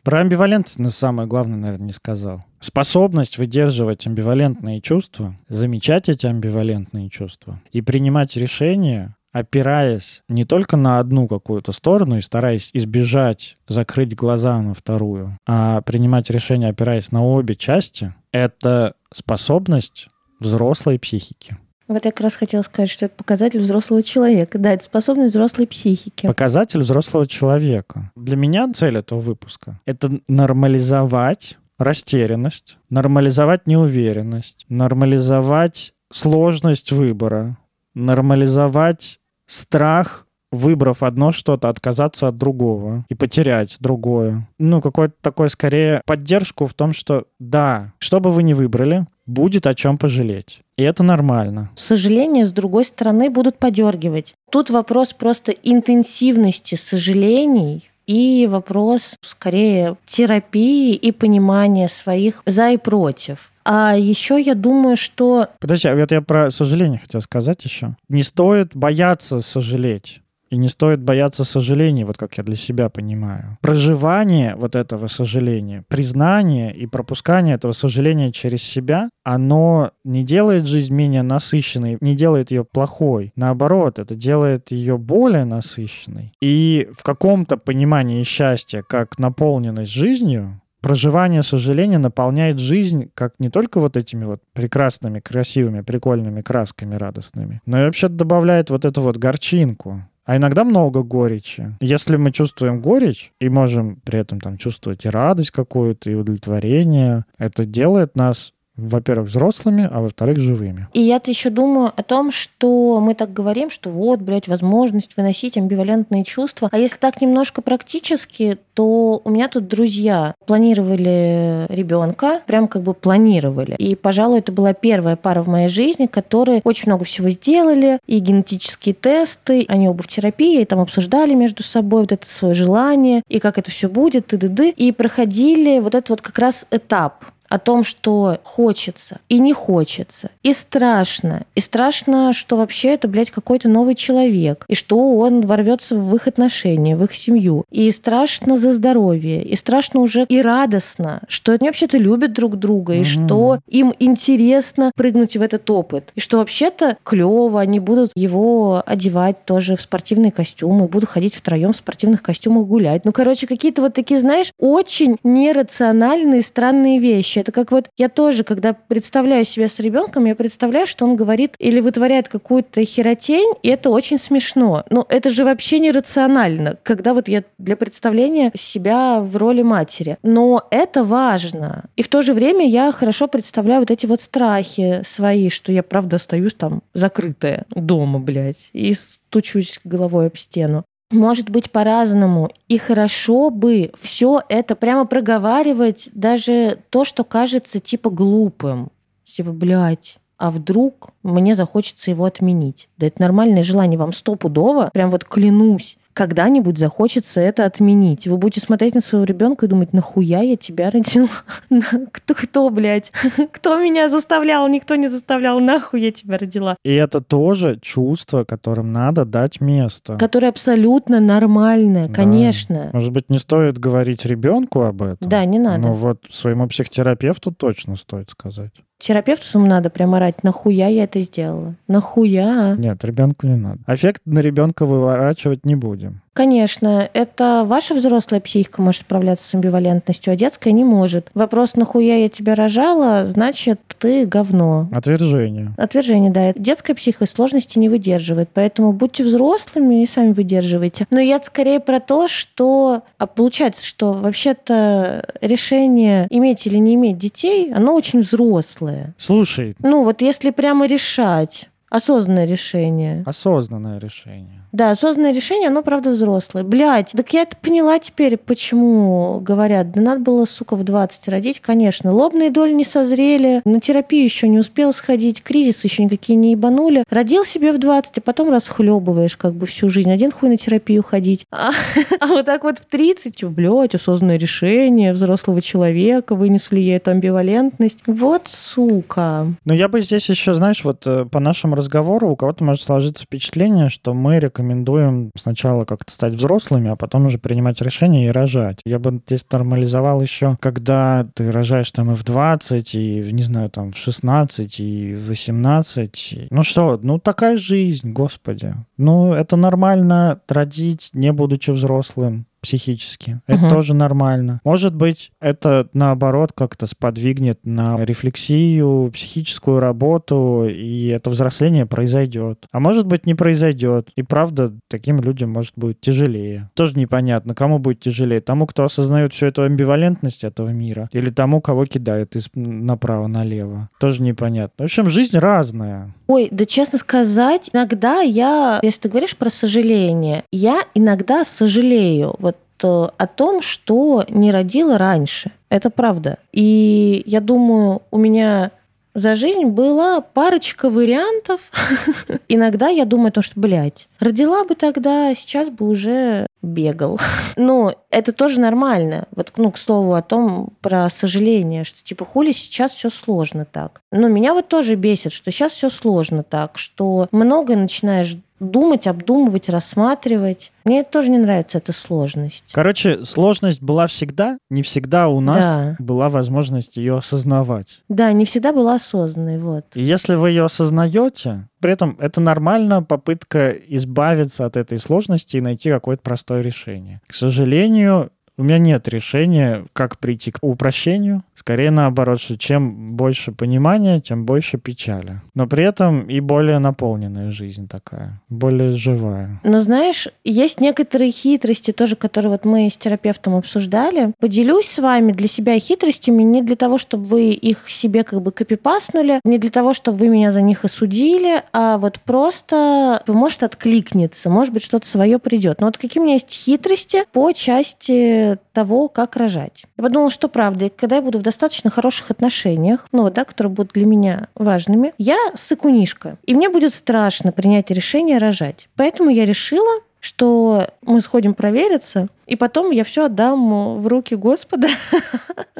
Про 0.02 0.20
амбивалентность 0.20 0.98
самое 0.98 1.28
главное, 1.28 1.56
наверное, 1.56 1.86
не 1.86 1.92
сказал. 1.92 2.44
Способность 2.62 3.38
выдерживать 3.38 4.06
амбивалентные 4.06 4.80
чувства, 4.80 5.36
замечать 5.48 6.08
эти 6.08 6.26
амбивалентные 6.26 7.10
чувства 7.10 7.60
и 7.72 7.82
принимать 7.82 8.36
решения, 8.36 9.16
опираясь 9.32 10.22
не 10.28 10.44
только 10.44 10.76
на 10.76 11.00
одну 11.00 11.26
какую-то 11.26 11.72
сторону 11.72 12.18
и 12.18 12.22
стараясь 12.22 12.70
избежать 12.72 13.56
закрыть 13.66 14.14
глаза 14.14 14.62
на 14.62 14.74
вторую, 14.74 15.36
а 15.44 15.80
принимать 15.80 16.30
решения, 16.30 16.68
опираясь 16.68 17.10
на 17.10 17.24
обе 17.24 17.56
части, 17.56 18.14
это 18.30 18.94
способность 19.12 20.06
взрослой 20.38 21.00
психики. 21.00 21.56
Вот 21.88 22.04
я 22.04 22.12
как 22.12 22.20
раз 22.20 22.36
хотела 22.36 22.62
сказать, 22.62 22.90
что 22.90 23.06
это 23.06 23.16
показатель 23.16 23.58
взрослого 23.58 24.04
человека. 24.04 24.58
Да, 24.58 24.72
это 24.72 24.84
способность 24.84 25.34
взрослой 25.34 25.66
психики. 25.66 26.26
Показатель 26.26 26.80
взрослого 26.80 27.26
человека. 27.26 28.12
Для 28.14 28.36
меня 28.36 28.72
цель 28.72 28.98
этого 28.98 29.18
выпуска— 29.18 29.80
это 29.84 30.20
нормализовать 30.28 31.58
растерянность, 31.78 32.78
нормализовать 32.90 33.66
неуверенность, 33.66 34.66
нормализовать 34.68 35.94
сложность 36.12 36.92
выбора, 36.92 37.56
нормализовать 37.94 39.18
страх 39.46 40.26
выбрав 40.52 41.02
одно 41.02 41.32
что-то, 41.32 41.68
отказаться 41.68 42.28
от 42.28 42.36
другого 42.36 43.04
и 43.08 43.14
потерять 43.14 43.76
другое. 43.80 44.48
Ну, 44.58 44.80
какой-то 44.80 45.14
такой, 45.20 45.48
скорее, 45.48 46.02
поддержку 46.04 46.66
в 46.66 46.74
том, 46.74 46.92
что 46.92 47.24
да, 47.40 47.92
что 47.98 48.20
бы 48.20 48.30
вы 48.30 48.42
ни 48.42 48.52
выбрали, 48.52 49.06
будет 49.26 49.66
о 49.66 49.74
чем 49.74 49.98
пожалеть. 49.98 50.60
И 50.76 50.82
это 50.82 51.02
нормально. 51.02 51.70
Сожаления, 51.74 52.44
с 52.44 52.52
другой 52.52 52.84
стороны, 52.84 53.30
будут 53.30 53.58
подергивать. 53.58 54.34
Тут 54.50 54.70
вопрос 54.70 55.12
просто 55.12 55.52
интенсивности 55.52 56.74
сожалений, 56.74 57.88
и 58.06 58.46
вопрос 58.50 59.16
скорее 59.20 59.96
терапии 60.06 60.94
и 60.94 61.12
понимания 61.12 61.88
своих 61.88 62.42
за 62.46 62.70
и 62.70 62.76
против. 62.76 63.50
А 63.64 63.96
еще 63.96 64.40
я 64.40 64.54
думаю, 64.54 64.96
что... 64.96 65.48
Подожди, 65.60 65.88
а 65.88 65.94
вот 65.94 66.10
я 66.10 66.20
про 66.20 66.50
сожаление 66.50 66.98
хотел 66.98 67.20
сказать 67.20 67.64
еще. 67.64 67.96
Не 68.08 68.22
стоит 68.22 68.74
бояться 68.74 69.40
сожалеть. 69.40 70.21
И 70.52 70.58
не 70.58 70.68
стоит 70.68 71.00
бояться 71.00 71.44
сожалений, 71.44 72.04
вот 72.04 72.18
как 72.18 72.36
я 72.36 72.44
для 72.44 72.56
себя 72.56 72.90
понимаю. 72.90 73.56
Проживание 73.62 74.54
вот 74.54 74.76
этого 74.76 75.06
сожаления, 75.06 75.82
признание 75.88 76.76
и 76.76 76.86
пропускание 76.86 77.54
этого 77.54 77.72
сожаления 77.72 78.32
через 78.32 78.62
себя, 78.62 79.08
оно 79.24 79.92
не 80.04 80.24
делает 80.24 80.66
жизнь 80.66 80.92
менее 80.92 81.22
насыщенной, 81.22 81.96
не 82.02 82.14
делает 82.14 82.50
ее 82.50 82.66
плохой. 82.66 83.32
Наоборот, 83.34 83.98
это 83.98 84.14
делает 84.14 84.70
ее 84.72 84.98
более 84.98 85.46
насыщенной. 85.46 86.34
И 86.42 86.86
в 86.92 87.02
каком-то 87.02 87.56
понимании 87.56 88.22
счастья, 88.22 88.84
как 88.86 89.18
наполненность 89.18 89.92
жизнью, 89.92 90.60
проживание 90.82 91.42
сожаления 91.42 91.96
наполняет 91.96 92.58
жизнь 92.58 93.10
как 93.14 93.32
не 93.38 93.48
только 93.48 93.80
вот 93.80 93.96
этими 93.96 94.26
вот 94.26 94.42
прекрасными, 94.52 95.20
красивыми, 95.20 95.80
прикольными 95.80 96.42
красками 96.42 96.94
радостными, 96.96 97.62
но 97.64 97.80
и 97.80 97.84
вообще 97.84 98.08
добавляет 98.08 98.68
вот 98.68 98.84
эту 98.84 99.00
вот 99.00 99.16
горчинку, 99.16 100.02
а 100.24 100.36
иногда 100.36 100.64
много 100.64 101.02
горечи. 101.02 101.76
Если 101.80 102.16
мы 102.16 102.32
чувствуем 102.32 102.80
горечь 102.80 103.32
и 103.40 103.48
можем 103.48 103.96
при 103.96 104.18
этом 104.18 104.40
там 104.40 104.56
чувствовать 104.56 105.04
и 105.04 105.08
радость 105.08 105.50
какую-то, 105.50 106.10
и 106.10 106.14
удовлетворение, 106.14 107.24
это 107.38 107.64
делает 107.64 108.16
нас 108.16 108.52
во-первых, 108.76 109.28
взрослыми, 109.28 109.88
а 109.90 110.00
во-вторых, 110.00 110.38
живыми. 110.38 110.88
И 110.92 111.00
я-то 111.00 111.30
еще 111.30 111.50
думаю 111.50 111.92
о 111.94 112.02
том, 112.02 112.30
что 112.30 113.00
мы 113.00 113.14
так 113.14 113.32
говорим, 113.32 113.70
что 113.70 113.90
вот, 113.90 114.20
блядь, 114.20 114.48
возможность 114.48 115.16
выносить 115.16 115.56
амбивалентные 115.56 116.24
чувства. 116.24 116.68
А 116.72 116.78
если 116.78 116.96
так 116.98 117.20
немножко 117.20 117.60
практически, 117.60 118.58
то 118.74 119.20
у 119.24 119.30
меня 119.30 119.48
тут 119.48 119.68
друзья 119.68 120.34
планировали 120.46 121.66
ребенка, 121.68 122.40
прям 122.46 122.66
как 122.66 122.82
бы 122.82 122.94
планировали. 122.94 123.74
И, 123.76 123.94
пожалуй, 123.94 124.38
это 124.38 124.52
была 124.52 124.72
первая 124.72 125.16
пара 125.16 125.42
в 125.42 125.48
моей 125.48 125.68
жизни, 125.68 126.06
которые 126.06 126.62
очень 126.64 126.84
много 126.86 127.04
всего 127.04 127.28
сделали, 127.28 127.98
и 128.06 128.18
генетические 128.18 128.94
тесты, 128.94 129.66
они 129.68 129.88
оба 129.88 130.02
в 130.02 130.08
терапии, 130.08 130.62
и 130.62 130.64
там 130.64 130.80
обсуждали 130.80 131.34
между 131.34 131.62
собой 131.62 132.02
вот 132.02 132.12
это 132.12 132.26
свое 132.26 132.54
желание, 132.54 133.22
и 133.28 133.38
как 133.38 133.58
это 133.58 133.70
все 133.70 133.88
будет, 133.88 134.32
и 134.32 134.36
ды-ды, 134.38 134.70
и 134.70 134.92
проходили 134.92 135.78
вот 135.80 135.94
этот 135.94 136.10
вот 136.10 136.20
как 136.22 136.38
раз 136.38 136.66
этап 136.70 137.24
о 137.52 137.58
том, 137.58 137.84
что 137.84 138.38
хочется 138.44 139.18
и 139.28 139.38
не 139.38 139.52
хочется, 139.52 140.30
и 140.42 140.54
страшно, 140.54 141.42
и 141.54 141.60
страшно, 141.60 142.32
что 142.32 142.56
вообще 142.56 142.94
это, 142.94 143.08
блядь, 143.08 143.30
какой-то 143.30 143.68
новый 143.68 143.94
человек, 143.94 144.64
и 144.68 144.74
что 144.74 145.18
он 145.18 145.42
ворвется 145.42 145.96
в 145.96 146.14
их 146.16 146.26
отношения, 146.26 146.96
в 146.96 147.04
их 147.04 147.14
семью, 147.14 147.64
и 147.70 147.90
страшно 147.90 148.56
за 148.56 148.72
здоровье, 148.72 149.44
и 149.44 149.54
страшно 149.54 150.00
уже 150.00 150.24
и 150.30 150.40
радостно, 150.40 151.20
что 151.28 151.52
они 151.52 151.68
вообще-то 151.68 151.98
любят 151.98 152.32
друг 152.32 152.56
друга, 152.56 152.94
и 152.94 153.04
что 153.04 153.58
им 153.68 153.92
интересно 153.98 154.90
прыгнуть 154.96 155.36
в 155.36 155.42
этот 155.42 155.68
опыт, 155.68 156.10
и 156.14 156.20
что 156.20 156.38
вообще-то 156.38 156.96
клево, 157.02 157.60
они 157.60 157.80
будут 157.80 158.12
его 158.14 158.82
одевать 158.86 159.44
тоже 159.44 159.76
в 159.76 159.82
спортивные 159.82 160.32
костюмы, 160.32 160.88
будут 160.88 161.10
ходить 161.10 161.34
втроем 161.34 161.74
в 161.74 161.76
спортивных 161.76 162.22
костюмах 162.22 162.66
гулять. 162.66 163.04
Ну, 163.04 163.12
короче, 163.12 163.46
какие-то 163.46 163.82
вот 163.82 163.92
такие, 163.92 164.18
знаешь, 164.18 164.52
очень 164.58 165.18
нерациональные, 165.22 166.40
странные 166.40 166.98
вещи 166.98 167.41
Это 167.42 167.50
как 167.50 167.72
вот 167.72 167.88
я 167.96 168.08
тоже, 168.08 168.44
когда 168.44 168.72
представляю 168.72 169.44
себя 169.44 169.66
с 169.66 169.80
ребенком, 169.80 170.26
я 170.26 170.36
представляю, 170.36 170.86
что 170.86 171.04
он 171.04 171.16
говорит 171.16 171.56
или 171.58 171.80
вытворяет 171.80 172.28
какую-то 172.28 172.84
херотень, 172.84 173.54
и 173.64 173.68
это 173.68 173.90
очень 173.90 174.18
смешно. 174.18 174.84
Но 174.90 175.04
это 175.08 175.28
же 175.28 175.44
вообще 175.44 175.80
нерационально, 175.80 176.78
когда 176.84 177.14
вот 177.14 177.26
я 177.26 177.42
для 177.58 177.74
представления 177.74 178.52
себя 178.54 179.18
в 179.18 179.36
роли 179.36 179.62
матери. 179.62 180.18
Но 180.22 180.68
это 180.70 181.02
важно. 181.02 181.86
И 181.96 182.04
в 182.04 182.08
то 182.08 182.22
же 182.22 182.32
время 182.32 182.64
я 182.64 182.92
хорошо 182.92 183.26
представляю 183.26 183.80
вот 183.80 183.90
эти 183.90 184.06
вот 184.06 184.20
страхи 184.20 185.02
свои, 185.04 185.48
что 185.48 185.72
я, 185.72 185.82
правда, 185.82 186.16
остаюсь 186.16 186.54
там 186.54 186.84
закрытая 186.94 187.64
дома, 187.70 188.20
блядь, 188.20 188.70
и 188.72 188.94
стучусь 188.94 189.80
головой 189.82 190.28
об 190.28 190.36
стену. 190.36 190.84
Может 191.12 191.50
быть 191.50 191.70
по-разному. 191.70 192.50
И 192.68 192.78
хорошо 192.78 193.50
бы 193.50 193.92
все 194.00 194.42
это 194.48 194.74
прямо 194.74 195.04
проговаривать, 195.04 196.08
даже 196.12 196.78
то, 196.90 197.04
что 197.04 197.24
кажется 197.24 197.80
типа 197.80 198.10
глупым. 198.10 198.90
Типа, 199.24 199.52
блядь, 199.52 200.18
а 200.38 200.50
вдруг 200.50 201.10
мне 201.22 201.54
захочется 201.54 202.10
его 202.10 202.24
отменить. 202.24 202.88
Да 202.98 203.06
это 203.06 203.20
нормальное 203.20 203.62
желание 203.62 203.98
вам 203.98 204.12
стопудово, 204.12 204.90
прям 204.92 205.10
вот 205.10 205.24
клянусь 205.24 205.98
когда-нибудь 206.14 206.78
захочется 206.78 207.40
это 207.40 207.64
отменить. 207.64 208.26
Вы 208.26 208.36
будете 208.36 208.60
смотреть 208.60 208.94
на 208.94 209.00
своего 209.00 209.24
ребенка 209.24 209.66
и 209.66 209.68
думать, 209.68 209.92
нахуя 209.92 210.40
я 210.40 210.56
тебя 210.56 210.90
родила? 210.90 211.28
Кто, 212.12 212.34
кто, 212.34 212.70
блядь? 212.70 213.12
Кто 213.52 213.80
меня 213.80 214.08
заставлял? 214.08 214.68
Никто 214.68 214.94
не 214.94 215.08
заставлял. 215.08 215.60
Нахуй 215.60 216.00
я 216.00 216.12
тебя 216.12 216.38
родила? 216.38 216.76
И 216.84 216.92
это 216.92 217.20
тоже 217.20 217.78
чувство, 217.80 218.44
которым 218.44 218.92
надо 218.92 219.24
дать 219.24 219.60
место. 219.60 220.16
Которое 220.18 220.48
абсолютно 220.48 221.20
нормальное, 221.20 222.08
да. 222.08 222.14
конечно. 222.14 222.90
Может 222.92 223.12
быть, 223.12 223.30
не 223.30 223.38
стоит 223.38 223.78
говорить 223.78 224.24
ребенку 224.24 224.82
об 224.82 225.02
этом? 225.02 225.28
Да, 225.28 225.44
не 225.44 225.58
надо. 225.58 225.80
Но 225.80 225.94
вот 225.94 226.24
своему 226.30 226.68
психотерапевту 226.68 227.52
точно 227.52 227.96
стоит 227.96 228.30
сказать 228.30 228.72
терапевту 229.02 229.46
своему 229.46 229.68
надо 229.68 229.90
прям 229.90 230.14
орать, 230.14 230.42
нахуя 230.42 230.88
я 230.88 231.04
это 231.04 231.20
сделала? 231.20 231.74
Нахуя? 231.88 232.74
Нет, 232.76 233.04
ребенку 233.04 233.46
не 233.46 233.56
надо. 233.56 233.80
Эффект 233.86 234.22
на 234.24 234.38
ребенка 234.38 234.86
выворачивать 234.86 235.66
не 235.66 235.74
будем. 235.74 236.22
Конечно, 236.32 237.10
это 237.12 237.64
ваша 237.66 237.94
взрослая 237.94 238.40
психика 238.40 238.80
может 238.80 239.02
справляться 239.02 239.48
с 239.48 239.54
амбивалентностью, 239.54 240.32
а 240.32 240.36
детская 240.36 240.72
не 240.72 240.82
может. 240.82 241.30
Вопрос, 241.34 241.74
нахуя 241.74 242.16
я 242.16 242.28
тебя 242.30 242.54
рожала, 242.54 243.26
значит, 243.26 243.80
ты 243.98 244.24
говно. 244.24 244.88
Отвержение. 244.92 245.72
Отвержение, 245.76 246.30
да. 246.30 246.52
Детская 246.54 246.94
психика 246.94 247.26
сложности 247.26 247.78
не 247.78 247.90
выдерживает, 247.90 248.48
поэтому 248.52 248.92
будьте 248.92 249.24
взрослыми 249.24 250.02
и 250.02 250.06
сами 250.06 250.32
выдерживайте. 250.32 251.06
Но 251.10 251.20
я 251.20 251.40
скорее 251.42 251.80
про 251.80 252.00
то, 252.00 252.28
что... 252.28 253.02
А 253.18 253.26
получается, 253.26 253.84
что 253.84 254.12
вообще-то 254.12 255.26
решение 255.40 256.26
иметь 256.30 256.66
или 256.66 256.78
не 256.78 256.94
иметь 256.94 257.18
детей, 257.18 257.72
оно 257.72 257.94
очень 257.94 258.20
взрослое. 258.20 259.14
Слушай. 259.18 259.76
Ну 259.80 260.04
вот 260.04 260.22
если 260.22 260.50
прямо 260.50 260.86
решать, 260.86 261.68
осознанное 261.92 262.46
решение. 262.46 263.22
Осознанное 263.26 263.98
решение. 263.98 264.62
Да, 264.72 264.90
осознанное 264.90 265.34
решение, 265.34 265.68
оно, 265.68 265.82
правда, 265.82 266.10
взрослое. 266.10 266.64
Блять, 266.64 267.12
так 267.14 267.30
я 267.34 267.42
это 267.42 267.54
поняла 267.58 267.98
теперь, 267.98 268.38
почему 268.38 269.38
говорят, 269.40 269.92
да 269.92 270.00
надо 270.00 270.20
было, 270.22 270.46
сука, 270.46 270.76
в 270.76 270.84
20 270.84 271.28
родить, 271.28 271.60
конечно. 271.60 272.10
Лобные 272.10 272.50
доли 272.50 272.72
не 272.72 272.84
созрели, 272.84 273.60
на 273.66 273.80
терапию 273.80 274.24
еще 274.24 274.48
не 274.48 274.58
успел 274.58 274.94
сходить, 274.94 275.42
кризис 275.42 275.84
еще 275.84 276.04
никакие 276.04 276.36
не 276.36 276.52
ебанули. 276.52 277.04
Родил 277.10 277.44
себе 277.44 277.72
в 277.72 277.78
20, 277.78 278.16
а 278.16 278.20
потом 278.22 278.48
расхлебываешь 278.48 279.36
как 279.36 279.52
бы 279.52 279.66
всю 279.66 279.90
жизнь. 279.90 280.10
Один 280.10 280.30
хуй 280.30 280.48
на 280.48 280.56
терапию 280.56 281.02
ходить. 281.02 281.44
А, 281.50 281.72
а 282.20 282.26
вот 282.28 282.46
так 282.46 282.64
вот 282.64 282.78
в 282.78 282.86
30, 282.86 283.44
блядь, 283.44 283.94
осознанное 283.94 284.38
решение 284.38 285.12
взрослого 285.12 285.60
человека, 285.60 286.34
вынесли 286.34 286.80
ей 286.80 286.96
эту 286.96 287.10
амбивалентность. 287.10 287.98
Вот 288.06 288.48
сука. 288.48 289.48
Ну, 289.66 289.74
я 289.74 289.88
бы 289.88 290.00
здесь 290.00 290.30
еще, 290.30 290.54
знаешь, 290.54 290.82
вот 290.82 291.06
э, 291.06 291.26
по 291.26 291.40
нашему 291.40 291.81
разговору 291.82 292.30
у 292.30 292.36
кого-то 292.36 292.64
может 292.64 292.82
сложиться 292.82 293.24
впечатление, 293.24 293.88
что 293.88 294.14
мы 294.14 294.38
рекомендуем 294.38 295.30
сначала 295.36 295.84
как-то 295.84 296.12
стать 296.12 296.34
взрослыми, 296.34 296.90
а 296.90 296.96
потом 296.96 297.26
уже 297.26 297.38
принимать 297.38 297.80
решения 297.80 298.26
и 298.26 298.30
рожать. 298.30 298.80
Я 298.84 298.98
бы 298.98 299.20
здесь 299.26 299.44
нормализовал 299.50 300.22
еще, 300.22 300.56
когда 300.60 301.26
ты 301.34 301.50
рожаешь 301.50 301.90
там 301.90 302.12
и 302.12 302.14
в 302.14 302.24
20, 302.24 302.94
и, 302.94 303.32
не 303.32 303.42
знаю, 303.42 303.70
там 303.70 303.92
в 303.92 303.96
16, 303.96 304.80
и 304.80 305.14
в 305.14 305.28
18. 305.28 306.48
Ну 306.50 306.62
что, 306.62 306.98
ну 307.02 307.18
такая 307.18 307.56
жизнь, 307.56 308.12
господи. 308.12 308.74
Ну, 308.96 309.32
это 309.32 309.56
нормально 309.56 310.40
родить, 310.48 311.10
не 311.12 311.32
будучи 311.32 311.70
взрослым 311.70 312.46
психически. 312.62 313.40
Это 313.46 313.66
угу. 313.66 313.68
тоже 313.68 313.94
нормально. 313.94 314.60
Может 314.64 314.94
быть, 314.94 315.32
это 315.40 315.88
наоборот 315.92 316.52
как-то 316.54 316.86
сподвигнет 316.86 317.58
на 317.64 318.02
рефлексию, 318.04 319.10
психическую 319.12 319.80
работу, 319.80 320.66
и 320.68 321.08
это 321.08 321.28
взросление 321.28 321.86
произойдет. 321.86 322.66
А 322.72 322.80
может 322.80 323.06
быть, 323.06 323.26
не 323.26 323.34
произойдет. 323.34 324.10
И 324.16 324.22
правда, 324.22 324.72
таким 324.88 325.20
людям 325.20 325.50
может 325.50 325.72
быть 325.76 326.00
тяжелее. 326.00 326.70
Тоже 326.74 326.98
непонятно, 326.98 327.54
кому 327.54 327.78
будет 327.78 328.00
тяжелее. 328.00 328.40
Тому, 328.40 328.66
кто 328.66 328.84
осознает 328.84 329.32
всю 329.32 329.46
эту 329.46 329.62
амбивалентность 329.62 330.44
этого 330.44 330.68
мира, 330.68 331.08
или 331.12 331.30
тому, 331.30 331.60
кого 331.60 331.84
кидают 331.86 332.36
из 332.36 332.48
направо-налево. 332.54 333.88
Тоже 333.98 334.22
непонятно. 334.22 334.84
В 334.84 334.86
общем, 334.86 335.10
жизнь 335.10 335.36
разная. 335.36 336.14
Ой, 336.32 336.48
да 336.50 336.64
честно 336.64 336.98
сказать, 336.98 337.70
иногда 337.72 338.20
я, 338.20 338.80
если 338.82 339.00
ты 339.00 339.08
говоришь 339.08 339.36
про 339.36 339.50
сожаление, 339.50 340.44
я 340.50 340.82
иногда 340.94 341.44
сожалею. 341.44 342.34
Вот 342.38 342.56
Э, 342.82 343.08
о 343.16 343.26
том, 343.26 343.62
что 343.62 344.24
не 344.28 344.50
родила 344.50 344.98
раньше. 344.98 345.52
Это 345.68 345.90
правда. 345.90 346.38
И 346.52 347.22
я 347.26 347.40
думаю, 347.40 348.02
у 348.10 348.18
меня 348.18 348.70
за 349.14 349.34
жизнь 349.34 349.64
была 349.66 350.20
парочка 350.20 350.88
вариантов. 350.88 351.60
Иногда 352.48 352.88
я 352.88 353.04
думаю 353.04 353.28
о 353.28 353.32
том, 353.32 353.42
что, 353.42 353.58
блядь, 353.60 354.08
родила 354.18 354.64
бы 354.64 354.74
тогда, 354.74 355.34
сейчас 355.34 355.68
бы 355.68 355.88
уже 355.88 356.46
бегал. 356.62 357.18
Но 357.56 357.94
это 358.10 358.32
тоже 358.32 358.60
нормально. 358.60 359.26
Вот, 359.34 359.52
ну, 359.56 359.70
к 359.70 359.78
слову 359.78 360.14
о 360.14 360.22
том, 360.22 360.70
про 360.80 361.10
сожаление, 361.10 361.84
что 361.84 362.02
типа 362.02 362.24
хули 362.24 362.52
сейчас 362.52 362.92
все 362.92 363.10
сложно 363.10 363.64
так. 363.64 364.00
Но 364.10 364.28
меня 364.28 364.54
вот 364.54 364.68
тоже 364.68 364.94
бесит, 364.94 365.32
что 365.32 365.50
сейчас 365.50 365.72
все 365.72 365.90
сложно 365.90 366.42
так, 366.42 366.78
что 366.78 367.28
многое 367.32 367.76
начинаешь 367.76 368.36
думать, 368.62 369.06
обдумывать, 369.06 369.68
рассматривать. 369.68 370.72
Мне 370.84 371.04
тоже 371.04 371.30
не 371.30 371.38
нравится 371.38 371.78
эта 371.78 371.92
сложность. 371.92 372.64
Короче, 372.72 373.24
сложность 373.24 373.82
была 373.82 374.06
всегда, 374.06 374.58
не 374.70 374.82
всегда 374.82 375.28
у 375.28 375.40
нас 375.40 375.64
да. 375.64 375.96
была 375.98 376.28
возможность 376.28 376.96
ее 376.96 377.18
осознавать. 377.18 378.02
Да, 378.08 378.32
не 378.32 378.44
всегда 378.44 378.72
была 378.72 378.94
осознанной, 378.94 379.58
вот. 379.58 379.86
И 379.94 380.02
если 380.02 380.34
вы 380.34 380.50
ее 380.50 380.64
осознаете, 380.64 381.68
при 381.80 381.92
этом 381.92 382.16
это 382.20 382.40
нормально 382.40 383.02
попытка 383.02 383.70
избавиться 383.70 384.64
от 384.64 384.76
этой 384.76 384.98
сложности 384.98 385.56
и 385.56 385.60
найти 385.60 385.90
какое-то 385.90 386.22
простое 386.22 386.62
решение. 386.62 387.20
К 387.26 387.34
сожалению, 387.34 388.30
у 388.58 388.64
меня 388.64 388.78
нет 388.78 389.08
решения, 389.08 389.84
как 389.92 390.18
прийти 390.18 390.50
к 390.50 390.58
упрощению. 390.60 391.42
Скорее 391.54 391.90
наоборот, 391.90 392.40
что 392.40 392.58
чем 392.58 393.12
больше 393.16 393.52
понимания, 393.52 394.20
тем 394.20 394.44
больше 394.44 394.78
печали. 394.78 395.40
Но 395.54 395.66
при 395.66 395.84
этом 395.84 396.28
и 396.28 396.40
более 396.40 396.78
наполненная 396.78 397.50
жизнь 397.50 397.88
такая, 397.88 398.40
более 398.48 398.90
живая. 398.90 399.60
Но 399.64 399.78
знаешь, 399.78 400.28
есть 400.44 400.80
некоторые 400.80 401.30
хитрости 401.30 401.92
тоже, 401.92 402.16
которые 402.16 402.52
вот 402.52 402.64
мы 402.64 402.90
с 402.90 402.96
терапевтом 402.96 403.54
обсуждали. 403.54 404.32
Поделюсь 404.38 404.88
с 404.88 404.98
вами 404.98 405.32
для 405.32 405.48
себя 405.48 405.78
хитростями 405.78 406.42
не 406.42 406.62
для 406.62 406.76
того, 406.76 406.98
чтобы 406.98 407.24
вы 407.24 407.52
их 407.52 407.88
себе 407.88 408.24
как 408.24 408.42
бы 408.42 408.52
копипаснули, 408.52 409.40
не 409.44 409.58
для 409.58 409.70
того, 409.70 409.94
чтобы 409.94 410.18
вы 410.18 410.28
меня 410.28 410.50
за 410.50 410.62
них 410.62 410.84
осудили, 410.84 411.62
а 411.72 411.96
вот 411.96 412.20
просто 412.20 413.22
может 413.26 413.62
откликнется, 413.62 414.50
может 414.50 414.74
быть 414.74 414.82
что-то 414.82 415.06
свое 415.06 415.38
придет. 415.38 415.80
Но 415.80 415.86
вот 415.86 415.96
какие 415.96 416.20
у 416.20 416.24
меня 416.24 416.34
есть 416.34 416.50
хитрости 416.50 417.24
по 417.32 417.52
части 417.52 418.41
того, 418.72 419.08
как 419.08 419.36
рожать. 419.36 419.84
Я 419.96 420.04
подумала, 420.04 420.30
что 420.30 420.48
правда, 420.48 420.90
когда 420.90 421.16
я 421.16 421.22
буду 421.22 421.38
в 421.38 421.42
достаточно 421.42 421.90
хороших 421.90 422.30
отношениях, 422.30 423.06
ну, 423.12 423.30
да, 423.30 423.44
которые 423.44 423.72
будут 423.72 423.92
для 423.92 424.06
меня 424.06 424.48
важными, 424.54 425.12
я 425.18 425.38
сыкунишка, 425.54 426.38
и 426.44 426.54
мне 426.54 426.68
будет 426.68 426.94
страшно 426.94 427.52
принять 427.52 427.90
решение 427.90 428.38
рожать. 428.38 428.88
Поэтому 428.96 429.30
я 429.30 429.44
решила, 429.44 430.00
что 430.20 430.88
мы 431.02 431.20
сходим 431.20 431.54
провериться, 431.54 432.28
и 432.46 432.56
потом 432.56 432.90
я 432.90 433.04
все 433.04 433.26
отдам 433.26 433.98
в 433.98 434.06
руки 434.06 434.34
Господа. 434.34 434.88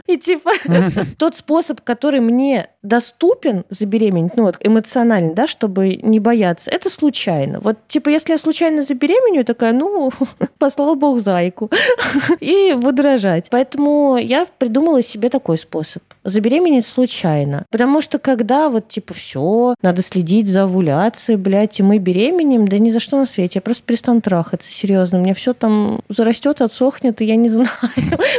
И 0.07 0.17
типа 0.17 0.51
тот 1.19 1.37
способ, 1.37 1.81
который 1.81 2.21
мне 2.21 2.69
доступен 2.83 3.65
забеременеть, 3.69 4.37
ну 4.37 4.45
вот 4.45 4.57
эмоционально, 4.61 5.35
да, 5.35 5.47
чтобы 5.47 5.97
не 5.97 6.19
бояться, 6.19 6.71
это 6.71 6.91
случайно. 6.91 7.61
Вот 7.61 7.77
типа 7.89 8.09
если 8.09 8.33
я 8.33 8.39
случайно 8.39 8.83
забеременю, 8.83 9.45
такая, 9.45 9.73
ну, 9.73 10.11
послал 10.59 10.97
Бог 10.97 11.21
зайку. 11.21 11.71
И 12.41 12.75
буду 12.77 13.03
рожать. 13.03 13.49
Поэтому 13.51 14.17
я 14.17 14.47
придумала 14.59 15.03
себе 15.03 15.29
такой 15.29 15.59
способ. 15.59 16.03
Забеременеть 16.25 16.87
случайно. 16.87 17.65
Потому 17.71 18.01
что 18.01 18.19
когда 18.19 18.69
вот 18.69 18.89
типа 18.89 19.15
все, 19.15 19.75
надо 19.83 20.03
следить 20.03 20.49
за 20.49 20.65
овуляцией, 20.65 21.37
блядь, 21.37 21.79
и 21.81 21.83
мы 21.83 21.99
беременем, 21.99 22.67
да 22.67 22.79
ни 22.79 22.91
за 22.91 23.01
что 23.01 23.19
на 23.19 23.27
свете. 23.27 23.59
Я 23.59 23.63
просто 23.63 23.85
перестану 23.85 24.21
трахаться, 24.21 24.71
серьезно. 24.71 25.19
У 25.19 25.23
меня 25.23 25.35
все 25.35 25.53
там 25.53 26.01
зарастет 26.09 26.61
отсохнет, 26.63 27.21
и 27.21 27.25
я 27.25 27.37
не 27.37 27.49
знаю, 27.49 27.71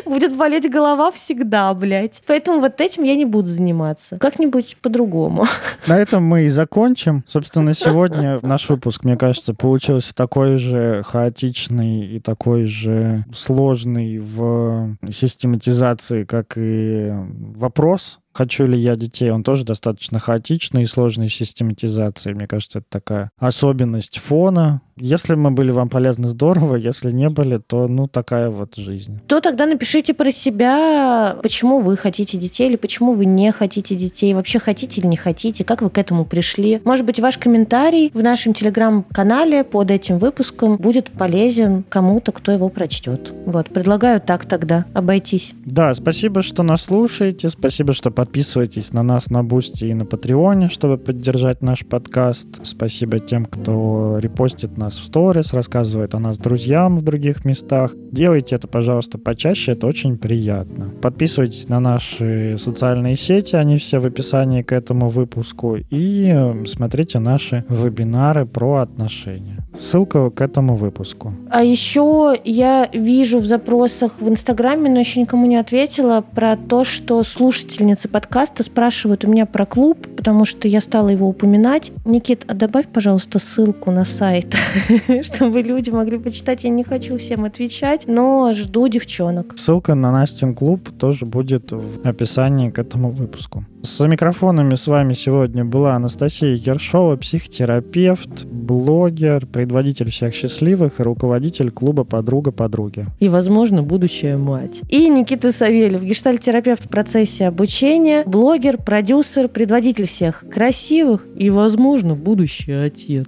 будет 0.05 0.35
болеть 0.35 0.69
голова 0.69 1.11
всегда, 1.11 1.73
блядь. 1.73 2.23
Поэтому 2.25 2.59
вот 2.59 2.81
этим 2.81 3.03
я 3.03 3.15
не 3.15 3.25
буду 3.25 3.47
заниматься. 3.47 4.17
Как-нибудь 4.17 4.77
по-другому. 4.81 5.45
На 5.87 5.97
этом 5.97 6.23
мы 6.23 6.43
и 6.43 6.49
закончим. 6.49 7.23
Собственно, 7.27 7.73
сегодня 7.73 8.39
наш 8.41 8.69
выпуск, 8.69 9.03
мне 9.03 9.17
кажется, 9.17 9.53
получился 9.53 10.15
такой 10.15 10.57
же 10.57 11.03
хаотичный 11.05 12.05
и 12.05 12.19
такой 12.19 12.65
же 12.65 13.25
сложный 13.33 14.19
в 14.19 14.97
систематизации, 15.09 16.23
как 16.23 16.53
и 16.57 17.11
вопрос 17.55 18.19
хочу 18.33 18.65
ли 18.65 18.79
я 18.79 18.95
детей, 18.95 19.31
он 19.31 19.43
тоже 19.43 19.63
достаточно 19.63 20.19
хаотичный 20.19 20.83
и 20.83 20.87
сложный 20.87 21.27
в 21.27 21.33
систематизации. 21.33 22.33
Мне 22.33 22.47
кажется, 22.47 22.79
это 22.79 22.87
такая 22.89 23.31
особенность 23.37 24.19
фона. 24.19 24.81
Если 24.95 25.33
мы 25.33 25.49
были 25.51 25.71
вам 25.71 25.89
полезны, 25.89 26.27
здорово. 26.27 26.75
Если 26.75 27.11
не 27.11 27.29
были, 27.29 27.57
то, 27.57 27.87
ну, 27.87 28.07
такая 28.07 28.49
вот 28.49 28.75
жизнь. 28.75 29.19
То 29.27 29.41
тогда 29.41 29.65
напишите 29.65 30.13
про 30.13 30.31
себя, 30.31 31.35
почему 31.41 31.79
вы 31.79 31.97
хотите 31.97 32.37
детей 32.37 32.69
или 32.69 32.75
почему 32.75 33.13
вы 33.13 33.25
не 33.25 33.51
хотите 33.51 33.95
детей. 33.95 34.33
Вообще 34.33 34.59
хотите 34.59 35.01
или 35.01 35.07
не 35.07 35.17
хотите, 35.17 35.63
как 35.63 35.81
вы 35.81 35.89
к 35.89 35.97
этому 35.97 36.25
пришли. 36.25 36.79
Может 36.83 37.05
быть, 37.05 37.19
ваш 37.19 37.37
комментарий 37.39 38.11
в 38.13 38.21
нашем 38.21 38.53
телеграм-канале 38.53 39.63
под 39.63 39.89
этим 39.89 40.19
выпуском 40.19 40.77
будет 40.77 41.09
полезен 41.09 41.83
кому-то, 41.89 42.31
кто 42.31 42.51
его 42.51 42.69
прочтет. 42.69 43.33
Вот, 43.45 43.69
предлагаю 43.69 44.21
так 44.21 44.45
тогда 44.45 44.85
обойтись. 44.93 45.53
Да, 45.65 45.93
спасибо, 45.95 46.43
что 46.43 46.61
нас 46.61 46.83
слушаете. 46.83 47.49
Спасибо, 47.49 47.93
что 47.93 48.11
Подписывайтесь 48.23 48.93
на 48.93 49.03
нас 49.03 49.29
на 49.29 49.43
Boosty 49.43 49.83
и 49.83 49.93
на 49.93 50.05
Patreon 50.05 50.55
е, 50.55 50.69
чтобы 50.69 50.97
поддержать 50.97 51.61
наш 51.61 51.85
подкаст. 51.85 52.47
Спасибо 52.63 53.19
тем, 53.19 53.43
кто 53.43 54.17
репостит 54.17 54.77
нас 54.77 54.97
в 54.97 55.03
сторис, 55.03 55.51
рассказывает 55.51 56.15
о 56.15 56.19
нас 56.19 56.37
друзьям 56.37 56.99
в 56.99 57.01
других 57.01 57.43
местах. 57.43 57.91
Делайте 58.13 58.55
это, 58.55 58.69
пожалуйста, 58.69 59.17
почаще, 59.17 59.73
это 59.73 59.87
очень 59.87 60.17
приятно. 60.17 60.89
Подписывайтесь 61.01 61.67
на 61.67 61.81
наши 61.81 62.55
социальные 62.57 63.17
сети, 63.17 63.57
они 63.57 63.77
все 63.77 63.99
в 63.99 64.05
описании 64.05 64.61
к 64.61 64.71
этому 64.71 65.09
выпуску. 65.09 65.75
И 65.89 66.31
э, 66.33 66.65
смотрите 66.65 67.19
наши 67.19 67.65
вебинары 67.67 68.45
про 68.45 68.75
отношения. 68.75 69.65
Ссылка 69.77 70.29
к 70.29 70.39
этому 70.39 70.75
выпуску. 70.75 71.33
А 71.49 71.61
еще 71.61 72.39
я 72.45 72.87
вижу 72.93 73.39
в 73.39 73.45
запросах 73.45 74.13
в 74.21 74.29
Инстаграме, 74.29 74.89
но 74.89 74.99
еще 74.99 75.19
никому 75.19 75.45
не 75.45 75.57
ответила, 75.57 76.21
про 76.21 76.55
то, 76.55 76.83
что 76.83 77.21
слушательницы 77.23 78.12
подкаста 78.13 78.61
спрашивают 78.63 79.25
у 79.25 79.27
меня 79.27 79.45
про 79.45 79.65
клуб, 79.65 80.07
потому 80.15 80.45
что 80.45 80.67
я 80.67 80.81
стала 80.81 81.09
его 81.09 81.27
упоминать. 81.27 81.91
Никит, 82.05 82.45
а 82.47 82.53
добавь, 82.53 82.85
пожалуйста, 82.87 83.39
ссылку 83.39 83.89
на 83.91 84.05
сайт, 84.05 84.55
чтобы 85.23 85.63
люди 85.63 85.89
могли 85.89 86.19
почитать. 86.19 86.63
Я 86.63 86.69
не 86.69 86.83
хочу 86.83 87.17
всем 87.17 87.43
отвечать, 87.43 88.05
но 88.07 88.53
жду 88.53 88.87
девчонок. 88.87 89.57
Ссылка 89.57 89.95
на 89.95 90.11
Настин 90.11 90.53
клуб 90.53 90.89
тоже 90.97 91.25
будет 91.25 91.71
в 91.71 92.07
описании 92.07 92.69
к 92.69 92.77
этому 92.77 93.09
выпуску. 93.09 93.65
За 93.83 94.07
микрофонами 94.07 94.75
с 94.75 94.87
вами 94.87 95.11
сегодня 95.11 95.65
была 95.65 95.95
Анастасия 95.95 96.55
Ершова, 96.55 97.17
психотерапевт, 97.17 98.45
блогер, 98.45 99.45
предводитель 99.45 100.09
всех 100.09 100.33
счастливых 100.33 101.01
и 101.01 101.03
руководитель 101.03 101.69
клуба 101.69 102.05
«Подруга 102.05 102.51
подруги». 102.53 103.07
И, 103.19 103.27
возможно, 103.27 103.83
будущая 103.83 104.37
мать. 104.37 104.81
И 104.87 105.09
Никита 105.09 105.51
Савельев, 105.51 106.01
гештальтерапевт 106.01 106.85
в 106.85 106.87
процессе 106.87 107.45
обучения, 107.45 108.23
блогер, 108.25 108.77
продюсер, 108.77 109.49
предводитель 109.49 110.07
всех 110.07 110.45
красивых 110.49 111.25
и, 111.35 111.49
возможно, 111.49 112.15
будущий 112.15 112.71
отец. 112.71 113.25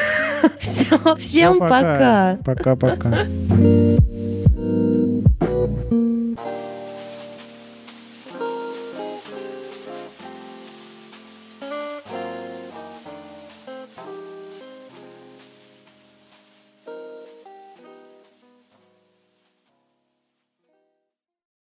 Все, 0.60 1.16
всем 1.16 1.58
пока. 1.58 2.38
Пока-пока. 2.44 3.26